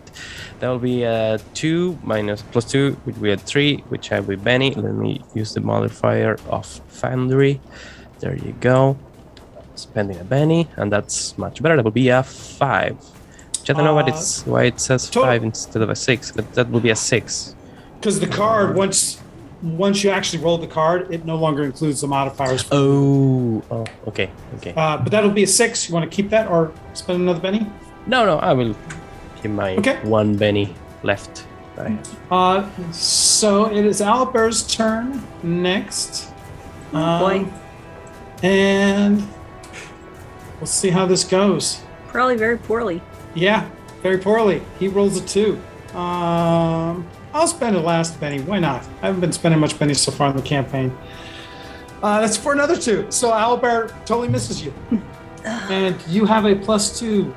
[0.59, 4.29] that will be uh, two minus plus two, which we had three, which I have
[4.29, 4.75] with Benny.
[4.75, 6.67] Let me use the modifier of
[7.01, 7.61] Foundry.
[8.21, 8.99] There you go.
[9.75, 11.77] Spending a Benny, and that's much better.
[11.77, 12.97] That will be a five.
[13.61, 15.97] Which I don't know what Uh, it's why it says to- five instead of a
[15.97, 17.55] six, but that will be a six.
[17.99, 19.19] Because the card once
[19.63, 22.65] once you actually roll the card, it no longer includes the modifiers.
[22.73, 24.73] Oh, oh, okay, okay.
[24.75, 25.87] Uh, but that'll be a six.
[25.89, 27.67] You want to keep that or spend another Benny?
[28.07, 28.75] No, no, I will
[29.41, 29.99] keep my Okay.
[30.03, 31.47] one Benny left.
[31.79, 32.17] I have.
[32.31, 36.29] Uh, so it is Albert's turn next.
[36.93, 37.47] Um, boy.
[38.43, 39.27] And
[40.59, 41.81] we'll see how this goes.
[42.09, 43.01] Probably very poorly.
[43.35, 43.69] Yeah,
[44.03, 44.63] very poorly.
[44.79, 45.61] He rolls a two.
[45.95, 48.41] Um, I'll spend a last Benny.
[48.41, 48.83] Why not?
[49.03, 50.97] I haven't been spending much bennies so far in the campaign.
[52.03, 53.07] Uh, that's for another two.
[53.11, 54.73] So Albert totally misses you.
[55.45, 57.33] and you have a plus two.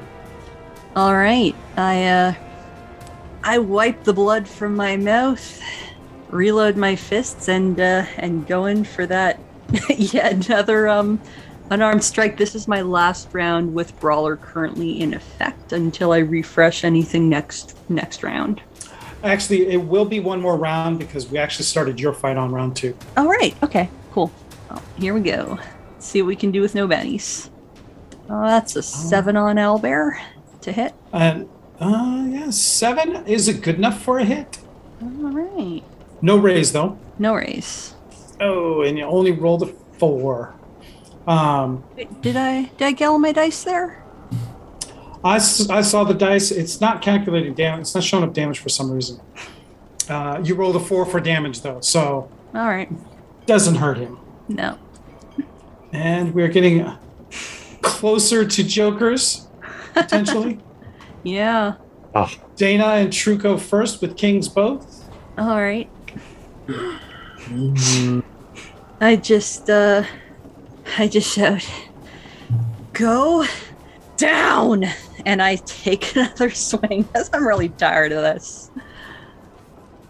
[0.96, 1.56] All right.
[1.76, 2.34] I uh
[3.44, 5.62] I wipe the blood from my mouth
[6.30, 9.40] reload my fists and uh, and go in for that
[9.90, 11.20] yet another um
[11.72, 12.38] unarmed strike.
[12.38, 17.76] This is my last round with brawler currently in effect until I refresh anything next
[17.90, 18.62] next round.
[19.24, 22.76] Actually, it will be one more round because we actually started your fight on round
[22.76, 22.96] two.
[23.16, 23.56] All right.
[23.64, 23.90] Okay.
[24.12, 24.32] Cool.
[24.70, 25.58] Oh, here we go.
[25.94, 27.50] Let's see what we can do with no bennies.
[28.30, 30.20] Oh, that's a seven on Owlbear
[30.64, 30.94] to hit.
[31.12, 31.50] And
[31.80, 34.60] uh, yeah, seven is it good enough for a hit?
[35.02, 35.84] All right.
[36.22, 36.98] No raise though.
[37.20, 37.96] No raise.
[38.40, 39.68] Oh, and you only rolled a
[39.98, 40.56] four.
[41.28, 41.84] Um,
[42.22, 44.04] Did I did I get all my dice there?
[45.24, 45.40] I, I
[45.82, 46.52] saw the dice.
[46.52, 47.82] It's not calculating damage.
[47.84, 49.22] It's not showing up damage for some reason.
[50.10, 52.92] Uh, you rolled a four for damage though, so All right.
[53.46, 54.18] doesn't hurt him.
[54.50, 54.78] No.
[55.94, 56.92] And we're getting
[57.82, 59.48] closer to jokers
[59.94, 60.60] potentially.
[61.26, 61.76] Yeah.
[62.14, 65.10] Ah, Dana and Truco first with kings both.
[65.38, 65.90] All right.
[69.00, 70.04] I just uh
[70.98, 71.66] I just shout
[72.92, 73.46] go
[74.18, 74.84] down
[75.26, 78.70] and I take another swing because I'm really tired of this.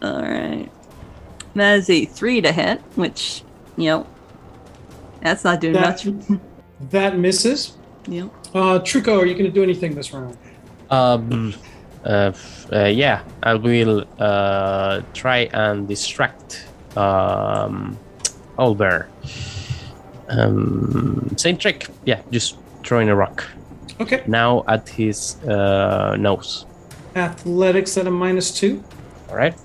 [0.02, 0.70] All right.
[1.56, 3.44] That is a 3 to hit, which,
[3.78, 4.08] you know,
[5.22, 6.40] that's not doing That, much.
[6.90, 7.78] that misses.
[8.08, 8.32] Yep.
[8.54, 10.38] Uh, Truco, are you going to do anything this round?
[10.92, 11.56] Um,
[12.06, 12.32] uh,
[12.72, 16.66] uh, yeah, I will uh, try and distract
[16.96, 17.98] um,
[18.60, 19.08] Owlbear.
[20.30, 21.88] Um, same trick.
[22.06, 23.44] Yeah, just throwing a rock.
[24.00, 24.24] Okay.
[24.28, 26.68] Now at his uh, nose.
[27.16, 28.84] Athletics at a minus two.
[29.30, 29.56] All right.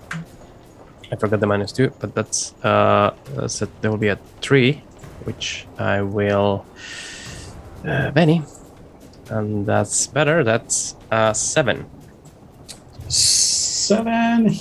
[1.13, 3.49] I forgot the minus two, but that's uh, uh,
[3.81, 4.83] there will be a three,
[5.25, 6.67] which I will
[7.87, 8.43] uh, Benny,
[9.31, 10.45] and that's better.
[10.45, 11.87] That's uh, seven.
[13.09, 14.55] Seven.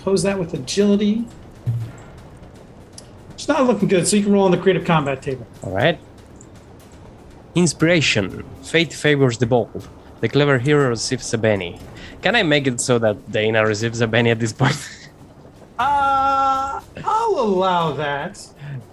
[0.00, 1.24] Pose that with agility.
[3.34, 5.46] It's not looking good, so you can roll on the creative combat table.
[5.62, 5.98] All right.
[7.54, 8.44] Inspiration.
[8.62, 9.88] Fate favors the bold.
[10.20, 11.78] The clever hero receives a Benny.
[12.22, 14.78] Can I make it so that Dana receives a Benny at this point?
[15.78, 18.36] Uh, I'll allow that.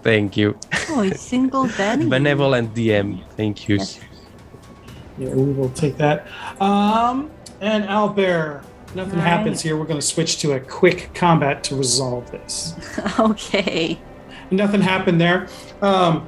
[0.02, 0.58] Thank you.
[0.88, 2.06] Oh, a single Benny.
[2.06, 3.22] Benevolent DM.
[3.36, 3.76] Thank you.
[3.76, 4.00] Yes.
[5.20, 6.26] Yeah, we will take that.
[6.62, 7.30] Um,
[7.60, 8.62] and Albert,
[8.94, 9.26] nothing Right.
[9.28, 9.76] happens here.
[9.76, 12.74] We're going to switch to a quick combat to resolve this.
[13.18, 13.98] Okay.
[14.50, 15.46] Nothing happened there.
[15.82, 16.26] Um,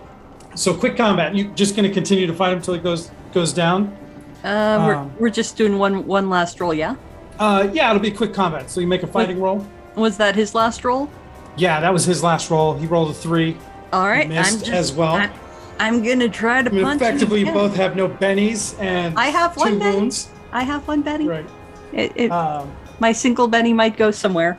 [0.55, 1.35] so quick combat.
[1.35, 3.97] You just going to continue to fight him until he goes goes down?
[4.45, 6.95] Uh, we're, Um, we're just doing one one last roll, yeah?
[7.39, 8.71] Uh, yeah, it'll be quick combat.
[8.71, 9.67] So you make a fighting roll.
[9.97, 11.11] Was that his last roll?
[11.57, 12.75] Yeah, that was his last roll.
[12.75, 13.57] He rolled a three.
[13.93, 15.15] All right, missed I'm just, as well.
[15.17, 15.31] I,
[15.79, 17.55] I'm gonna try to I mean, punch him effectively, you again.
[17.55, 19.97] both have no bennies and I have two one Benny.
[19.97, 20.29] wounds.
[20.53, 21.27] I have one Benny.
[21.27, 21.47] Right.
[21.93, 22.71] It, it, Um,
[23.01, 24.57] my single Benny might go somewhere.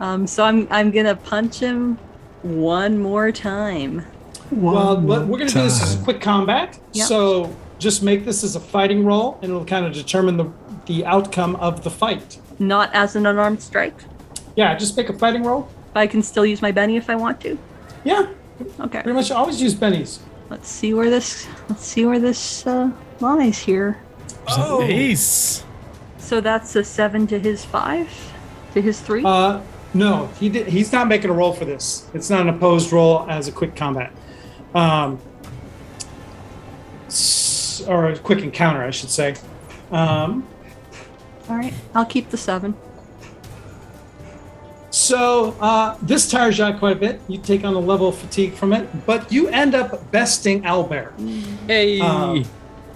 [0.00, 1.98] Um, so I'm I'm gonna punch him
[2.42, 4.04] one more time.
[4.50, 6.04] well, what we're going to do this as time.
[6.04, 6.78] quick combat.
[6.92, 7.06] Yep.
[7.06, 10.50] So just make this as a fighting roll, and it'll kind of determine the
[10.86, 12.38] the outcome of the fight.
[12.58, 13.96] Not as an unarmed strike.
[14.56, 15.68] Yeah, just make a fighting roll.
[15.92, 17.58] But I can still use my Benny if I want to.
[18.04, 18.28] Yeah,
[18.80, 19.02] Okay.
[19.02, 20.20] pretty much always use bennies.
[20.48, 22.90] Let's see where this let's see where this uh,
[23.20, 23.98] lies here.
[24.48, 24.80] Oh.
[24.80, 25.64] an ace.
[26.18, 28.08] So that's a seven to his five,
[28.74, 29.22] to his three.
[29.24, 29.60] Uh,
[29.94, 30.66] no, he did.
[30.68, 32.08] He's not making a roll for this.
[32.14, 34.12] It's not an opposed roll as a quick combat,
[34.74, 35.18] um,
[37.06, 39.34] s- or a quick encounter, I should say.
[39.90, 40.46] Um,
[41.48, 42.74] All right, I'll keep the seven.
[44.96, 47.20] So uh, this tires you out quite a bit.
[47.28, 51.12] You take on a level of fatigue from it, but you end up besting Albert.
[51.66, 52.00] Hey.
[52.00, 52.44] Um,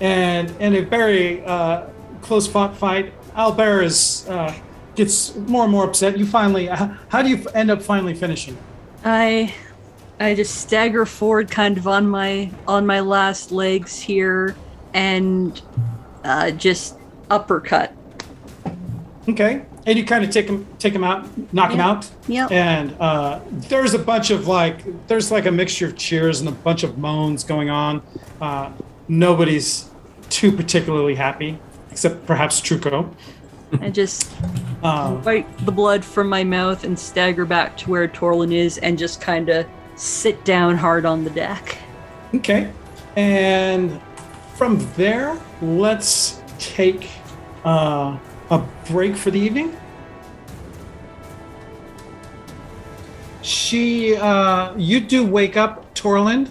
[0.00, 1.88] and in a very uh,
[2.22, 4.54] close fought fight, Albert is uh,
[4.94, 6.18] gets more and more upset.
[6.18, 8.56] You finally, how, how do you end up finally finishing?
[9.04, 9.54] I
[10.18, 14.56] I just stagger forward kind of on my on my last legs here
[14.94, 15.60] and
[16.24, 16.96] uh, just
[17.28, 17.94] uppercut.
[19.28, 21.88] Okay, and you kind of take them take him out, knock Yeah.
[21.88, 22.52] out, Yep.
[22.52, 26.52] and uh, there's a bunch of like there's like a mixture of cheers and a
[26.52, 28.00] bunch of moans going on.
[28.40, 28.70] Uh,
[29.08, 29.90] nobody's
[30.28, 31.58] too particularly happy,
[31.90, 33.12] except perhaps Truco.
[33.80, 34.30] I just
[34.82, 38.96] Um, wipe the blood from my mouth and stagger back to where Torlin is and
[38.96, 41.76] just kind of sit down hard on the deck.
[42.34, 42.70] Okay.
[43.16, 44.00] And
[44.54, 47.08] from there, let's take
[47.64, 48.16] uh,
[48.50, 48.58] a
[48.90, 49.76] break for the evening.
[53.42, 56.50] She, uh, you do wake up, Torlin.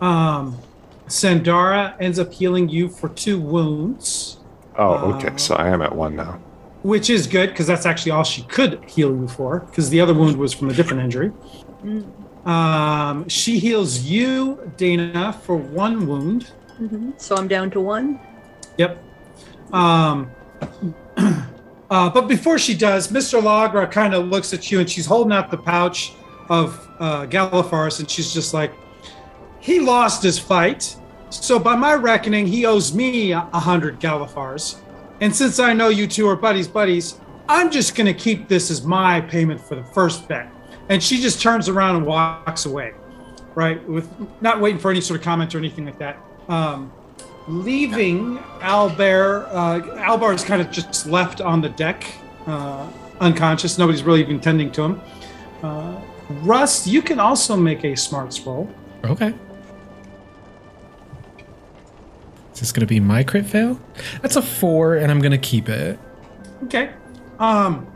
[0.00, 0.58] Um,
[1.06, 4.38] Sandara ends up healing you for two wounds.
[4.76, 5.30] Oh, okay.
[5.36, 6.40] So I am at one now.
[6.82, 10.14] which is good because that's actually all she could heal you for because the other
[10.14, 11.32] wound was from a different injury.
[12.44, 16.52] Um, she heals you, Dana, for one wound.
[16.78, 18.20] hmm So I'm down to one.
[18.78, 19.02] Yep.
[19.72, 20.30] Um,
[21.90, 23.40] uh, but before she does, Mr.
[23.40, 26.14] Lagra kind of looks at you and she's holding out the pouch
[26.48, 28.72] of uh, and she's just like,
[29.60, 30.96] he lost his fight.
[31.30, 34.78] So by my reckoning, he owes me a hundred Galifars.
[35.20, 38.70] And since I know you two are buddies, buddies, I'm just going to keep this
[38.70, 40.50] as my payment for the first bet.
[40.88, 42.94] And she just turns around and walks away,
[43.54, 43.86] right?
[43.88, 44.08] With
[44.40, 46.18] not waiting for any sort of comment or anything like that.
[46.48, 46.92] Um,
[47.48, 52.06] leaving Albert, uh, Albert is kind of just left on the deck,
[52.46, 52.88] uh,
[53.20, 53.78] unconscious.
[53.78, 55.00] Nobody's really even tending to him.
[55.62, 56.00] Uh,
[56.42, 58.70] Russ, you can also make a smarts roll.
[59.04, 59.34] Okay.
[62.52, 63.80] Is this gonna be my crit fail?
[64.20, 65.98] That's a four, and I'm gonna keep it.
[66.64, 66.90] Okay.
[67.38, 67.86] Um.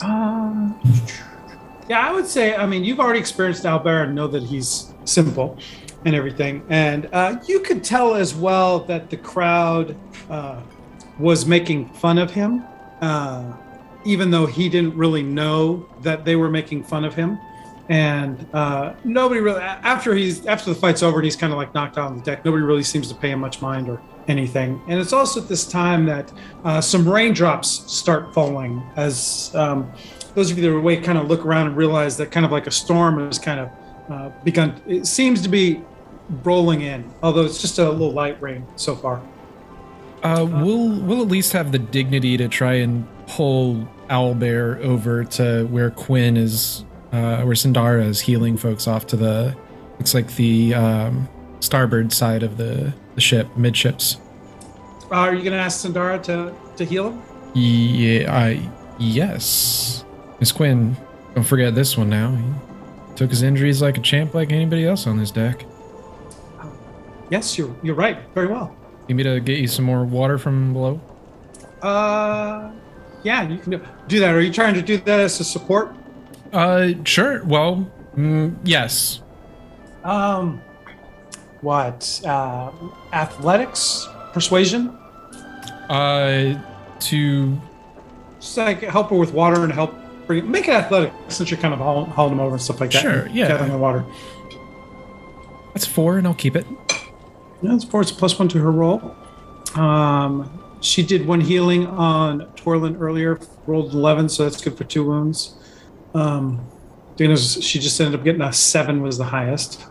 [0.00, 0.72] Uh,
[1.88, 2.54] yeah, I would say.
[2.54, 5.58] I mean, you've already experienced Albert and know that he's simple
[6.04, 9.96] and everything, and uh, you could tell as well that the crowd
[10.30, 10.60] uh,
[11.18, 12.64] was making fun of him,
[13.00, 13.52] uh,
[14.04, 17.38] even though he didn't really know that they were making fun of him.
[17.88, 21.74] And uh, nobody really, after he's after the fight's over and he's kind of like
[21.74, 24.80] knocked out on the deck, nobody really seems to pay him much mind or anything.
[24.88, 26.32] And it's also at this time that
[26.64, 29.92] uh, some raindrops start falling as um,
[30.34, 32.52] those of you that are awake kind of look around and realize that kind of
[32.52, 33.70] like a storm has kind of
[34.08, 34.80] uh, begun.
[34.86, 35.82] It seems to be
[36.42, 39.22] rolling in, although it's just a little light rain so far.
[40.22, 45.66] Uh, we'll we'll at least have the dignity to try and pull Owlbear over to
[45.66, 49.56] where Quinn is, uh, where Sandara is healing folks off to the,
[49.98, 51.28] looks like the um,
[51.60, 54.18] starboard side of the, the ship, midships.
[55.10, 57.22] Uh, are you going to ask Sandara to, to heal him?
[57.54, 60.04] Yeah, I yes,
[60.40, 60.96] Miss Quinn.
[61.34, 62.34] Don't forget this one now.
[62.34, 65.64] He took his injuries like a champ, like anybody else on this deck.
[67.34, 68.16] Yes, you're you're right.
[68.32, 68.72] Very well.
[69.08, 71.00] You Need me to get you some more water from below?
[71.82, 72.70] Uh,
[73.24, 74.32] yeah, you can do, that.
[74.32, 75.96] Are you trying to do that as a support?
[76.52, 77.42] Uh, sure.
[77.44, 79.20] Well, mm, yes.
[80.04, 80.62] Um,
[81.60, 82.22] what?
[82.24, 82.70] Uh,
[83.12, 84.96] athletics, persuasion.
[85.90, 86.62] Uh,
[87.00, 87.60] to
[88.38, 89.92] Just like help her with water and help
[90.28, 92.92] bring make it athletic since you're kind of hauling, hauling them over and stuff like
[92.92, 93.02] that.
[93.02, 93.48] Sure, yeah.
[93.48, 94.04] Gathering the water.
[95.74, 96.64] that's four, and I'll keep it.
[97.64, 98.04] Yeah, it's four.
[98.04, 99.16] Plus one to her roll.
[99.74, 105.06] Um, she did one healing on Torlin earlier, rolled 11, so that's good for two
[105.06, 105.56] wounds.
[106.12, 106.68] Um,
[107.16, 109.86] Dana's, she just ended up getting a seven, was the highest.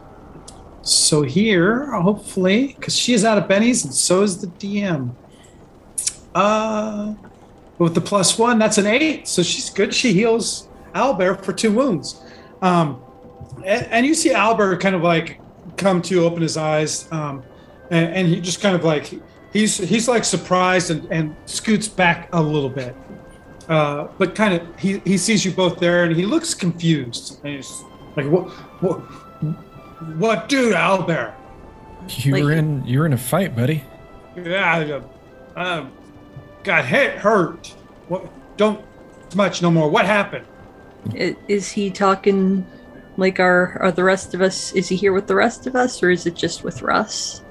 [0.83, 5.15] So here, hopefully, because she is out of bennies and so is the DM.
[6.35, 7.15] Uh,
[7.79, 9.27] with the plus one, that's an eight.
[9.27, 9.95] So she's good.
[9.95, 12.21] She heals Albert for two wounds.
[12.61, 13.01] Um,
[13.65, 15.39] and, and you see Albert kind of like
[15.75, 17.11] come to open his eyes.
[17.11, 17.43] Um,
[17.93, 19.13] and, and he just kind of like
[19.53, 22.95] he's he's like surprised and, and scoots back a little bit
[23.69, 27.55] uh, but kind of he, he sees you both there and he looks confused and
[27.55, 27.83] he's
[28.15, 28.49] like what
[28.81, 28.97] what
[30.17, 31.33] what dude Albert
[32.09, 33.83] You Like- were in you were in a fight, buddy.
[34.35, 35.01] yeah
[35.55, 35.85] I, uh,
[36.63, 37.67] got hit hurt
[38.07, 38.25] what
[38.57, 38.83] don't
[39.35, 40.45] much no more what happened
[41.47, 42.65] Is he talking
[43.17, 44.71] like our are the rest of us?
[44.73, 47.42] Is he here with the rest of us, or is it just with Russ?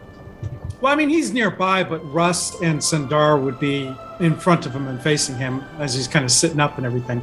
[0.82, 4.86] Well I mean he's nearby but Russ and Sandara would be in front of him
[4.88, 7.22] and facing him as he's kind of sitting up and everything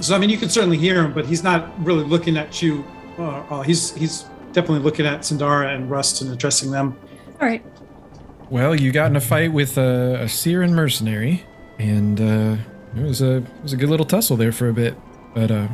[0.00, 2.84] So I mean, you can certainly hear him, but he's not really looking at you.
[3.18, 6.96] Uh, uh, he's he's definitely looking at Sandara and Russ and addressing them.
[7.40, 7.64] All right.
[8.50, 11.44] Well, you got in a fight with a, a Cyran mercenary,
[11.78, 12.56] and uh,
[12.96, 14.96] it was a it was a good little tussle there for a bit.
[15.34, 15.68] But uh,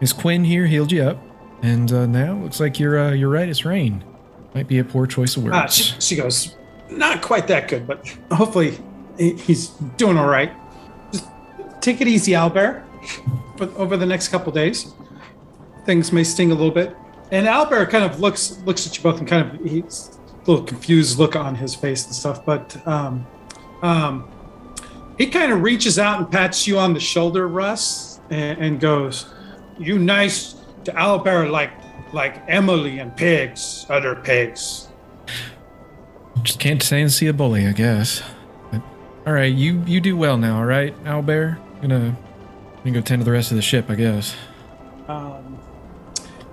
[0.00, 1.22] Miss Quinn here healed you up,
[1.62, 4.02] and uh, now it looks like you're uh, you're right as rain.
[4.56, 5.54] Might be a poor choice of words.
[5.54, 6.56] Ah, she, she goes,
[6.88, 8.78] not quite that good, but hopefully
[9.18, 9.68] he's
[9.98, 10.50] doing all right.
[11.12, 11.26] Just
[11.82, 12.82] take it easy, Albert.
[13.58, 14.94] But over the next couple days,
[15.84, 16.96] things may sting a little bit.
[17.30, 20.64] And Albert kind of looks looks at you both and kind of he's a little
[20.64, 22.42] confused look on his face and stuff.
[22.46, 23.26] But um,
[23.82, 24.26] um,
[25.18, 29.26] he kind of reaches out and pats you on the shoulder, Russ, and, and goes,
[29.78, 30.54] "You nice
[30.84, 31.72] to Albert like
[32.12, 34.88] like Emily and pigs, other pigs."
[36.42, 38.22] Just can't say and see a bully, I guess.
[38.70, 38.82] But,
[39.26, 40.58] all right, you you do well now.
[40.58, 41.58] All right, Owlbear.
[41.80, 42.16] Gonna
[42.84, 44.36] gonna go tend to the rest of the ship, I guess.
[45.08, 45.58] Um,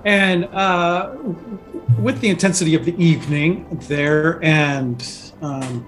[0.06, 1.16] and uh,
[2.00, 5.06] with the intensity of the evening there, and
[5.42, 5.86] um,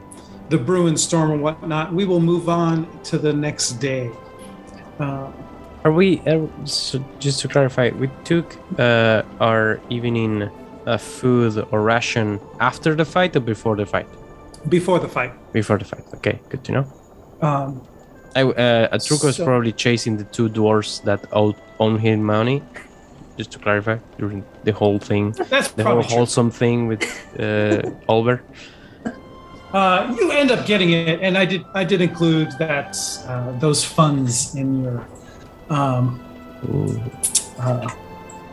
[0.49, 1.93] the Bruin storm and whatnot.
[1.93, 4.11] We will move on to the next day.
[4.99, 5.31] Uh,
[5.85, 6.19] Are we?
[6.21, 10.49] Uh, so just to clarify, we took uh, our evening
[10.87, 14.07] uh, food or ration after the fight or before the fight?
[14.67, 15.31] before the fight.
[15.53, 16.03] Before the fight.
[16.15, 16.85] Okay, good to know.
[17.39, 17.81] Um,
[18.35, 22.63] I, uh, Atruko is So- probably chasing the two dwarves that owe, own him money.
[23.37, 26.17] Just to clarify, during the whole thing, that's the whole probably true.
[26.17, 27.03] wholesome thing with
[27.39, 28.41] uh, Oliver.
[29.73, 31.61] Uh, you end up getting it, and I did.
[31.75, 32.97] I did include that
[33.27, 35.05] uh, those funds in your
[35.69, 36.19] um,
[37.59, 37.89] uh,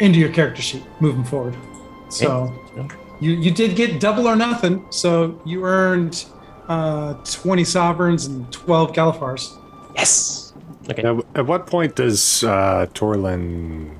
[0.00, 1.56] into your character sheet moving forward.
[2.08, 2.88] So Yeah.
[3.20, 4.84] you you did get double or nothing.
[4.90, 6.24] So you earned
[6.68, 9.56] uh, twenty sovereigns and twelve Galifars.
[9.96, 10.52] Yes.
[10.90, 11.02] Okay.
[11.02, 13.90] At, at what point does uh, Torlin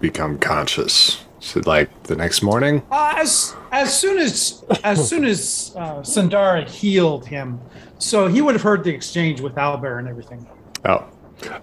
[0.00, 1.24] become conscious?
[1.42, 2.82] Is it like the next morning?
[2.90, 7.60] Uh, as as soon as as soon as uh, Sandara healed him,
[7.98, 10.46] so he would have heard the exchange with Albert and everything.
[10.84, 11.04] Oh.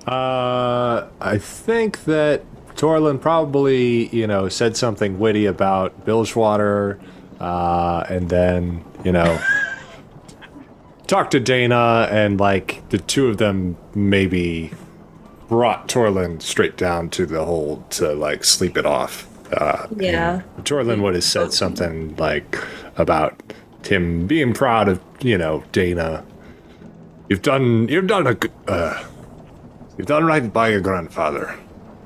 [0.07, 2.43] Uh, I think that
[2.75, 6.99] Torlin probably, you know, said something witty about Bilgewater,
[7.39, 9.39] uh, and then, you know,
[11.07, 14.71] talked to Dana, and like the two of them maybe
[15.47, 19.27] brought Torlin straight down to the hold to like sleep it off.
[19.53, 20.41] Uh, Yeah.
[20.63, 22.57] Torlin would have said something like
[22.97, 23.39] about
[23.85, 26.25] him being proud of, you know, Dana.
[27.29, 29.03] You've done, you've done a, good- uh,
[29.97, 31.57] you've done right by your grandfather,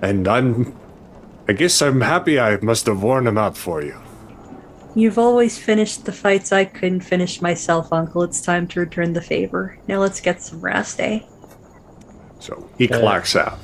[0.01, 0.77] and I'm,
[1.47, 2.39] I guess I'm happy.
[2.39, 3.99] I must have worn him out for you.
[4.95, 8.23] You've always finished the fights I couldn't finish myself, Uncle.
[8.23, 9.77] It's time to return the favor.
[9.87, 11.21] Now let's get some rest, eh?
[12.39, 13.59] So he clocks out.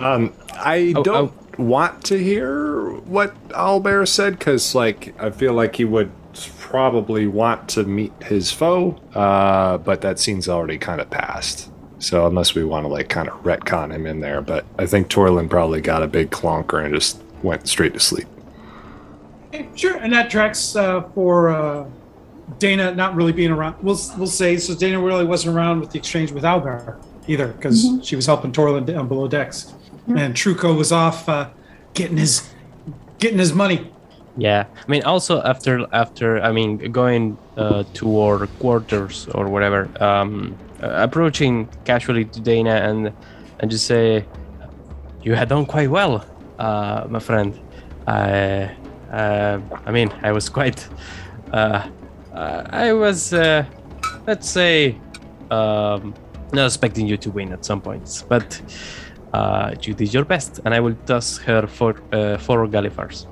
[0.00, 5.76] Um, I Oh, don't want to hear what Owlbear said because, like, I feel like
[5.76, 6.10] he would
[6.58, 11.70] probably want to meet his foe, uh, but that scene's already kind of passed.
[11.98, 15.08] So unless we want to like kind of retcon him in there, but I think
[15.08, 18.28] Torlin probably got a big clonker and just went straight to sleep.
[19.48, 21.86] Okay, sure, and that tracks uh, for uh,
[22.58, 23.76] Dana not really being around.
[23.82, 24.74] We'll we'll say so.
[24.74, 28.86] Dana really wasn't around with the exchange with Albert either because she was helping Torlin
[28.86, 29.72] down below decks,
[30.06, 31.48] and Truco was off uh,
[31.94, 32.52] getting his
[33.18, 33.90] getting his money.
[34.36, 39.88] Yeah, I mean, also after after I mean going uh, to our quarters or whatever,
[40.02, 43.12] um, approaching casually to Dana and
[43.60, 44.24] and just say,
[45.22, 46.24] "You had done quite well,
[46.58, 47.58] uh, my friend.
[48.06, 48.76] I,
[49.10, 50.88] uh, I mean, I was quite,
[51.52, 51.88] uh,
[52.32, 53.64] uh, I was, uh,
[54.26, 54.98] let's say,
[55.50, 56.14] um,
[56.52, 58.60] not expecting you to win at some points, but."
[59.32, 63.26] Uh, you did your best, and I will toss her for uh, four Galifars.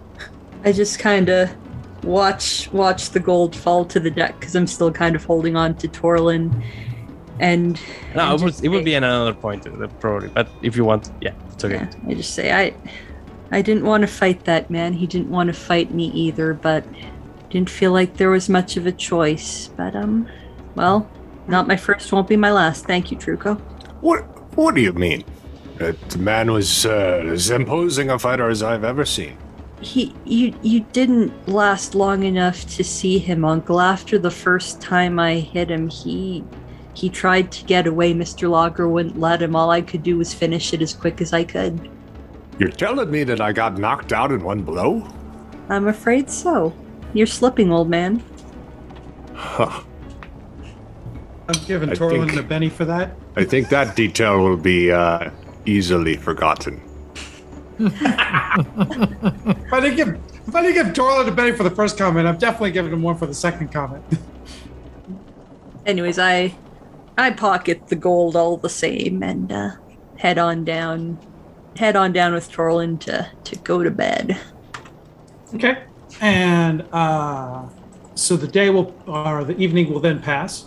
[0.62, 1.48] I just kind of
[2.04, 5.74] watch watch the gold fall to the deck because I'm still kind of holding on
[5.76, 6.62] to Torlin,
[7.40, 7.81] and
[8.15, 10.85] No, and it would, just it would be another point uh, probably, but if you
[10.85, 11.74] want, yeah, it's okay.
[11.74, 12.74] Yeah, I just say I
[13.51, 14.93] I didn't want to fight that man.
[14.93, 16.85] He didn't want to fight me either, but
[17.51, 19.69] didn't feel like there was much of a choice.
[19.77, 20.28] But um,
[20.74, 21.09] well,
[21.47, 22.85] not my first, won't be my last.
[22.86, 23.61] Thank you, Truco.
[24.01, 24.23] What
[24.56, 25.24] What do you mean?
[25.77, 29.36] That the man was uh, as imposing a fighter as I've ever seen.
[29.81, 33.81] He you you didn't last long enough to see him, Uncle.
[33.81, 36.44] After the first time I hit him, he
[36.94, 38.14] he tried to get away.
[38.14, 38.48] Mr.
[38.48, 39.54] Lagra wouldn't let him.
[39.56, 41.90] All I could do was finish it as quick as I could.
[42.58, 45.06] You're telling me that I got knocked out in one blow?
[45.68, 46.72] I'm afraid so.
[47.12, 48.22] You're slipping, old man.
[49.34, 49.82] Huh.
[51.48, 53.16] I'm giving I Torlin think- a Benny for that.
[53.36, 55.30] I think that detail will be uh,
[55.66, 56.80] easily forgotten.
[57.80, 57.92] If
[59.72, 60.08] I didn't give
[60.46, 63.02] if I didn't give Torlin a Benny for the first comment, I'm definitely giving him
[63.02, 64.04] one for the second comment.
[65.86, 66.54] Anyways, I
[67.16, 69.70] I pocket the gold all the same and uh,
[70.16, 71.18] head on down
[71.76, 74.38] head on down with Torlin to to go to bed.
[75.54, 75.84] Okay.
[76.20, 77.68] And uh,
[78.14, 80.66] so the day will, or the evening will then pass.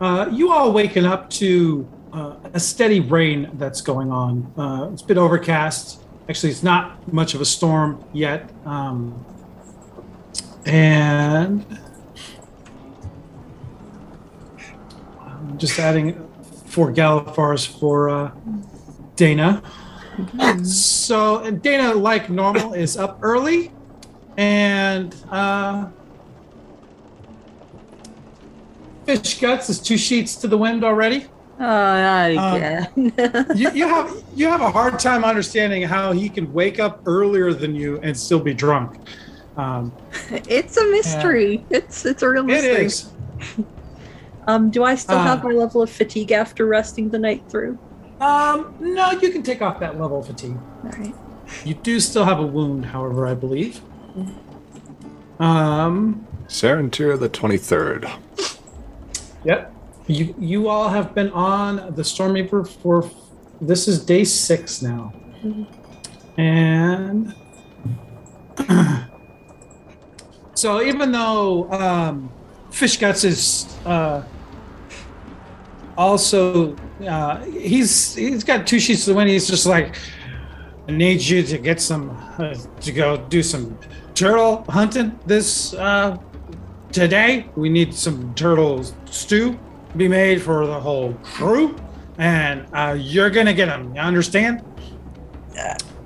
[0.00, 4.52] Uh, you all waken up to uh, a steady rain that's going on.
[4.56, 6.02] Uh, it's been overcast.
[6.28, 8.50] Actually, it's not much of a storm yet.
[8.64, 9.24] Um,
[10.66, 11.64] and
[15.58, 16.28] just adding
[16.66, 18.30] four Galifars for uh,
[19.16, 19.62] Dana.
[20.62, 23.72] So and Dana, like normal, is up early,
[24.36, 25.88] and uh,
[29.04, 31.26] fish guts is two sheets to the wind already.
[31.60, 32.86] Oh, I yeah.
[33.54, 37.52] You, you have you have a hard time understanding how he can wake up earlier
[37.52, 38.98] than you and still be drunk.
[39.56, 39.92] Um,
[40.30, 41.64] it's a mystery.
[41.70, 42.86] It's it's a real mystery.
[42.86, 43.10] is.
[44.46, 45.48] Um, do I still have Uh.
[45.48, 47.78] my level of fatigue after resting the night through?
[48.20, 50.56] Um, no, you can take off that level of fatigue.
[50.84, 51.14] All right.
[51.64, 53.80] You do still have a wound, however, I believe.
[55.40, 58.10] Um, Zarantyr the 23rd.
[59.44, 59.72] yep.
[60.06, 63.10] You you all have been on the Stormreaper for
[63.60, 65.14] this is day six now,
[66.36, 67.34] and
[70.54, 72.30] so even though um,
[72.70, 74.22] Fish Guts is uh,
[75.96, 76.76] also
[77.06, 79.30] uh, he's he's got two sheets of the wind.
[79.30, 79.96] He's just like,
[80.88, 83.78] I need you to get some uh, to go do some
[84.14, 86.16] turtle hunting this uh,
[86.92, 87.46] today.
[87.56, 89.52] We need some turtle stew
[89.90, 91.76] to be made for the whole crew,
[92.18, 93.94] and uh, you're gonna get them.
[93.94, 94.62] You understand?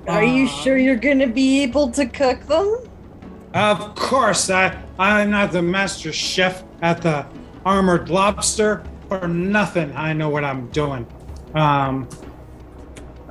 [0.07, 2.77] Are you Uh, sure you're going to be able to cook them?
[3.53, 7.25] Of course, I I'm not the master chef at the
[7.65, 9.91] Armored Lobster for nothing.
[9.95, 11.05] I know what I'm doing.
[11.55, 12.07] Um,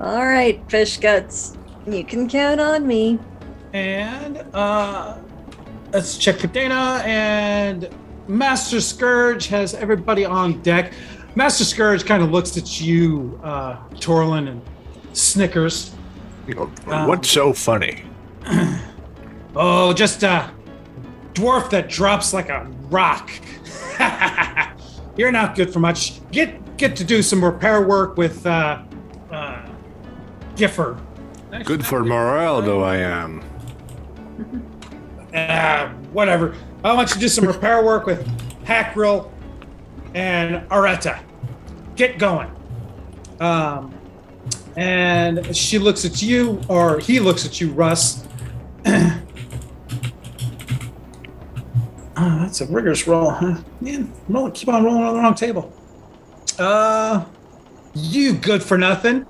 [0.01, 1.57] All right, fish guts.
[1.87, 3.19] You can count on me.
[3.73, 5.19] and uh,
[5.93, 7.89] let's check for Dana and
[8.27, 10.93] Master Scourge has everybody on deck.
[11.35, 14.63] Master Scourge kind of looks at you, uh, Torlin, and
[15.13, 15.91] snickers.
[16.85, 18.05] What's so funny?
[19.61, 20.51] Oh, just a
[21.33, 23.29] dwarf that drops like a rock.
[25.19, 26.21] You're not good for much.
[26.31, 28.83] Get get to do some repair work with uh,
[29.33, 29.67] uh,
[30.55, 30.99] Giffer.
[31.65, 33.43] Good for morale, though I am.
[35.35, 36.55] Uh, whatever.
[36.85, 38.25] I want you to do some repair work with
[38.65, 39.33] Hackrill
[40.15, 41.21] and Areta.
[41.97, 42.51] Get going.
[43.41, 43.93] Um,
[44.77, 48.25] and she looks at you, or he looks at you, Russ.
[52.21, 53.59] Oh, that's a rigorous roll, huh?
[53.81, 55.73] Man, roll, keep on rolling on the wrong table.
[56.59, 57.25] Uh,
[57.95, 59.25] you good for nothing.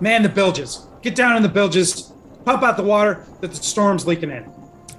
[0.00, 0.86] Man the bilges.
[1.00, 2.12] Get down in the bilges.
[2.44, 4.50] Pump out the water that the storm's leaking in.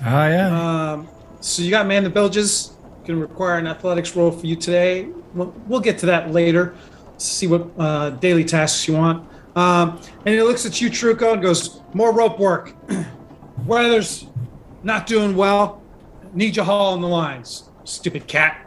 [0.01, 0.91] Ah, yeah.
[0.93, 1.07] Um,
[1.39, 2.75] so you got man the bilges.
[3.05, 5.07] Going to require an athletics roll for you today.
[5.33, 6.75] We'll, we'll get to that later.
[7.17, 9.27] See what uh, daily tasks you want.
[9.55, 12.73] Um, and he looks at you, Truco, and goes, "More rope work.
[13.65, 14.25] Weather's
[14.83, 15.81] not doing well.
[16.33, 18.65] Need your haul on the lines, stupid cat."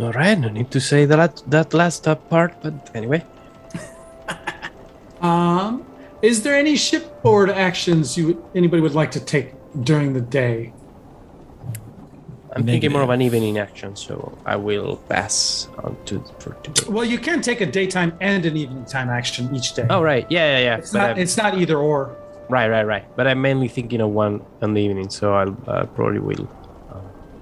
[0.00, 3.24] All right, no need to say that that last uh, part, but anyway.
[5.20, 5.86] Um,
[6.20, 9.54] is there any shipboard actions you anybody would like to take
[9.84, 10.74] during the day?
[12.54, 16.88] I'm thinking more of an evening action, so I will pass on to for today.
[16.88, 19.86] Well, you can take a daytime and an evening time action each day.
[19.90, 20.76] Oh right, yeah, yeah, yeah.
[20.76, 21.18] it's not.
[21.18, 22.16] It's not either or.
[22.48, 23.04] Right, right, right.
[23.16, 26.48] But I'm mainly thinking of one in the evening, so I'll uh, probably will
[26.92, 27.00] uh,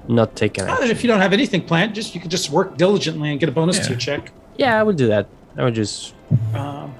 [0.08, 0.90] not take an action.
[0.90, 3.52] if you don't have anything planned, just you can just work diligently and get a
[3.52, 4.32] bonus to your check.
[4.56, 5.26] Yeah, I would do that.
[5.56, 6.14] I would just
[6.54, 6.94] Um,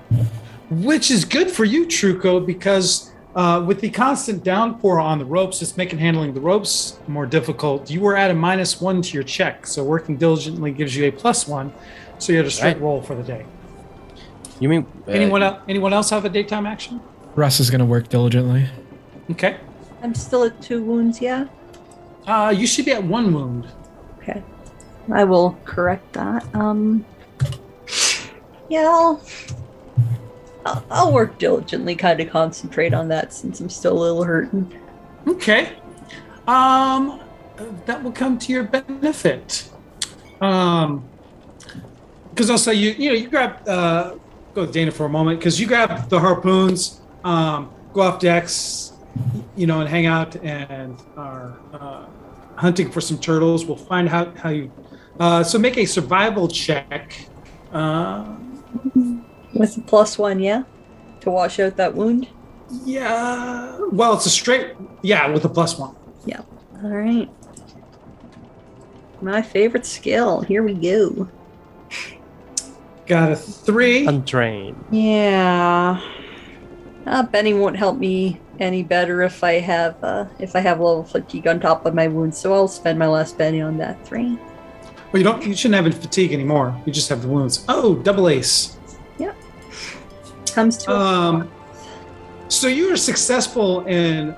[0.71, 5.63] which is good for you, Truco, because uh, with the constant downpour on the ropes,
[5.63, 7.91] it's making handling the ropes more difficult.
[7.91, 11.11] You were at a minus one to your check, so working diligently gives you a
[11.11, 11.73] plus one.
[12.19, 12.81] So you had a straight Right.
[12.83, 13.45] roll for the day.
[14.61, 15.59] You mean uh, Anyone else?
[15.69, 17.01] Anyone else have a daytime action?
[17.35, 18.69] Russ is going to work diligently.
[19.31, 19.59] Okay.
[20.03, 21.47] I'm still at two wounds, yeah?
[22.27, 23.69] Uh, you should be at one wound.
[24.19, 24.43] Okay.
[25.13, 26.45] I will correct that.
[26.55, 27.05] Um.
[28.69, 29.23] Yeah, I'll,
[30.65, 34.81] I'll, I'll work diligently, kind of concentrate on that since I'm still a little hurting.
[35.27, 35.77] Okay.
[36.47, 37.21] Um,
[37.87, 39.69] that will come to your benefit.
[40.41, 41.09] Um,
[42.31, 44.15] because also you you know you grab uh
[44.55, 48.93] go with Dana for a moment because you grab the harpoons, um, go off decks,
[49.57, 52.07] you know, and hang out and are uh,
[52.57, 53.65] hunting for some turtles.
[53.65, 54.71] We'll find out how you.
[55.21, 57.27] Uh, so make a survival check.
[57.73, 58.35] Uh,
[59.55, 60.63] With a plus one, yeah?
[61.21, 62.29] To wash out that wound?
[62.85, 63.79] yeah.
[63.93, 64.75] Well, it's a straight.
[65.03, 65.95] Yeah, with a plus one.
[66.25, 66.41] Yeah.
[66.83, 67.29] All right.
[69.21, 70.41] My favorite skill.
[70.41, 71.29] Here we go.
[73.07, 74.07] Got a three.
[74.07, 74.83] untrained?
[74.91, 76.01] Yeah.
[77.07, 80.85] Uh, Benny won't help me any better if I have uh, if I have a
[80.85, 82.39] level fatigue on top of my wounds.
[82.39, 84.39] So I'll spend my last Benny on that three.
[85.13, 85.45] Well, you don't.
[85.45, 86.81] You shouldn't have any fatigue anymore.
[86.87, 87.65] You just have the wounds.
[87.69, 88.77] Oh, double ace.
[89.19, 89.37] Yep.
[90.53, 91.51] Comes to Um,
[92.49, 94.37] so you are successful in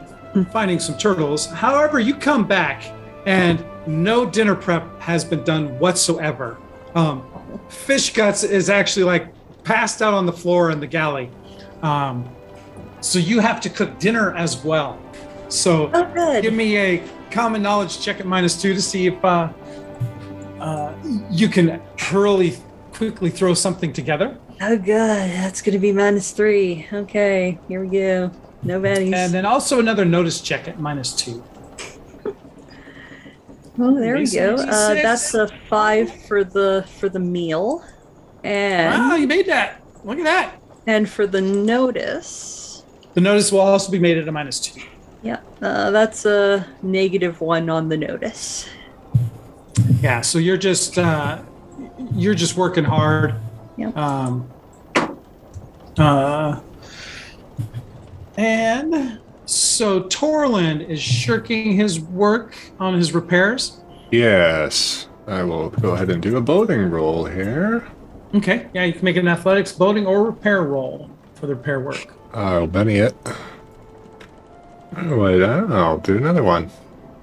[0.53, 1.47] finding some turtles.
[1.47, 2.85] However, you come back
[3.27, 6.57] and no dinner prep has been done whatsoever.
[6.95, 7.23] Um,
[7.69, 9.28] fish guts is actually like
[9.65, 11.31] passed out on the floor in the galley.
[11.82, 12.28] Um,
[13.05, 14.98] so you have to cook dinner as well.
[15.48, 19.52] So Oh, give me a common knowledge check at minus two to see if uh,
[20.59, 20.94] uh,
[21.31, 22.56] you can hurley
[22.93, 24.39] quickly throw something together.
[24.62, 25.31] Oh good.
[25.31, 26.86] that's gonna be minus three.
[26.93, 28.31] Okay, here we go.
[28.62, 29.14] No bennies.
[29.14, 31.44] And then also another notice check at minus two.
[33.78, 34.55] oh, there we go.
[34.55, 37.85] Uh, that's a five for the for the meal,
[38.43, 39.82] and Wow, you made that.
[40.05, 40.55] Look at that.
[40.86, 42.62] and for the notice.
[43.15, 44.81] The notice will also be made at a minus two.
[45.23, 48.69] Yeah, uh, that's a negative one on the notice.
[50.01, 51.43] Yeah, so you're just uh,
[52.12, 53.35] you're just working hard.
[53.77, 53.97] Yep.
[53.97, 54.51] Um,
[55.97, 56.61] uh,
[58.36, 63.81] and so Torlin is shirking his work on his repairs.
[64.11, 65.09] Yes.
[65.27, 67.91] I will go ahead and do a boating roll here.
[68.35, 72.15] Okay, yeah, you can make an athletics, boating, or repair roll for the repair work.
[72.35, 73.15] I'll Benny it.
[74.97, 76.70] Oh, wait, I'll do another one.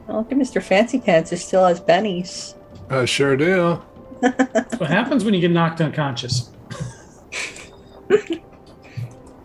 [0.07, 0.61] Oh, look at Mr.
[0.61, 2.55] Fancy Pants who still has bennies.
[2.89, 3.81] I sure do.
[4.21, 6.49] That's what happens when you get knocked unconscious.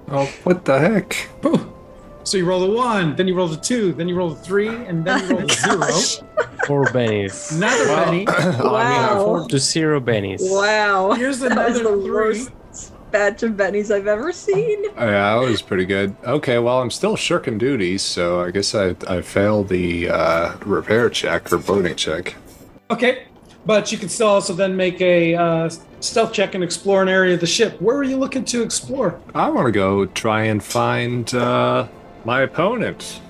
[0.09, 1.15] Oh, what the heck?
[1.43, 1.73] Whew.
[2.25, 4.69] So you roll the one, then you roll the two, then you roll the three,
[4.69, 5.87] and then you roll a zero.
[6.67, 7.57] Four bennies.
[7.57, 8.27] Another Benny.
[8.59, 9.25] Wow.
[9.25, 10.41] Four to zero bennies.
[10.43, 11.13] Wow.
[11.13, 12.11] Here's another the three.
[12.11, 12.51] worst
[13.11, 14.85] batch of bennies I've ever seen.
[14.85, 16.17] Yeah, that was pretty good.
[16.25, 21.11] Okay, well, I'm still shirking duties, so I guess I, I failed the uh, repair
[21.11, 22.35] check or boating check.
[22.91, 23.27] Okay,
[23.65, 25.71] but you can still also then make a uh,
[26.01, 27.81] stealth check and explore an area of the ship.
[27.81, 29.21] Where are you looking to explore?
[29.35, 31.89] I want to go try and find uh,
[32.25, 33.21] my opponent.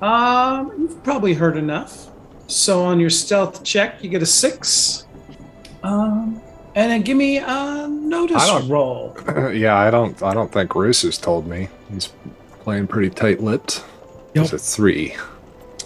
[0.00, 2.10] Um, you've probably heard enough.
[2.48, 5.06] So on your stealth check, you get a six.
[5.82, 6.40] Um,
[6.76, 9.16] and then give me a notice roll.
[9.52, 11.68] yeah, I don't I don't think Russ has told me.
[11.90, 12.12] He's
[12.60, 13.82] playing pretty tight-lipped.
[14.34, 14.44] Yep.
[14.44, 15.16] It's a three.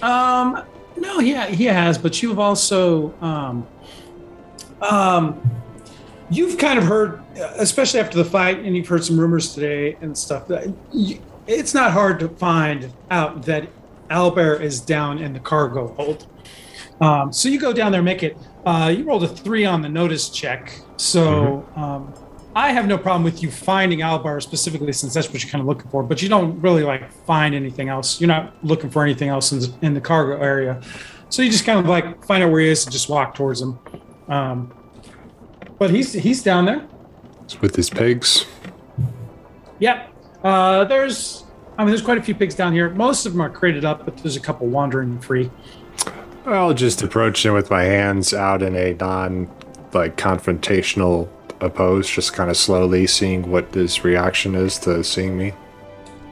[0.02, 0.62] Um,
[0.96, 3.66] no, yeah, he has, but you've also, um,
[4.82, 5.40] um,
[6.30, 10.16] you've kind of heard, especially after the fight, and you've heard some rumors today and
[10.16, 10.48] stuff.
[10.48, 13.68] That you, it's not hard to find out that
[14.08, 16.26] Albert is down in the cargo hold.
[17.00, 18.36] Um, so you go down there, make it.
[18.64, 22.12] Uh, you rolled a three on the notice check, so um,
[22.54, 25.66] I have no problem with you finding Albar specifically, since that's what you're kind of
[25.66, 26.02] looking for.
[26.02, 28.20] But you don't really like find anything else.
[28.20, 30.80] You're not looking for anything else in the, in the cargo area,
[31.30, 33.62] so you just kind of like find out where he is and just walk towards
[33.62, 33.78] him.
[34.28, 34.74] Um,
[35.78, 36.86] but he's he's down there.
[37.44, 38.44] It's with his pigs.
[39.80, 40.14] Yep.
[40.44, 41.44] Uh, there's,
[41.76, 42.90] I mean, there's quite a few pigs down here.
[42.90, 45.50] Most of them are crated up, but there's a couple wandering free.
[46.46, 49.48] I'll just approach him with my hands out in a non
[49.92, 51.28] like confrontational
[51.60, 55.52] oppose, just kind of slowly seeing what his reaction is to seeing me.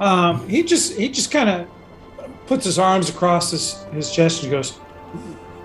[0.00, 1.68] Um, he just he just kind of
[2.46, 4.78] puts his arms across his his chest and he goes,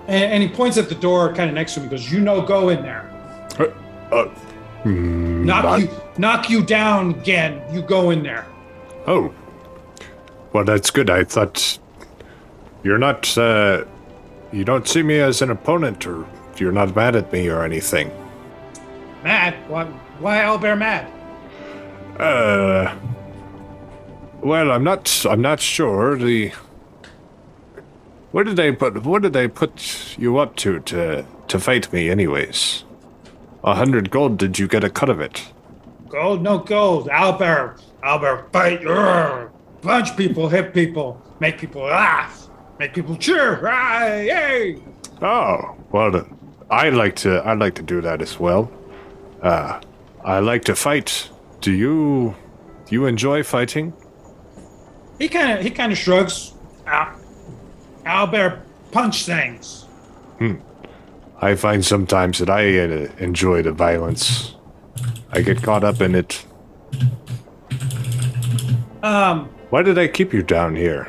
[0.08, 1.86] and, and he points at the door kind of next to him.
[1.88, 3.10] He goes, "You know, go in there.
[4.82, 5.88] Hmm, Knock not- you
[6.18, 7.62] knock you down again.
[7.72, 8.46] You go in there."
[9.06, 9.32] Oh.
[10.52, 11.10] Well, that's good.
[11.10, 11.78] I thought
[12.84, 13.84] you're not, uh,
[14.54, 16.24] you don't see me as an opponent or
[16.56, 18.10] you're not mad at me or anything.
[19.24, 19.54] Mad?
[19.68, 19.84] Why?
[20.20, 21.10] Why Albert mad?
[22.20, 22.94] Uh,
[24.40, 26.16] well, I'm not, I'm not sure.
[26.16, 26.52] The,
[28.30, 32.08] what did they put, what did they put you up to to, to fight me
[32.08, 32.84] anyways?
[33.64, 35.42] A hundred gold, did you get a cut of it?
[36.08, 37.08] Gold, no gold.
[37.08, 38.82] Albert, Albert, fight.
[38.82, 39.50] Urgh.
[39.82, 42.43] Punch people, hit people, make people laugh,
[42.84, 43.66] make people cheer.
[43.66, 44.76] Ah, yay!
[45.22, 46.26] Oh, well,
[46.70, 48.70] I like to I like to do that as well.
[49.42, 49.80] Uh,
[50.24, 51.30] I like to fight.
[51.60, 52.34] Do you
[52.86, 53.92] do you enjoy fighting?
[55.18, 56.52] He kind of he kind of shrugs.
[56.86, 57.18] Al-
[58.04, 58.60] Albert
[58.92, 59.84] punch things.
[60.38, 60.56] Hmm.
[61.40, 64.56] I find sometimes that I uh, enjoy the violence.
[65.32, 66.44] I get caught up in it.
[69.02, 71.08] Um, Why did I keep you down here?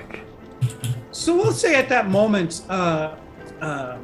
[1.15, 3.15] So we'll say at that moment, uh,
[3.61, 3.97] uh,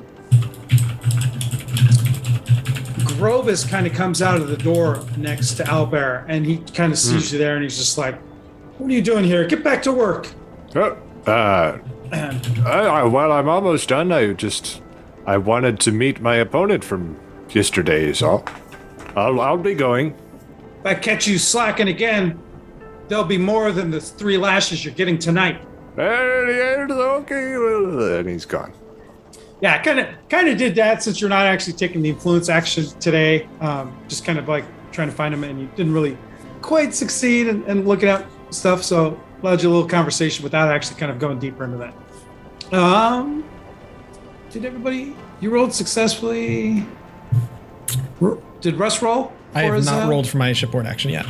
[3.19, 6.97] Grovis kind of comes out of the door next to Albert, and he kind of
[6.97, 8.17] sees you there, and he's just like,
[8.77, 9.45] "What are you doing here?
[9.45, 10.31] Get back to work."
[10.73, 10.97] Oh,
[11.27, 11.79] uh,
[12.13, 14.11] And I, I, well, I'm almost done.
[14.13, 14.81] I just
[15.25, 17.19] I wanted to meet my opponent from
[17.49, 18.05] yesterday.
[18.05, 18.45] Is all.
[19.17, 20.15] I'll I'll be going.
[20.79, 22.39] if I catch you slacking again,
[23.09, 25.61] there'll be more than the three lashes you're getting tonight.
[25.97, 28.73] Okay, well, and he's gone.
[29.61, 32.85] Yeah, kind of kind of did that since you're not actually taking the influence action
[32.99, 33.47] today.
[33.59, 36.17] Um, just kind of like trying to find him, and you didn't really
[36.61, 38.83] quite succeed in, in looking at stuff.
[38.83, 42.73] So allowed you a little conversation without actually kind of going deeper into that.
[42.73, 43.43] Um,
[44.49, 46.85] did everybody you rolled successfully.
[48.61, 49.33] Did Russ roll?
[49.53, 51.25] I for have his, not uh, rolled for my shipboard action yet.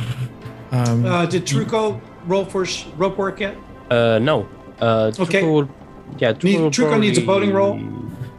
[0.70, 3.56] Um, Uh, did Truco roll for sh- rope work yet?
[3.92, 4.36] Uh, no.
[4.80, 5.42] Uh, Okay.
[5.42, 5.70] Truco will-
[6.18, 7.74] yeah, Need- will Truco needs a boating roll?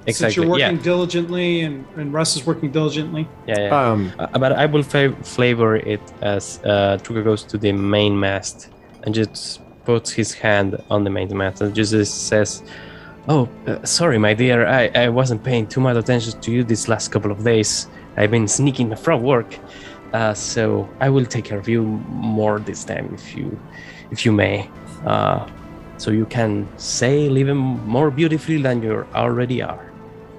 [0.06, 0.14] Exactly.
[0.14, 0.92] Since you're working yeah.
[0.92, 3.24] diligently and, and Russ is working diligently.
[3.48, 3.80] Yeah, yeah.
[3.92, 8.14] Um, Uh, but I will fa- flavor it as uh, Truco goes to the main
[8.20, 8.58] mast
[9.04, 11.94] and just puts his hand on the main mast and just
[12.30, 12.50] says,
[13.34, 14.58] "Oh, uh, sorry, my dear.
[14.82, 17.88] I, I wasn't paying too much attention to you these last couple of days.
[18.18, 19.50] I've been sneaking from work,
[20.14, 20.64] uh, so
[21.06, 21.82] I will take care of you
[22.38, 23.46] more this time, if you,
[24.12, 24.70] if you may.
[25.06, 25.48] Uh,
[25.98, 29.92] so you can sail live him more beautifully than you already are,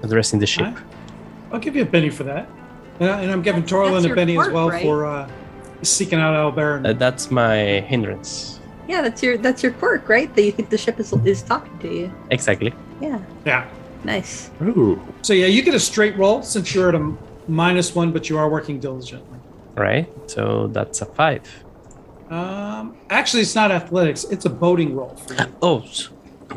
[0.03, 0.73] addressing the ship."
[1.51, 2.49] I'll give you a Benny for that.
[2.99, 4.81] And, I, and I'm giving That's Torlin a your Benny as well right?
[4.81, 5.29] for uh,
[5.83, 6.87] seeking out Albaran.
[6.87, 7.55] Uh, that's my
[7.87, 8.59] hindrance.
[8.87, 10.33] Yeah, that's your that's your quirk, right?
[10.35, 12.11] That you think the ship is is talking to you.
[12.29, 12.73] Exactly.
[13.01, 13.67] Yeah, yeah.
[14.03, 14.51] nice.
[14.61, 15.01] ooh.
[15.23, 17.15] So yeah, you get a straight roll since you're at a
[17.95, 19.39] one, but you are working diligently.
[19.75, 20.07] right?
[20.27, 21.64] So that's a five.
[22.35, 25.15] Um, actually, it's not athletics; it's a boating roll.
[25.15, 25.45] For you.
[25.61, 25.83] Oh,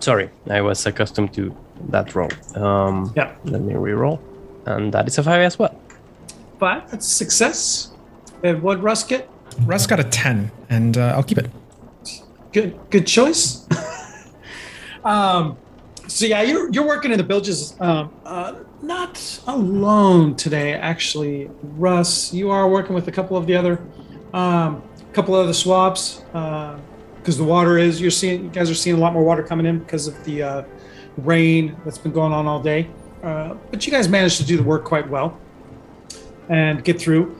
[0.01, 0.31] sorry.
[0.51, 1.55] I was accustomed to
[1.91, 2.31] that roll.
[2.57, 4.19] Um, Yeah, Let me re-roll,
[4.67, 5.75] and that is a five as well.
[6.59, 6.91] five.
[6.91, 7.93] That's a success.
[8.43, 9.29] And what Russ get?
[9.67, 11.51] Russ got a 10, and uh, I'll keep it.
[12.53, 13.67] Good, good choice.
[15.05, 15.57] um,
[16.07, 17.75] so yeah, you're you're working in the bilges.
[17.81, 22.33] Um, uh, not alone today, actually, Russ.
[22.33, 23.81] You are working with a couple of the other,
[24.33, 24.83] um,
[25.19, 28.01] couple of the swabs, because the water is.
[28.01, 30.43] You're seeing, you guys are seeing a lot more water coming in because of the
[30.45, 30.63] uh,
[31.17, 32.89] rain that's been going on all day.
[33.25, 35.37] Uh, but you guys managed to do the work quite well
[36.49, 37.37] and get through.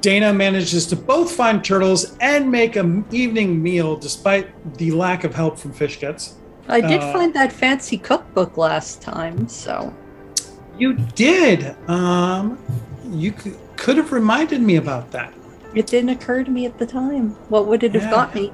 [0.00, 4.46] Dana manages to both find turtles and make an evening meal despite
[4.78, 6.34] the lack of help from Fish Guts.
[6.68, 9.92] I did Uh, find that fancy cookbook last time, so
[10.76, 11.76] You did.
[11.88, 12.58] Um,
[13.12, 13.32] you
[13.76, 15.32] could have reminded me about that.
[15.74, 17.36] It didn't occur to me at the time.
[17.48, 18.10] What would it have Yeah.
[18.10, 18.52] got me?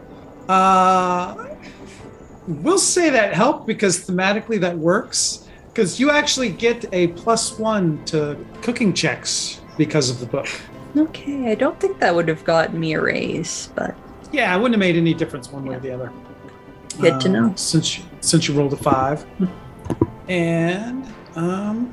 [0.49, 1.35] Uh,
[2.47, 5.45] we'll say that helped because thematically that works.
[5.73, 10.49] Because you actually get a plus one to cooking checks because of the book.
[10.97, 13.95] Okay, I don't think that would have gotten me a raise, but
[14.33, 16.11] Yeah, it wouldn't have made any difference one way or the other.
[17.01, 17.53] Good to Uh, know.
[17.55, 19.25] Since you, since you rolled a five,
[20.29, 21.05] and
[21.37, 21.93] um,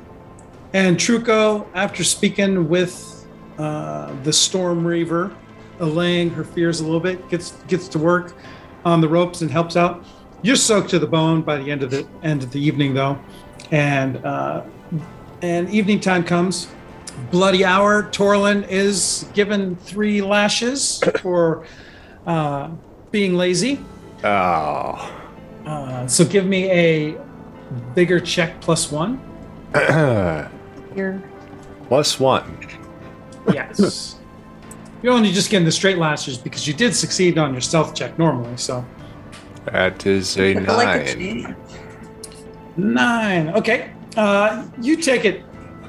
[0.72, 3.15] and Truco, after speaking with
[3.58, 5.34] uh, the Storm Reaver,
[5.80, 8.34] allaying her fears a little bit, gets gets to work
[8.84, 10.04] on the ropes and helps out.
[10.42, 13.18] You're soaked to the bone by the end of the end of the evening, though,
[13.70, 14.62] and uh,
[15.42, 16.68] and evening time comes.
[17.30, 18.02] Bloody hour.
[18.02, 21.66] Torlin is given three lashes for
[22.26, 22.70] uh,
[23.10, 23.80] being lazy.
[24.22, 25.12] Oh.
[25.64, 27.18] Uh, so give me a
[27.94, 29.20] bigger check plus one.
[30.94, 31.22] you're
[31.88, 32.55] Plus one.
[33.52, 34.16] Yes.
[35.02, 38.18] You're only just getting the straight lashes because you did succeed on your stealth check
[38.18, 38.56] normally.
[38.56, 38.84] So
[39.66, 41.56] That is a I like a nine.
[42.76, 43.48] nine.
[43.50, 43.90] Okay.
[44.16, 45.42] Uh, you take it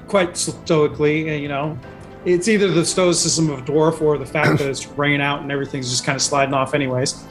[0.07, 1.29] quite stoically.
[1.29, 1.79] uh, You know,
[2.25, 5.51] it's either the stoicism of a dwarf or the fact that it's raining out and
[5.51, 7.23] everything's just kind of sliding off, anyways.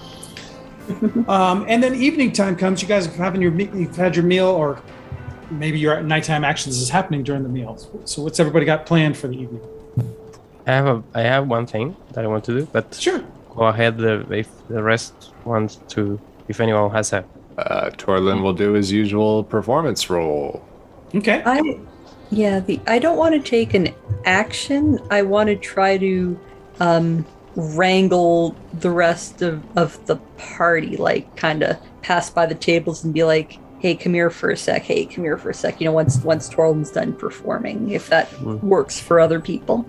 [1.29, 2.81] um, and then evening time comes.
[2.81, 4.81] You guys have having your me- you've had your meal, or
[5.51, 7.89] maybe your nighttime actions is happening during the meals.
[8.05, 9.61] So what's everybody got planned for the evening?
[10.67, 13.23] I have a, I have one thing that I want to do, but Sure.
[13.55, 15.15] go ahead uh, if the rest
[15.45, 16.19] wants to.
[16.49, 17.25] If anyone has a,
[17.59, 20.61] Uh, Torlin will do his usual performance roll.
[21.15, 21.43] Okay.
[21.47, 21.79] I
[22.31, 23.89] yeah, the I don't want to take an
[24.27, 24.99] action.
[25.11, 26.39] I want to try to
[26.81, 27.25] um
[27.57, 33.15] wrangle the rest of, of the party, like kind of pass by the tables and
[33.15, 34.83] be like, "Hey, come here for a sec.
[34.83, 38.27] Hey, come here for a sec." You know, once once Torlin's done performing, if that
[38.41, 38.63] Mm.
[38.63, 39.85] works for other people.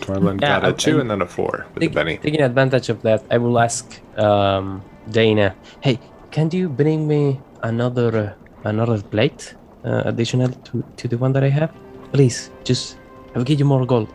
[0.00, 2.16] Torlin Yeah, got a I- two I- and then a four with Take- the Benny.
[2.18, 3.84] taking advantage of that, I will ask
[4.18, 5.54] um, Dana.
[5.80, 5.98] Hey,
[6.30, 9.54] can you bring me another uh, another plate
[9.84, 11.70] uh, additional to, to the one that I have?
[12.12, 12.96] Please, just
[13.34, 14.08] I'll give you more gold.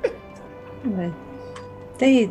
[1.97, 2.30] They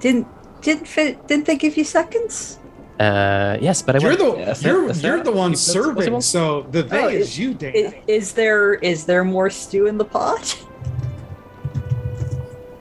[0.00, 0.26] didn't
[0.60, 2.58] didn't fit, didn't they give you seconds?
[2.98, 5.72] Uh, yes, but I You're want the a you're, a you're the one if that's
[5.72, 6.20] serving, possible.
[6.20, 7.76] so the they Oh, is you, Dana.
[7.76, 10.58] Is, is there is there more stew in the pot?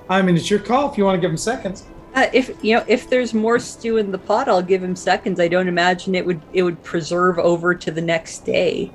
[0.09, 1.85] I mean, it's your call if you want to give him seconds.
[2.15, 5.39] Uh, if you know if there's more stew in the pot, I'll give him seconds.
[5.39, 8.91] I don't imagine it would it would preserve over to the next day.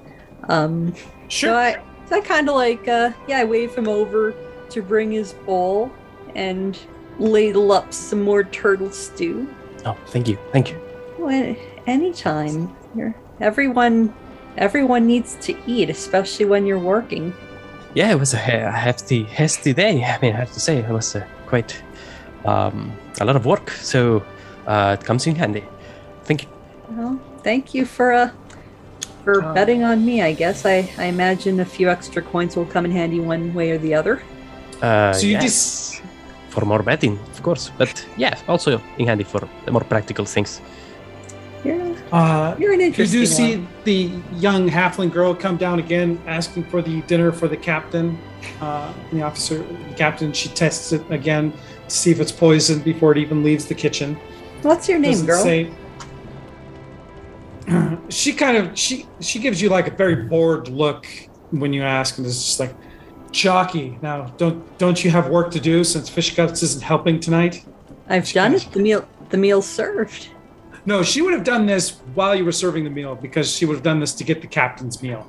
[0.48, 0.92] Um,
[1.30, 4.34] So I, so I kind of like, uh, yeah, I wave him over
[4.70, 5.90] to bring his bowl
[6.34, 6.76] and
[7.18, 9.48] ladle up some more turtle stew.
[9.86, 10.81] Oh, thank you, thank you.
[11.22, 12.74] Well, anytime.
[12.94, 14.12] You're, everyone,
[14.56, 17.32] everyone needs to eat, especially when you're working.
[17.94, 20.02] yeah, it was a, he- a hefty, hasty day.
[20.04, 21.80] I mean, I have to say, it was uh, quite
[22.44, 23.70] um, a lot of work.
[23.70, 24.22] So
[24.66, 25.64] uh, it comes in handy.
[26.24, 26.48] Thank you.
[26.90, 28.30] Well, thank you for uh,
[29.24, 30.22] for Uh, betting on me.
[30.22, 33.70] I guess I, I imagine a few extra coins will come in handy one way
[33.72, 34.22] or the other.
[34.82, 36.02] Uh, So you yes, just-
[36.48, 37.70] for more betting, of course.
[37.78, 40.60] But yeah, also in handy for the more practical things.
[42.12, 43.68] You're, Uh, you're an you interesting do see one.
[43.84, 48.18] the young halfling girl come down again, asking for the dinner for the captain.
[48.60, 51.52] Uh, the officer, the captain, she tests it again
[51.88, 54.16] to see if it's poisoned before it even leaves the kitchen.
[54.62, 55.42] What's your name, Doesn't girl?
[55.42, 55.70] say-
[58.08, 61.06] she kind of she she gives you like a very bored look
[61.50, 62.74] when you ask, and it's just like,
[63.30, 63.96] jockey.
[64.02, 67.64] Now, don't don't you have work to do since fish guts isn't helping tonight?
[68.08, 68.66] I've done it.
[68.72, 70.28] The meal the meal's served.
[70.84, 73.74] No, she would have done this while you were serving the meal because she would
[73.74, 75.26] have done this to get the captain's meal.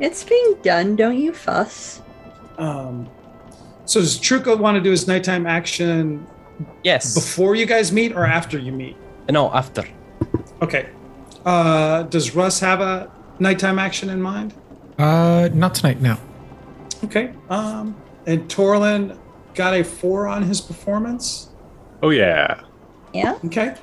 [0.00, 2.00] It's being done, don't you fuss.
[2.58, 3.08] Um,
[3.84, 6.26] so does Truco want to do his nighttime action
[6.82, 7.14] Yes.
[7.14, 8.96] before you guys meet or after you meet?
[9.30, 9.84] no, after.
[10.60, 10.88] Okay.
[11.44, 14.54] Uh, does Russ have a nighttime action in mind?
[14.98, 16.00] Uh, not tonight.
[16.00, 16.16] No.
[17.04, 17.32] Okay.
[17.50, 17.96] Um,
[18.26, 19.18] and Torlin
[19.54, 21.48] got a four on his performance.
[22.02, 22.60] Oh yeah.
[23.12, 23.38] Yeah?
[23.44, 23.74] Okay.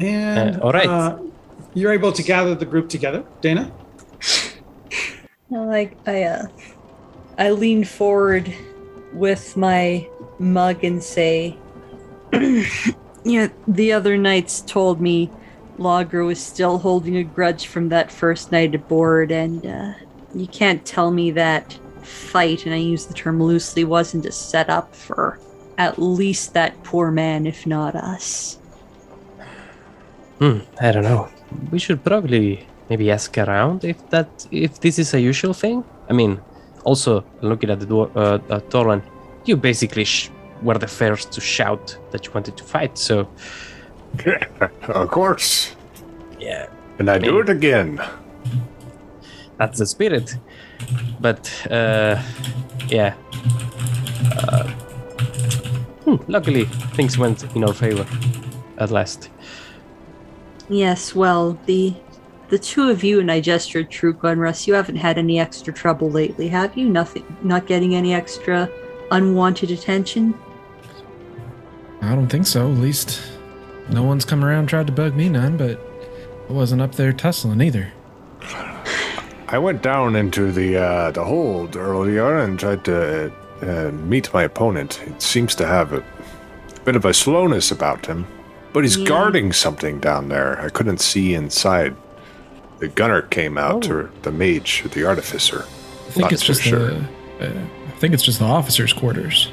[0.00, 0.88] And Uh, all right.
[0.88, 1.18] uh,
[1.74, 3.72] you're able to gather the group together, Dana.
[5.48, 6.46] Well, Like I uh
[7.36, 8.54] I lean forward
[9.12, 10.08] with my
[10.38, 11.58] mug and say
[13.24, 15.30] Yeah, the other knights told me
[15.78, 19.92] Lagra was still holding a grudge from that first night aboard and uh
[20.32, 24.96] you can't tell me that fight, and I use the term loosely, wasn't a setup
[24.96, 25.38] for
[25.78, 28.58] at least that poor man, if not us.
[30.38, 31.28] Hmm, I don't know.
[31.70, 35.84] We should probably maybe ask around if that if this is a usual thing.
[36.10, 36.40] I mean,
[36.84, 39.02] also looking at the door, uh, uh, Torlin,
[39.44, 40.30] you basically sh-
[40.62, 42.98] were the first to shout that you wanted to fight.
[42.98, 43.28] So
[44.88, 45.74] of course.
[46.40, 46.66] yeah,
[46.98, 47.50] And I do Maybe.
[47.50, 48.00] it again.
[49.58, 50.36] that's the spirit.
[51.20, 52.20] But uh,
[52.88, 53.14] yeah.
[54.48, 54.70] Uh,
[56.16, 56.64] hmm, luckily,
[56.94, 58.06] things went in our favor
[58.78, 59.30] at last.
[60.68, 61.94] Yes, well, the
[62.48, 65.72] the two of you and I gestured Truco and Russ, you haven't had any extra
[65.72, 66.88] trouble lately, have you?
[66.88, 68.68] Nothing not getting any extra
[69.10, 70.34] unwanted attention?
[72.02, 72.70] I don't think so.
[72.70, 73.22] At least
[73.88, 75.80] no one's come around tried to bug me none, but
[76.48, 77.92] I wasn't up there tussling either.
[79.48, 83.32] I went down into the uh, the hold earlier and tried to
[83.62, 85.00] uh, meet my opponent.
[85.06, 86.02] It seems to have a
[86.84, 88.26] bit of a slowness about him,
[88.72, 89.06] but he's Yeah.
[89.06, 90.60] guarding something down there.
[90.60, 91.94] I couldn't see inside.
[92.80, 93.92] The gunner came out, Oh.
[93.94, 95.64] or the mage, or the artificer.
[96.08, 96.78] I think Not it's just sure.
[96.90, 96.96] the.
[97.40, 97.50] Uh,
[97.88, 99.52] I think it's just the officers' quarters.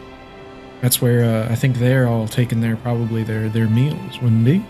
[0.81, 4.61] That's where uh, I think they're all taking their probably their their meals, wouldn't they?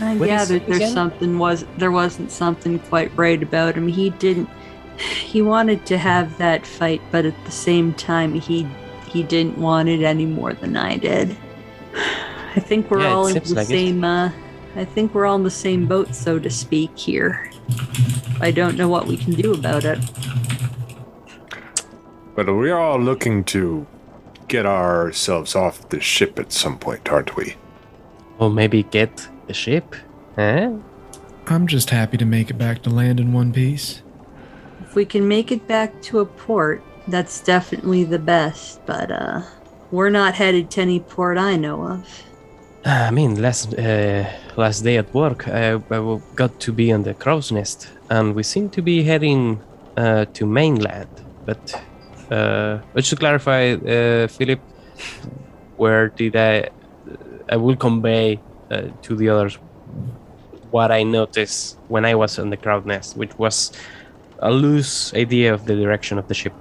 [0.00, 3.88] I What is gathered it there's something was there wasn't something quite right about him.
[3.88, 4.48] He didn't
[4.98, 8.66] he wanted to have that fight, but at the same time he
[9.08, 11.36] he didn't want it any more than I did.
[12.56, 14.30] I think we're Yeah, all in the like same uh
[14.76, 17.48] I think we're all in the same boat, so to speak, here.
[18.40, 19.98] I don't know what we can do about it.
[22.34, 23.86] But we're all looking to
[24.48, 27.54] get ourselves off the ship at some point, aren't we?
[28.38, 29.94] Or maybe get the ship.
[30.36, 30.72] Eh?
[31.46, 34.02] I'm just happy to make it back to land in one piece.
[34.94, 39.42] If we can make it back to a port, that's definitely the best, but uh
[39.90, 42.22] we're not headed to any port I know of.
[42.84, 44.24] I mean, last uh,
[44.56, 45.80] last day at work, I
[46.36, 49.60] got to be on the crow's nest, and we seem to be heading
[49.96, 51.10] uh, to mainland.
[51.44, 51.82] But
[52.30, 54.60] uh, just to clarify, uh, Philip,
[55.76, 56.68] where did I?
[57.48, 58.38] I will convey
[58.70, 59.58] uh, to the others
[60.70, 63.72] what I noticed when I was on the crow's nest, which was
[64.44, 66.52] a loose idea of the direction of the ship.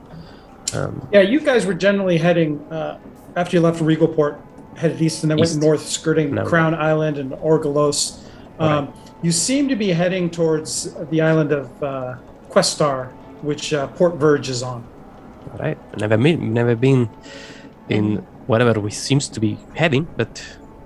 [0.73, 2.97] Um, Yeah, you guys were generally heading uh,
[3.35, 4.35] after you left Regalport,
[4.81, 5.53] headed east and then East.
[5.55, 6.43] went north, skirting No.
[6.51, 7.99] Crown Island and Orgalos.
[8.60, 8.84] Um,
[9.22, 10.72] You seem to be heading towards
[11.11, 12.15] the island of uh,
[12.53, 12.99] Questar,
[13.49, 14.84] which uh, Port Verge is on.
[15.64, 15.77] right?
[15.99, 17.01] Never been, never been
[17.89, 18.03] in
[18.47, 19.51] whatever we seems to be
[19.81, 20.34] heading, but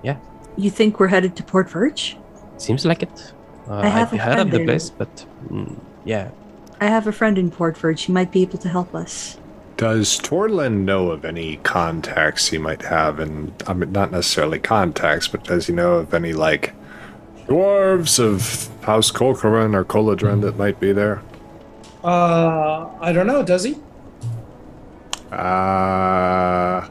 [0.02, 0.16] yeah,
[0.56, 2.16] You think we're headed to Port Verge?
[2.58, 3.16] seems like it.
[3.68, 5.12] Uh, I have I've heard of the place, but
[5.50, 6.30] mm, yeah,
[6.80, 8.02] I have a friend in Port Verge.
[8.02, 9.38] He might be able to help us.
[9.76, 13.18] Does Torlin know of any contacts he might have?
[13.20, 16.74] And I mean, not necessarily contacts, but does he know of any, like,
[17.46, 21.22] dwarves of House Colquhoun or Coladrin that might be there?
[22.02, 23.42] Uh, I don't know.
[23.42, 23.76] Does he?
[25.32, 26.86] Uh,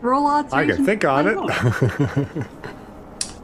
[0.00, 0.52] Roll odds.
[0.52, 1.36] I can think on it.
[1.38, 2.46] out.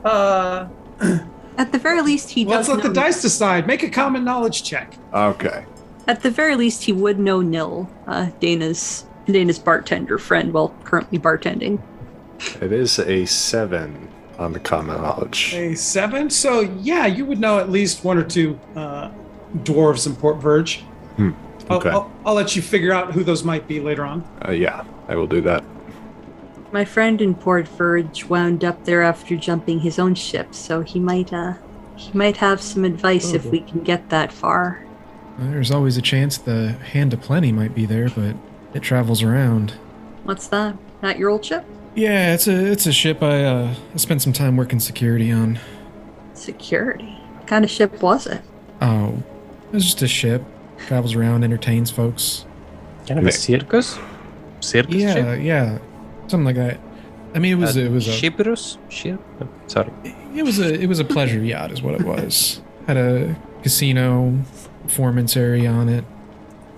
[0.02, 0.66] Uh,
[1.60, 2.76] At the very least, he let's does.
[2.76, 3.66] let the know- dice decide.
[3.66, 4.94] Make a common knowledge check.
[5.12, 5.66] okay.
[6.08, 11.18] At the very least, he would know Nil, uh, Dana's Dana's bartender friend, while currently
[11.18, 11.78] bartending.
[12.62, 14.08] It is a seven
[14.38, 15.52] on the common knowledge.
[15.54, 16.30] A seven.
[16.30, 19.10] So yeah, you would know at least one or two uh,
[19.58, 20.80] dwarves in Port Verge.
[21.16, 21.32] Hmm,
[21.68, 21.90] I'll- okay.
[21.90, 24.24] I'll, I'll let you figure out who those might be later on.
[24.48, 25.62] Uh, yeah, I will do that.
[26.72, 31.00] My friend in Port Verge wound up there after jumping his own ship, so he
[31.00, 31.54] might uh
[31.96, 34.84] he might have some advice if we can get that far.
[35.38, 38.36] There's always a chance the hand of plenty might be there, but
[38.72, 39.72] it travels around.
[40.24, 40.76] What's that?
[41.02, 41.64] Not your old ship?
[41.94, 45.58] Yeah, it's a it's a ship I uh I spent some time working security on.
[46.34, 47.18] Security.
[47.38, 48.42] What kind of ship was it?
[48.80, 49.22] Oh,
[49.72, 50.42] it's just a ship.
[50.86, 52.46] Travels around, entertains folks.
[53.06, 53.98] Kind of a circus?
[54.60, 55.40] Circus Yeah, ship?
[55.42, 55.78] yeah,
[56.30, 56.80] something like that.
[57.34, 58.78] I mean, it was Uh, it was a Shipperus?
[58.88, 59.20] Ship?
[59.40, 59.90] oh, Sorry.
[60.34, 62.60] it was a it was a pleasure yacht, is what it was.
[62.86, 64.38] Had a casino
[64.82, 66.04] performance area on it.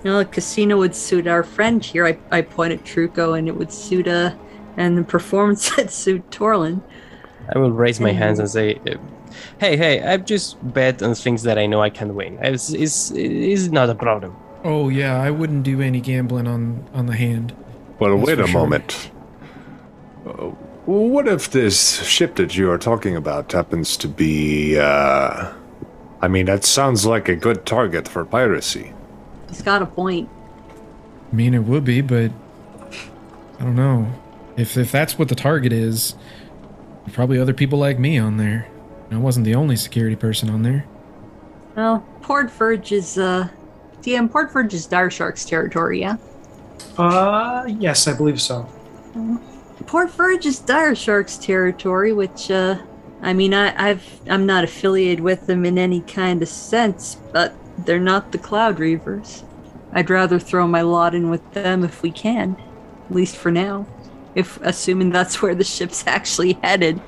[0.03, 2.05] You know, a casino would suit our friend here.
[2.05, 4.37] I, I point at Truco, and it would suit a,
[4.77, 6.81] and the performance would suit Torlin.
[7.53, 8.97] I will raise my hands and say, uh,
[9.59, 10.01] "Hey, hey!
[10.03, 12.37] I've just bet on things that I know I can win.
[12.41, 17.05] It's, it's, it's not a problem." Oh yeah, I wouldn't do any gambling on on
[17.07, 17.53] the hand.
[17.99, 18.59] Well, That's wait a sure.
[18.61, 19.09] moment.
[20.25, 20.51] Uh,
[20.85, 25.53] what if this ship that you are talking about happens to be, uh.
[26.21, 28.93] I mean, that sounds like a good target for piracy.
[29.49, 30.29] He's got a point.
[31.31, 32.31] I mean, it would be, but
[33.59, 34.07] I don't know.
[34.55, 36.15] If if that's what the target is,
[37.11, 38.67] probably other people like me on there.
[39.11, 40.85] I wasn't the only security person on there.
[41.75, 43.49] Well, Port Verge is uh,
[44.01, 46.15] DM Port Verge is Dire Shark's territory, yeah.
[46.97, 48.67] Uh, yes, I believe so.
[49.93, 52.79] Port Verge is Dire Shark's territory, which, uh,
[53.21, 57.53] I mean, I, I've, I'm not affiliated with them in any kind of sense, but
[57.85, 59.43] they're not the Cloud Reavers.
[59.91, 62.57] I'd rather throw my lot in with them if we can,
[63.05, 63.85] at least for now.
[64.33, 66.99] If assuming that's where the ship's actually headed,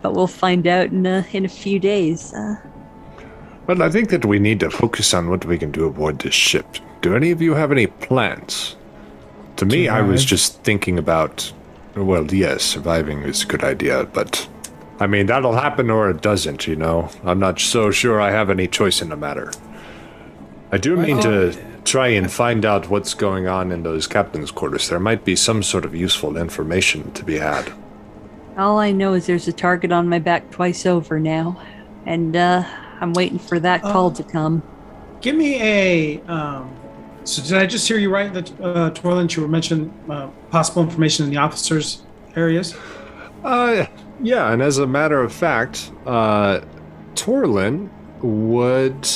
[0.00, 2.32] but we'll find out in a, in a few days.
[2.32, 2.54] Uh,
[3.66, 6.34] Well, I think that we need to focus on what we can do aboard this
[6.34, 6.76] ship.
[7.00, 8.76] Do any of you have any plans?
[9.56, 11.52] To me, I was just thinking about.
[11.94, 14.48] Well, yes, surviving is a good idea, but.
[15.00, 17.08] I mean, that'll happen or it doesn't, you know?
[17.22, 19.52] I'm not so sure I have any choice in the matter.
[20.72, 24.88] I do mean to try and find out what's going on in those captain's quarters.
[24.88, 27.72] There might be some sort of useful information to be had.
[28.58, 31.58] all I know is there's a target on my back twice over now,
[32.04, 32.64] and uh,
[33.00, 34.62] I'm waiting for that call to come.
[35.20, 36.20] Give me a.
[36.22, 36.74] Um,
[37.28, 40.82] so did I just hear you right that uh, Torlin, you were mentioning uh, possible
[40.82, 42.02] information in the officers'
[42.34, 42.74] areas?
[43.44, 43.86] Uh,
[44.22, 46.60] yeah, and as a matter of fact, uh,
[47.14, 47.90] Torlin
[48.22, 49.06] would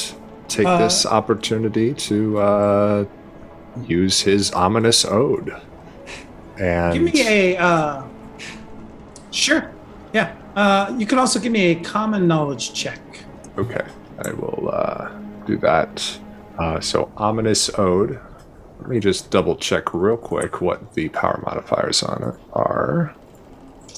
[0.48, 3.04] take Uh, this opportunity to uh,
[3.86, 5.50] use his ominous ode.
[6.58, 7.56] And Give me a.
[7.56, 8.04] Uh,
[9.30, 9.72] sure.
[10.12, 10.34] Yeah.
[10.54, 13.00] Uh, you can also give me a common knowledge check.
[13.56, 13.84] okay,
[14.22, 15.08] I will uh,
[15.46, 16.18] do that.
[16.58, 18.20] Uh, so ominous ode.
[18.80, 23.14] Let me just double check real quick what the power modifiers on it are.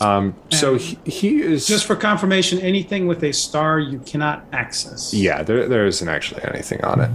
[0.00, 5.14] Um, so he, he is Just for confirmation, anything with a star you cannot access.
[5.14, 7.10] Yeah, there, there isn't actually anything on it.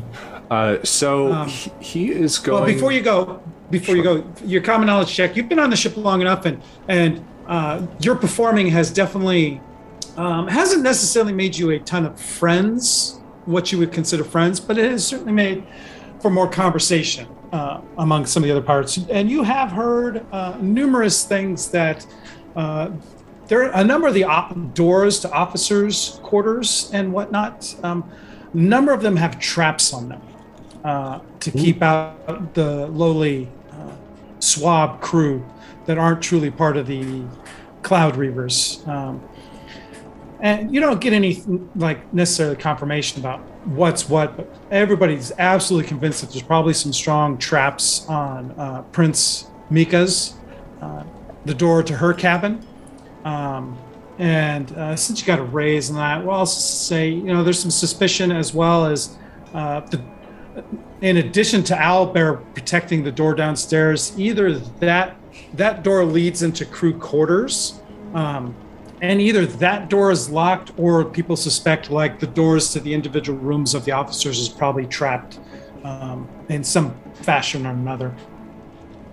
[0.49, 2.63] Uh, so Um, he, he is going.
[2.63, 5.35] Well, before you go, before you go, your common knowledge check.
[5.35, 9.61] You've been on the ship long enough, and and uh, your performing has definitely
[10.17, 13.18] um, hasn't necessarily made you a ton of friends,
[13.49, 15.63] what you would consider friends, but it has certainly made
[16.21, 18.97] for more conversation uh, among some of the other pirates.
[19.09, 22.05] And you have heard uh, numerous things that.
[22.55, 22.91] Uh,
[23.47, 27.75] there are a number of the op- doors to officers' quarters and whatnot.
[27.81, 28.07] Um,
[28.53, 30.21] a number of them have traps on them
[30.83, 33.95] uh, to keep out the lowly uh,
[34.39, 35.43] swab crew
[35.87, 37.23] that aren't truly part of the
[37.81, 38.87] Cloud Reavers.
[38.87, 39.27] Um,
[40.41, 41.43] and you don't get any
[41.75, 47.37] like necessarily confirmation about what's what, but everybody's absolutely convinced that there's probably some strong
[47.37, 50.35] traps on uh, Prince Mika's
[50.81, 51.03] uh,
[51.45, 52.65] the door to her cabin.
[53.25, 53.77] Um,
[54.17, 57.59] and uh, since you got a raise in that, well, I'll say you know there's
[57.59, 59.17] some suspicion as well as
[59.53, 60.01] uh, the
[61.01, 65.15] in addition to Owlbear protecting the door downstairs, either that
[65.53, 67.79] that door leads into crew quarters,
[68.13, 68.55] um,
[69.01, 73.39] and either that door is locked or people suspect like the doors to the individual
[73.39, 75.39] rooms of the officers is probably trapped
[75.83, 78.13] um, in some fashion or another.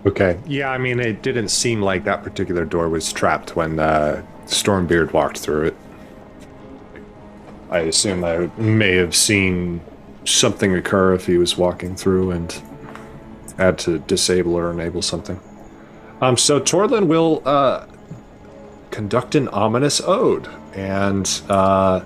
[0.05, 0.39] Okay.
[0.45, 5.13] Yeah, I mean, it didn't seem like that particular door was trapped when uh, Stormbeard
[5.13, 5.77] walked through it.
[7.69, 9.81] I assume I may have seen
[10.23, 12.61] something occur if he was walking through and
[13.57, 15.39] had to disable or enable something.
[16.21, 17.85] Um, so Torlin will uh,
[18.97, 22.01] conduct an ominous ode, and uh,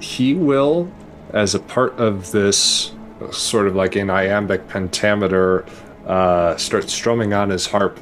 [0.00, 0.86] he will,
[1.30, 2.92] as a part of this
[3.32, 5.64] sort of like an iambic pentameter,
[6.06, 7.98] uh, start strumming on his harp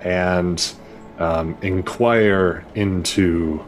[0.00, 0.72] and
[1.18, 3.62] um, inquire into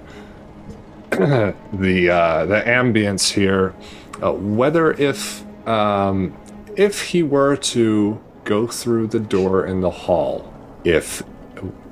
[1.11, 3.75] the uh, the ambience here,
[4.23, 6.35] uh, whether if um,
[6.75, 10.51] if he were to go through the door in the hall,
[10.85, 11.23] if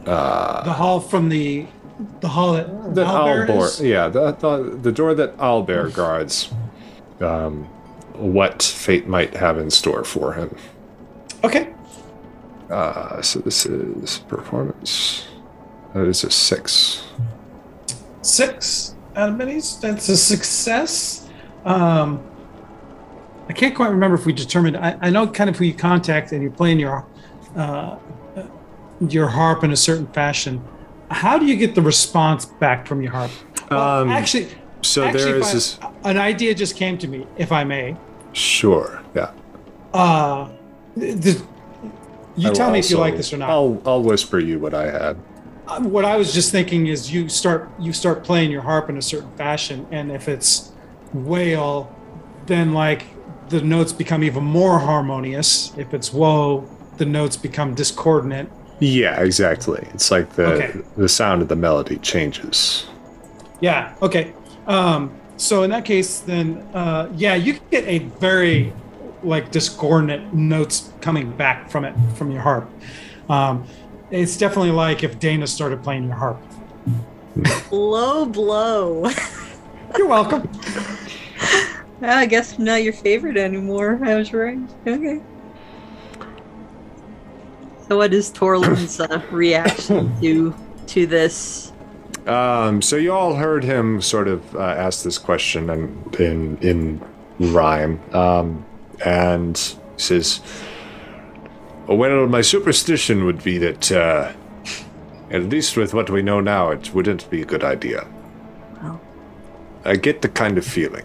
[0.07, 1.67] uh, The hall from the
[2.21, 6.53] the hall that that Albert Albert, yeah, the, the the door that Albert guards,
[7.21, 7.65] um,
[8.15, 10.57] what fate might have in store for him.
[11.45, 11.73] Okay.
[12.71, 15.27] Uh, so this is performance.
[15.93, 17.05] That is a six.
[18.23, 19.81] Six out of minis.
[19.81, 21.29] That's a success.
[21.65, 22.25] Um,
[23.49, 24.77] I can't quite remember if we determined.
[24.77, 27.07] I, I know kind of who you contact and you're playing your
[27.55, 27.99] uh,
[29.09, 30.65] your harp in a certain fashion.
[31.15, 33.31] How do you get the response back from your harp?
[33.71, 34.49] Well, Um, actually,
[34.83, 35.79] So actually, there is I- this.
[36.05, 37.97] an idea just came to me, if I may.
[38.33, 39.01] Sure.
[39.15, 39.31] Yeah.
[39.95, 40.49] Uh,
[40.97, 43.49] you I tell me if you like this or not.
[43.49, 45.17] I'll I'll whisper you what I had.
[45.69, 48.99] Uh, what I was just thinking is you start you start playing your harp in
[48.99, 50.73] a certain fashion, and if it's
[51.13, 51.95] whale,
[52.47, 53.05] then like
[53.51, 55.73] the notes become even more harmonious.
[55.77, 56.65] If it's woe,
[56.99, 58.51] the notes become discordant.
[58.81, 59.87] Yeah, exactly.
[59.95, 60.73] It's like the Okay.
[60.97, 62.87] the sound of the melody changes.
[63.61, 63.95] Yeah.
[64.03, 64.33] Okay.
[64.67, 68.73] Um, so in that case, then uh, yeah, you get a very
[69.23, 72.69] like discordant notes coming back from it from your harp.
[73.29, 73.65] Um,
[74.11, 76.39] it's definitely like if Dana started playing your harp.
[77.71, 79.09] Low blow.
[79.97, 80.49] You're welcome.
[82.03, 83.99] I guess I'm not your favorite anymore.
[84.05, 84.59] I was right.
[84.87, 85.21] Okay.
[87.89, 90.55] So, what is Torlin's uh, reaction to
[90.89, 91.73] to this?
[92.27, 97.03] Um, so you all heard him sort of uh, ask this question and in in
[97.39, 98.65] rhyme, um,
[99.05, 100.41] and he says,
[101.87, 104.33] "Well, my superstition would be that, uh,
[105.31, 108.07] at least with what we know now, it wouldn't be a good idea."
[108.83, 109.01] Well.
[109.85, 111.05] I get the kind of feeling.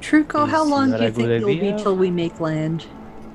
[0.00, 2.86] Truco, how long do you think it'll be till we make land?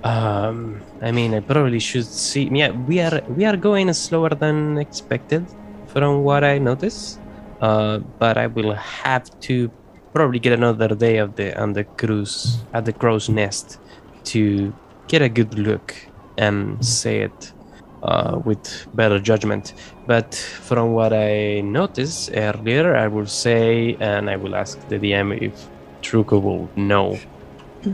[0.03, 2.49] Um, I mean, I probably should see.
[2.51, 5.53] Yeah, we are we are going slower than expected,
[5.85, 7.19] from what I notice.
[7.59, 9.71] Uh, but I will have to
[10.13, 13.79] probably get another day of the on the cruise at the crow's nest
[14.25, 14.73] to
[15.07, 15.93] get a good look
[16.37, 17.53] and say it
[18.01, 19.73] uh, with better judgment.
[20.07, 25.37] But from what I noticed earlier, I will say, and I will ask the DM
[25.39, 25.69] if
[26.03, 27.23] Truco will know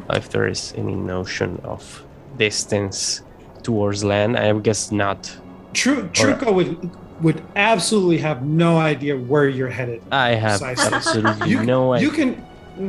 [0.09, 2.03] if there is any notion of
[2.37, 3.21] distance
[3.63, 4.37] towards land.
[4.37, 5.35] I guess not.
[5.73, 6.89] True, Truco would
[7.21, 10.01] would absolutely have no idea where you're headed.
[10.11, 10.95] I have Precisely.
[10.95, 12.07] absolutely You, no idea.
[12.07, 12.45] you can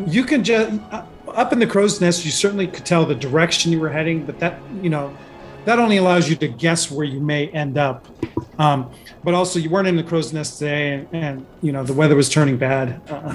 [0.06, 0.78] you can just
[1.28, 2.24] up in the crow's nest.
[2.24, 5.16] You certainly could tell the direction you were heading, but that you know
[5.64, 8.06] that only allows you to guess where you may end up.
[8.58, 8.90] Um,
[9.24, 12.14] but also, you weren't in the crow's nest today, and, and you know the weather
[12.16, 13.34] was turning bad, uh,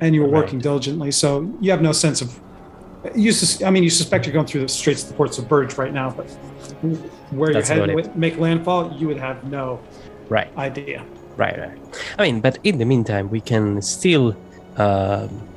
[0.00, 2.38] and you were working diligently, so you have no sense of.
[3.14, 5.48] You, sus- I mean, you suspect you're going through the straits of the ports of
[5.48, 6.26] Burge right now, but
[7.30, 8.16] where That's you're heading it.
[8.16, 9.80] make landfall, you would have no
[10.28, 11.04] right, idea.
[11.36, 11.78] right, right.
[12.18, 14.36] I mean, but in the meantime, we can still
[14.76, 15.48] um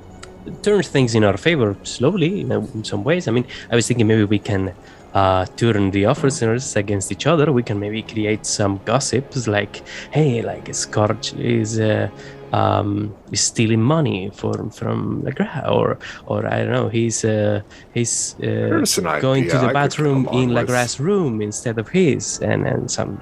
[0.62, 3.28] turn things in our favor slowly in, uh, in some ways.
[3.28, 4.74] I mean, I was thinking maybe we can
[5.14, 7.52] uh, turn the officers against each other.
[7.52, 9.82] We can maybe create some gossips like,
[10.12, 11.80] hey, like Scorch is.
[11.80, 12.10] Uh,
[12.52, 17.62] um, is stealing money from from Lagra, or or I don't know, he's uh,
[17.94, 18.82] he's uh,
[19.18, 20.68] going to idea I the bathroom come along in with.
[20.68, 23.22] Lagra's room instead of his, and and some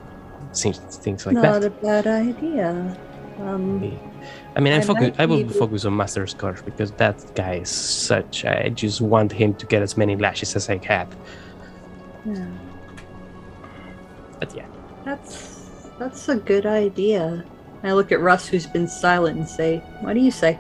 [0.56, 1.62] things things like Not that.
[1.62, 2.98] Not a bad idea.
[3.38, 3.91] Um,
[4.56, 5.12] I mean, I I focus.
[5.12, 8.45] might I will be focus on Master Scorch because that guy is such.
[8.45, 11.08] I just want him to get as many lashes as I can.
[12.24, 12.60] yeah,
[14.40, 14.68] But yeah,
[15.04, 17.45] that's that's a good idea.
[17.84, 20.57] I look at Russ, who's been silent, and say, "What do you say?"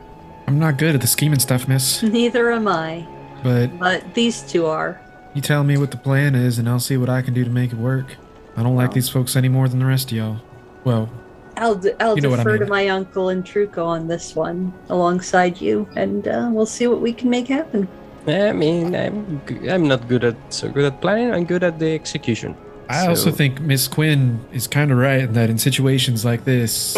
[0.47, 2.03] I'm not good at the scheming stuff, miss.
[2.03, 3.07] Neither am I,
[3.43, 4.99] But but these two are.
[5.33, 7.49] you tell me what the plan is, and I'll see what I can do to
[7.49, 8.17] make it work.
[8.57, 8.95] I don't like Well.
[8.95, 10.37] these folks any more than the rest of y'all.
[10.83, 11.09] Well,
[11.57, 14.35] I'll d- I'll You know what I defer to my uncle and Truco on this
[14.35, 17.87] one, alongside you, and uh, we'll see what we can make happen.
[18.27, 21.33] I mean, I'm g- I'm not good at so good at planning.
[21.33, 22.55] I'm good at the execution.
[22.89, 26.97] I also think Miss Quinn is kind of right in that in situations like this,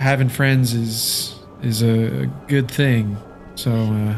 [0.00, 3.16] having friends is is a good thing.
[3.54, 4.14] So uh,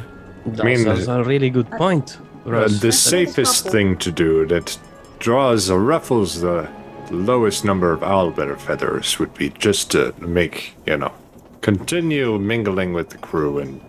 [0.46, 2.18] That's, mean, that's a really good point.
[2.46, 4.78] Uh, the safest thing to do that
[5.18, 6.68] draws or ruffles the
[7.10, 11.12] lowest number of owlbear feathers would be just to make, you know,
[11.60, 13.80] continue mingling with the crew and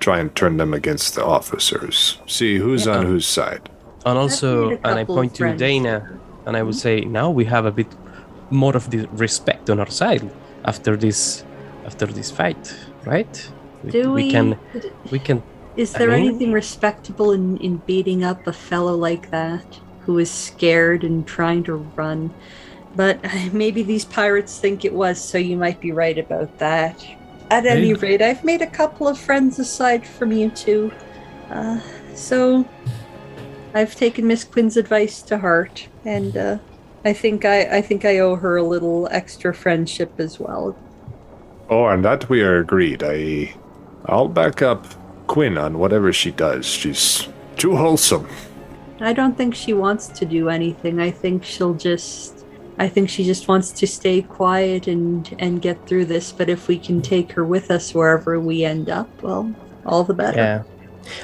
[0.00, 2.18] try and turn them against the officers.
[2.26, 3.70] See who's on whose side.
[4.04, 5.56] and also, and I point to.
[5.56, 7.90] Dana, and I would say now we have a bit
[8.50, 10.30] more of the respect on our side
[10.64, 11.44] after this
[11.86, 12.74] after this fight,
[13.04, 13.50] right?
[13.88, 14.30] Do we?
[14.30, 14.58] can
[15.10, 15.42] we can
[15.76, 19.64] Is I there mean- anything respectable in, in beating up a fellow like that
[20.00, 22.32] who is scared and trying to run?
[22.96, 23.18] But
[23.52, 27.04] maybe these pirates think it was, so you might be right about that.
[27.50, 28.06] At any Maybe.
[28.06, 30.90] rate, I've made a couple of friends aside from you two.
[31.50, 31.78] Uh,
[32.14, 32.64] so
[33.74, 36.58] I've taken Miss Quinn's advice to heart, and uh,
[37.04, 40.76] I think I, I think I owe her a little extra friendship as well.
[41.68, 43.02] Oh, and that we are agreed.
[43.02, 43.54] I,
[44.06, 44.86] I'll back up
[45.26, 46.66] Quinn on whatever she does.
[46.66, 48.28] She's too wholesome.
[49.00, 51.00] I don't think she wants to do anything.
[51.00, 52.44] I think she'll just
[52.78, 56.68] I think she just wants to stay quiet and and get through this, but if
[56.68, 59.52] we can take her with us wherever we end up, well,
[59.86, 60.38] all the better.
[60.38, 60.62] yeah.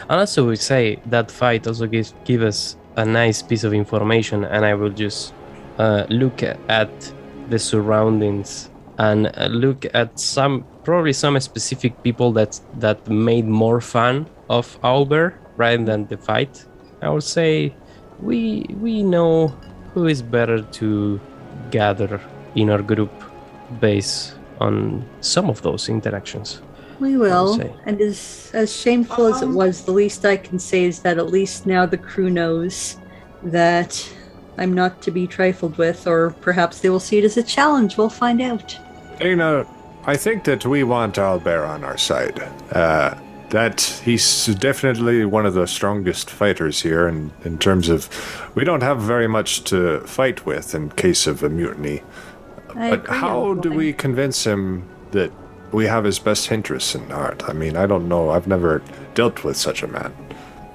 [0.08, 4.44] And also we say that fight also gives give us a nice piece of information,
[4.44, 5.34] and I will just
[5.80, 6.92] uh, look at
[7.48, 13.80] the surroundings and uh, look at some probably some specific people that that made more
[13.80, 16.66] fun of Albert rather than the fight.
[17.00, 17.74] I would say
[18.20, 19.48] we we know
[19.94, 21.18] who is better to
[21.70, 22.20] gather
[22.54, 23.12] in our group
[23.80, 26.60] based on some of those interactions.
[26.98, 27.58] We will.
[27.86, 31.28] And as as shameful as it was, the least I can say is that at
[31.30, 32.98] least now the crew knows
[33.42, 33.90] that
[34.60, 37.96] I'm not to be trifled with, or perhaps they will see it as a challenge.
[37.96, 38.78] We'll find out.
[39.18, 39.66] Dana,
[40.04, 42.38] I think that we want Albert on our side.
[42.70, 43.18] Uh,
[43.48, 48.08] that he's definitely one of the strongest fighters here, and in terms of,
[48.54, 52.02] we don't have very much to fight with in case of a mutiny.
[52.76, 55.32] I But how do we convince him that
[55.72, 57.42] we have his best interests in heart?
[57.48, 58.30] I mean, I don't know.
[58.30, 58.82] I've never
[59.14, 60.12] dealt with such a man.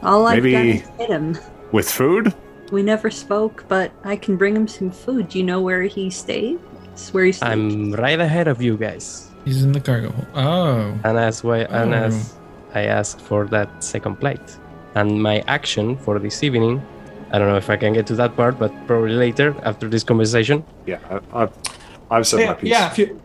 [0.04, 1.38] All I've done maybe- is hit him.
[1.72, 2.34] With food?
[2.72, 5.30] We never spoke, but I can bring him some food.
[5.30, 6.60] Do you know where he stayed?
[6.94, 7.48] It's where he stayed.
[7.48, 9.30] I'm right ahead of you guys.
[9.46, 10.28] he's in the cargo hold.
[10.34, 11.98] Oh, And as why and Oh.
[12.08, 12.34] as
[12.74, 14.48] I asked for that second plate.
[14.96, 16.82] And my action for this evening,
[17.32, 20.04] I don't know if I can get to that part, but probably later after this
[20.04, 20.64] conversation.
[20.88, 21.54] Yeah, I, I've,
[22.10, 22.70] I've said my Yeah, piece.
[22.72, 23.22] yeah, if you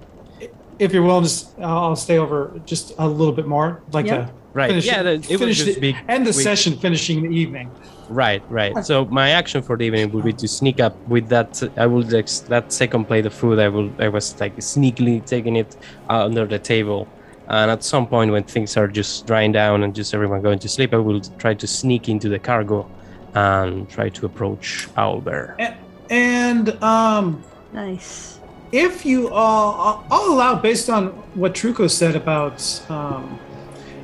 [0.79, 4.17] if you're willing, just I'll I'll stay over just a little bit more, like Yeah.
[4.27, 4.69] to Right.
[4.69, 5.97] finish yeah, it, the- it was finish just the, big.
[6.09, 7.71] end the we- session, finishing the evening.
[8.11, 8.85] Right, right.
[8.85, 11.63] So my action for the evening would be to sneak up with that.
[11.77, 13.61] I will just that second plate of food.
[13.61, 13.91] I will.
[14.01, 15.77] I was like sneakily taking it
[16.09, 17.07] uh, under the table,
[17.47, 20.69] and at some point when things are just drying down and just everyone going to
[20.69, 22.91] sleep, I will try to sneak into the cargo
[23.35, 25.55] and try to approach Owlbear.
[25.61, 25.77] And,
[26.11, 28.41] and um, nice.
[28.73, 31.09] if you all, I'll, I'll allow based on
[31.39, 32.61] what Truco said about,
[32.91, 33.39] um,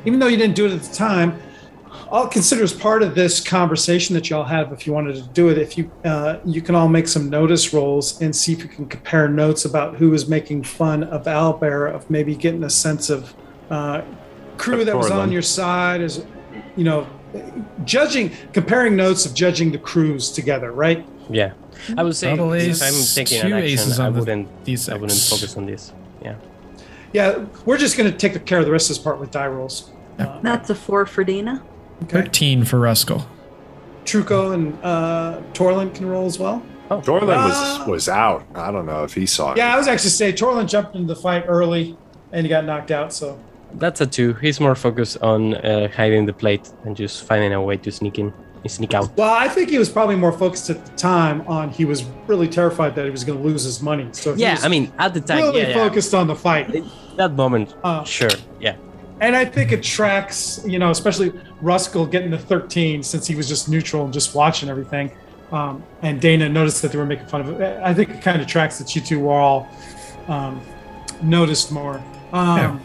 [0.04, 1.40] even though you didn't do it at the time,
[2.10, 4.72] I'll consider as part of this conversation that y'all have.
[4.72, 7.72] If you wanted to do it, if you uh, you can all make some notice
[7.72, 11.92] rolls and see if you can compare notes about who is making fun of Owlbear,
[11.92, 13.34] of maybe getting a sense of
[13.70, 14.02] uh,
[14.56, 16.24] crew that was on your side, is
[16.76, 17.06] you know,
[17.84, 21.06] judging, comparing notes of judging the crews together, right?
[21.28, 21.52] Yeah,
[21.96, 24.64] I would say Double if I'm taking an two action, aces I wouldn't.
[24.64, 24.92] D6.
[24.92, 25.92] I wouldn't focus on this.
[26.22, 26.36] Yeah.
[27.12, 29.46] Yeah, we're just going to take care of the rest of this part with die
[29.46, 29.90] rolls.
[30.18, 31.62] Uh, That's a four for Dana.
[32.04, 32.22] Okay.
[32.22, 33.26] thirteen for Ruskell.
[34.04, 36.62] Truco and uh, Torlin can roll as well.
[36.88, 37.78] Dorland Ah.
[37.80, 38.44] was was out.
[38.54, 39.58] I don't know if he saw it.
[39.58, 41.96] Yeah, I was actually say Torlin jumped into the fight early
[42.32, 43.12] and he got knocked out.
[43.12, 43.38] So
[43.74, 44.34] That's a two.
[44.34, 48.20] He's more focused on uh, hiding the plate and just finding a way to sneak
[48.20, 48.32] in,
[48.68, 49.16] sneak out.
[49.16, 52.46] well, I think he was probably more focused at the time on he was really
[52.48, 54.08] terrified that he was going to lose his money.
[54.12, 55.74] So he Yeah, was I mean, at the time, really yeah, yeah.
[55.88, 56.72] focused on the fight.
[57.16, 58.76] that moment, Uh, sure, yeah.
[59.20, 61.30] And I think it tracks, you know, especially
[61.62, 65.10] Ruskell getting the 13 since he was just neutral and just watching everything.
[65.52, 67.80] Um, and Dana noticed that they were making fun of it.
[67.82, 69.68] I think it kind of tracks that you two were all
[70.28, 70.60] um,
[71.22, 72.02] noticed more.
[72.32, 72.78] Um, Yeah.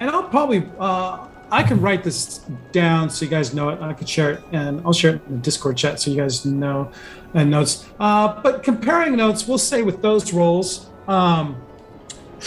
[0.00, 2.38] And I'll probably, uh, I can write this
[2.72, 3.80] down so you guys know it.
[3.80, 6.46] I could share it and I'll share it in the Discord chat so you guys
[6.46, 6.92] know
[7.34, 7.86] and notes.
[7.98, 11.60] Uh, but comparing notes, we'll say with those roles um,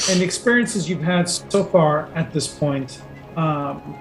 [0.10, 3.02] and the experiences you've had so far at this point,
[3.36, 3.98] um,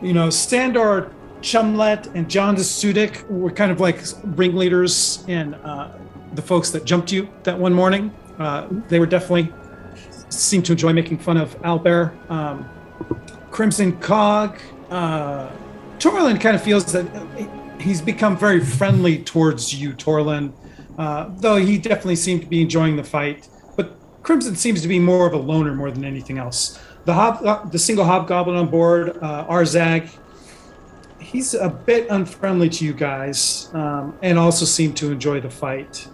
[0.00, 5.92] you know, Standard Chumlet and John Sudik were kind of like ringleaders and uh,
[6.34, 8.14] the folks that jumped you that one morning.
[8.38, 9.52] Uh, they were definitely
[10.28, 12.16] seemed to enjoy making fun of Albert.
[12.28, 12.68] Um,
[13.50, 14.58] Crimson Cog.
[14.90, 15.50] Uh,
[15.98, 17.06] Torlin kind of feels that
[17.80, 20.52] he's become very friendly towards you, Torlin,
[20.98, 23.48] uh, though he definitely seemed to be enjoying the fight.
[23.76, 26.78] But Crimson seems to be more of a loner more than anything else.
[27.04, 30.08] The hob, uh, the single hobgoblin on board, uh, Arzag,
[31.18, 36.08] he's a bit unfriendly to you guys, um, and also seemed to enjoy the fight.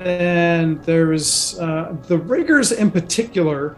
[0.00, 3.76] And there's uh, the riggers in particular,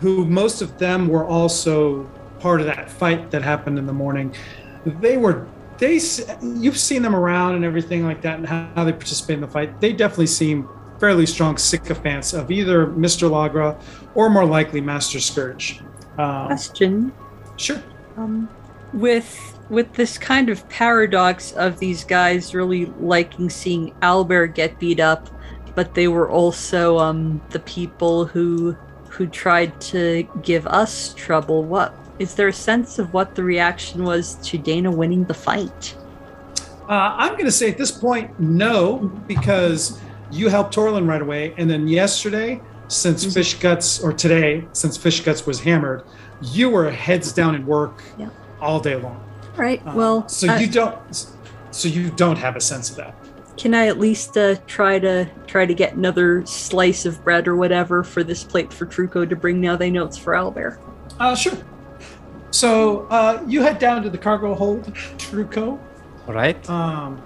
[0.00, 2.04] who most of them were also
[2.40, 4.34] part of that fight that happened in the morning.
[4.84, 5.46] They were
[5.78, 6.00] they
[6.42, 9.80] you've seen them around and everything like that, and how they participate in the fight.
[9.80, 10.68] They definitely seem
[11.02, 13.28] fairly strong sycophants of either Mr.
[13.28, 13.76] Lagra
[14.14, 15.80] or more likely Master Scourge.
[16.16, 17.12] Um, Question.
[17.56, 17.82] Sure.
[18.16, 18.48] Um,
[18.92, 25.00] with with this kind of paradox of these guys really liking seeing Albert get beat
[25.00, 25.28] up,
[25.74, 28.76] but they were also um, the people who
[29.08, 31.64] who tried to give us trouble.
[31.64, 35.96] What is there a sense of what the reaction was to Dana winning the fight?
[36.88, 40.00] Uh, I'm going to say at this point, no, because
[40.32, 43.34] you helped Torlin right away, and then yesterday, since Mhm.
[43.34, 46.02] Fish Guts, or today, since Fish Guts was hammered,
[46.40, 48.28] you were heads down in work Yeah.
[48.60, 49.20] all day long.
[49.56, 49.80] Right.
[49.86, 50.96] Uh, well, so uh, you don't,
[51.70, 53.14] so you don't have a sense of that.
[53.58, 57.54] can I at least uh, try to try to get another slice of bread or
[57.54, 60.80] whatever for this plate for Truco to bring now they know it's for Albert?
[61.20, 61.52] Uh, sure.
[62.50, 64.84] So uh, you head down to the cargo hold,
[65.18, 65.78] Truco.
[66.26, 66.58] All right.
[66.68, 67.20] Um,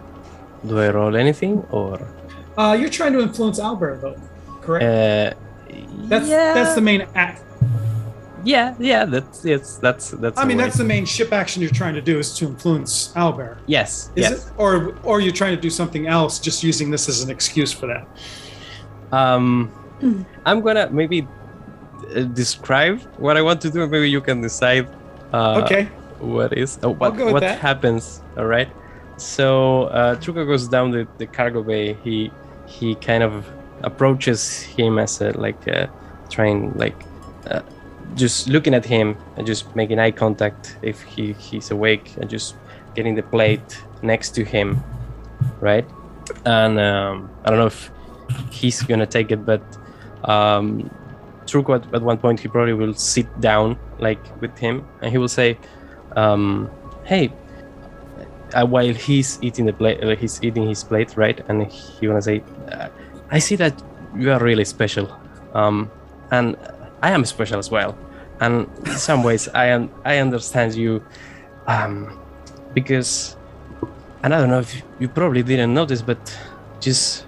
[0.66, 2.00] Do I roll anything or?
[2.56, 4.20] Uh, you're trying to influence Albert, though,
[4.60, 4.84] correct?
[4.84, 5.38] Uh,
[6.08, 7.42] that's yeah, that's the main act.
[8.44, 9.04] yeah, yeah.
[9.04, 9.76] That's yes.
[9.78, 10.38] That's that's.
[10.38, 10.64] I mean, way.
[10.64, 13.58] that's the main ship action you're trying to do is to influence Albert.
[13.66, 14.10] yes.
[14.16, 14.46] Is yes.
[14.46, 17.72] it, or or you're trying to do something else, just using this as an excuse
[17.72, 18.06] for that?
[19.12, 19.72] Um.
[20.44, 21.26] I'm gonna maybe
[22.14, 23.82] uh, describe what I want to do.
[23.82, 24.88] And maybe you can decide.
[25.32, 25.84] Uh, okay.
[26.20, 26.78] What is?
[26.82, 27.58] Oh, what what that.
[27.58, 28.22] happens?
[28.36, 28.68] All right.
[29.16, 31.94] So uh, Truco goes down the, the cargo bay.
[32.04, 32.30] He
[32.66, 33.46] he kind of
[33.82, 35.86] approaches him as a like uh,
[36.30, 36.96] trying like
[37.50, 37.62] uh,
[38.14, 42.56] just looking at him and just making eye contact if he he's awake and just
[42.94, 44.82] getting the plate next to him,
[45.60, 45.86] right?
[46.44, 47.90] And um, I don't know if
[48.50, 49.62] he's gonna take it, but
[50.24, 50.90] um,
[51.44, 55.18] Truco at, at one point he probably will sit down like with him and he
[55.18, 55.58] will say,
[56.16, 56.70] um,
[57.04, 57.32] "Hey."
[58.56, 61.38] Uh, while he's eating the plate, uh, he's eating his plate, right?
[61.48, 62.42] And he wanna say,
[62.72, 62.88] uh,
[63.30, 63.74] "I see that
[64.16, 65.06] you are really special,
[65.52, 65.90] um,
[66.30, 66.56] and
[67.02, 67.94] I am special as well.
[68.40, 69.90] And in some ways, I am.
[70.06, 71.02] I understand you,
[71.66, 72.18] um,
[72.72, 73.36] because,
[74.22, 76.18] and I don't know if you, probably didn't notice, but
[76.80, 77.26] just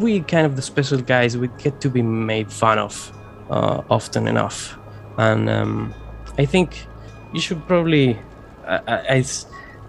[0.00, 1.38] we kind of the special guys.
[1.38, 3.12] We get to be made fun of
[3.48, 4.76] uh, often enough,
[5.16, 5.94] and um,
[6.36, 6.86] I think
[7.32, 8.18] you should probably.
[8.66, 9.24] I,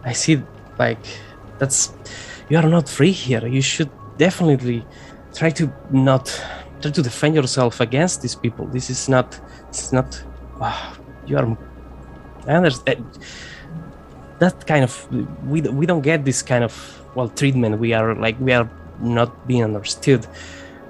[0.06, 0.42] I see
[0.80, 1.06] like
[1.60, 1.94] that's
[2.50, 3.46] you are not free here.
[3.46, 4.86] You should definitely
[5.36, 6.26] try to not
[6.82, 8.66] try to defend yourself against these people.
[8.68, 9.40] This is not.
[9.70, 10.24] It's not.
[10.62, 10.98] ah,
[11.28, 11.58] you are.
[12.48, 13.06] I understand.
[14.40, 14.94] That kind of
[15.46, 16.74] we we don't get this kind of
[17.14, 17.80] well treatment.
[17.80, 18.70] We are like we are
[19.02, 20.26] not being understood.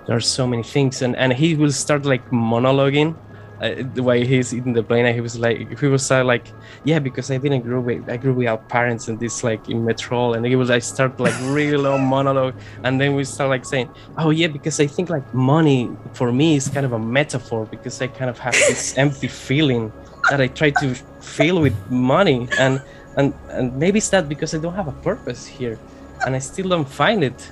[0.06, 3.16] There are so many things, and and he will start like monologuing.
[3.62, 6.54] Uh, the way he's eating the plane, and he was like, he was uh, like,
[6.86, 10.34] yeah, because I didn't grow with, I grew without parents, and this like in Metro,
[10.34, 12.56] and he was like start like really long monologue,
[12.86, 16.56] and then we start like saying, oh yeah, because I think like money for me
[16.56, 19.92] is kind of a metaphor because I kind of have this empty feeling
[20.30, 22.82] that I try to fill with money, and
[23.18, 25.78] and and maybe it's that because I don't have a purpose here,
[26.26, 27.52] and I still don't find it.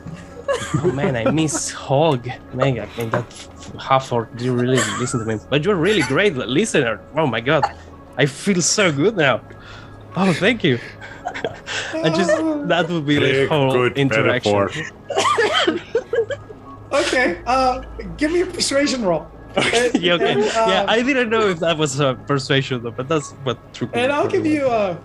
[0.83, 2.25] Oh man, I miss Holg.
[2.53, 3.25] Man, I mean that
[3.79, 5.39] half or do you really listen to me?
[5.49, 6.99] But you're a really great listener.
[7.15, 7.63] Oh my god.
[8.17, 9.41] I feel so good now.
[10.15, 10.79] Oh thank you.
[11.93, 12.31] I just
[12.67, 14.69] that would be the Big, whole good interaction.
[16.91, 17.41] Okay.
[17.45, 17.81] Uh,
[18.15, 19.27] give me a persuasion roll.
[19.93, 20.33] yeah, okay.
[20.33, 23.57] And, uh, yeah, I didn't know if that was a persuasion though, but that's what
[23.73, 23.89] true.
[23.93, 24.97] And I'll give you a.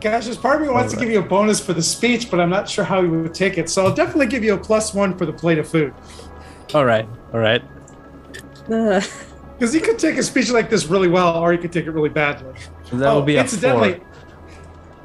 [0.00, 2.38] Gosh, there's part of me wants to give you a bonus for the speech, but
[2.38, 3.68] I'm not sure how you would take it.
[3.68, 5.92] So I'll definitely give you a plus one for the plate of food.
[6.72, 7.62] All right, all right.
[8.66, 11.90] Because you could take a speech like this really well, or you could take it
[11.90, 12.54] really badly.
[12.92, 14.06] That oh, will be a incidentally, four.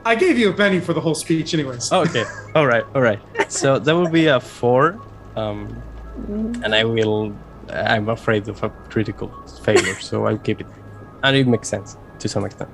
[0.05, 1.91] I gave you a penny for the whole speech, anyways.
[1.91, 2.25] Oh, okay.
[2.55, 2.83] All right.
[2.93, 3.19] All right.
[3.51, 5.01] So that will be a four,
[5.35, 5.81] um,
[6.63, 7.35] and I will.
[7.69, 9.29] I'm afraid of a critical
[9.63, 10.67] failure, so I'll keep it.
[11.23, 12.69] And it makes sense to some extent.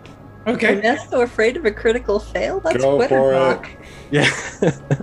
[0.47, 0.77] Okay.
[0.77, 2.59] Ernesto afraid of a critical fail?
[2.61, 3.65] That's Go for Quitterhawk.
[3.67, 3.77] it.
[4.11, 4.29] Yeah.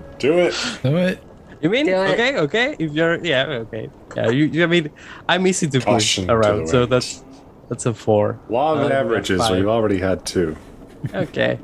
[0.19, 0.55] Do it.
[0.83, 1.23] Do it.
[1.61, 2.11] you mean Do it.
[2.15, 2.37] okay?
[2.39, 2.77] Okay.
[2.79, 3.91] If you're yeah okay.
[4.17, 4.31] Yeah.
[4.31, 4.91] You, you I mean
[5.29, 6.93] I'm easy to push Caution to around, the so wind.
[6.93, 7.23] that's
[7.69, 8.39] that's a four.
[8.49, 9.41] Law of Uh, averages.
[9.41, 9.59] five.
[9.63, 10.57] We already had two.
[11.15, 11.59] Okay.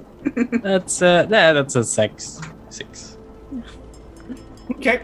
[0.62, 2.40] that's uh yeah, that's a six.
[2.70, 3.16] Six.
[4.72, 5.02] Okay.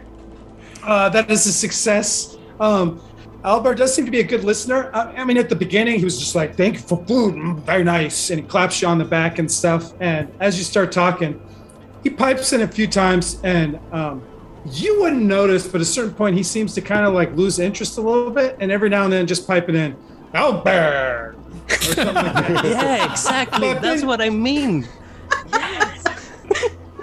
[0.85, 2.37] Uh, that is a success.
[2.61, 3.01] Um,
[3.45, 4.91] Albert does seem to be a good listener.
[4.93, 7.35] I, I mean, at the beginning, he was just like, thank you for food.
[7.35, 8.31] mm, very nice.
[8.31, 9.93] And he claps you on the back and stuff.
[10.01, 11.41] And as you start talking,
[12.03, 14.23] he pipes in a few times and um,
[14.67, 17.59] you wouldn't notice, but at a certain point, he seems to kind of like lose
[17.61, 18.57] interest a little bit.
[18.61, 19.97] And every now and then, just piping in,
[20.35, 20.71] Albert.
[20.71, 21.37] Or
[21.69, 22.65] like that.
[22.65, 23.73] Yeah, exactly.
[23.73, 24.87] But that's then- what I mean.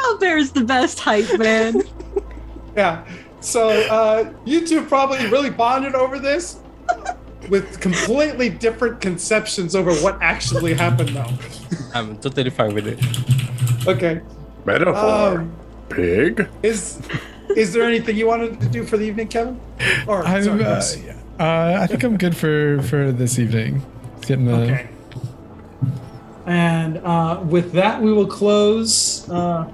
[0.01, 1.81] Albert is the best hype man.
[2.75, 3.05] Yeah.
[3.45, 6.57] So uh, you two probably really bonded over this
[7.47, 11.29] with completely different conceptions over what actually happened, though.
[11.93, 13.87] I'm totally fine with it.
[13.87, 14.21] Okay.
[14.65, 15.39] Metaphor.
[15.39, 15.55] Um,
[15.89, 16.49] Pig.
[16.63, 16.99] is
[17.55, 19.61] is there anything you wanted to do for the evening, Kevin?
[20.07, 20.97] Or I'm, sorry, uh, Russ.
[21.39, 23.85] uh, I think I'm good for for this evening.
[24.21, 24.89] Getting the Okay.
[26.47, 29.69] And uh, with that, we will close uh,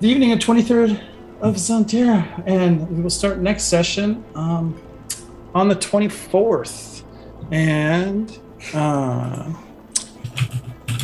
[0.00, 1.00] the evening of 23rd
[1.40, 4.80] of Zarantyr, and we will start next session um,
[5.54, 7.04] on the 24th.
[7.52, 8.36] And
[8.74, 9.52] uh,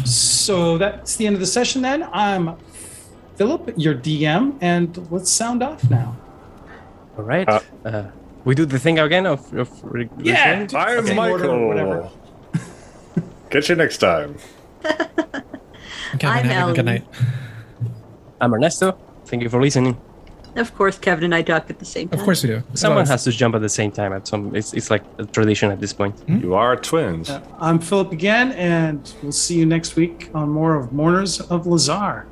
[0.04, 1.82] so that's the end of the session.
[1.82, 2.56] Then I'm
[3.36, 6.16] Philip, your DM, and let's sound off now.
[7.16, 7.48] All right.
[7.48, 8.10] Uh, Uh,
[8.44, 10.60] we do the thing again of, of re- Yeah.
[10.60, 10.80] return?
[10.80, 11.30] I am Okay.
[11.30, 11.96] Order or whatever.
[12.02, 12.12] Michael.
[13.50, 14.36] Catch you next time.
[16.18, 17.04] Kevin, I'm have a good night.
[18.40, 18.98] I'm Ernesto.
[19.24, 19.96] Thank you for listening.
[20.56, 22.18] Of course, Kevin and I talk at the same time.
[22.18, 22.62] Of course we do.
[22.74, 24.12] Someone has to jump at the same time.
[24.12, 26.14] At some, it's it's like a tradition at this point.
[26.28, 27.30] You are twins.
[27.30, 31.66] Uh, I'm Philip again, and we'll see you next week on more of Mourners of
[31.66, 32.26] Lhazaar.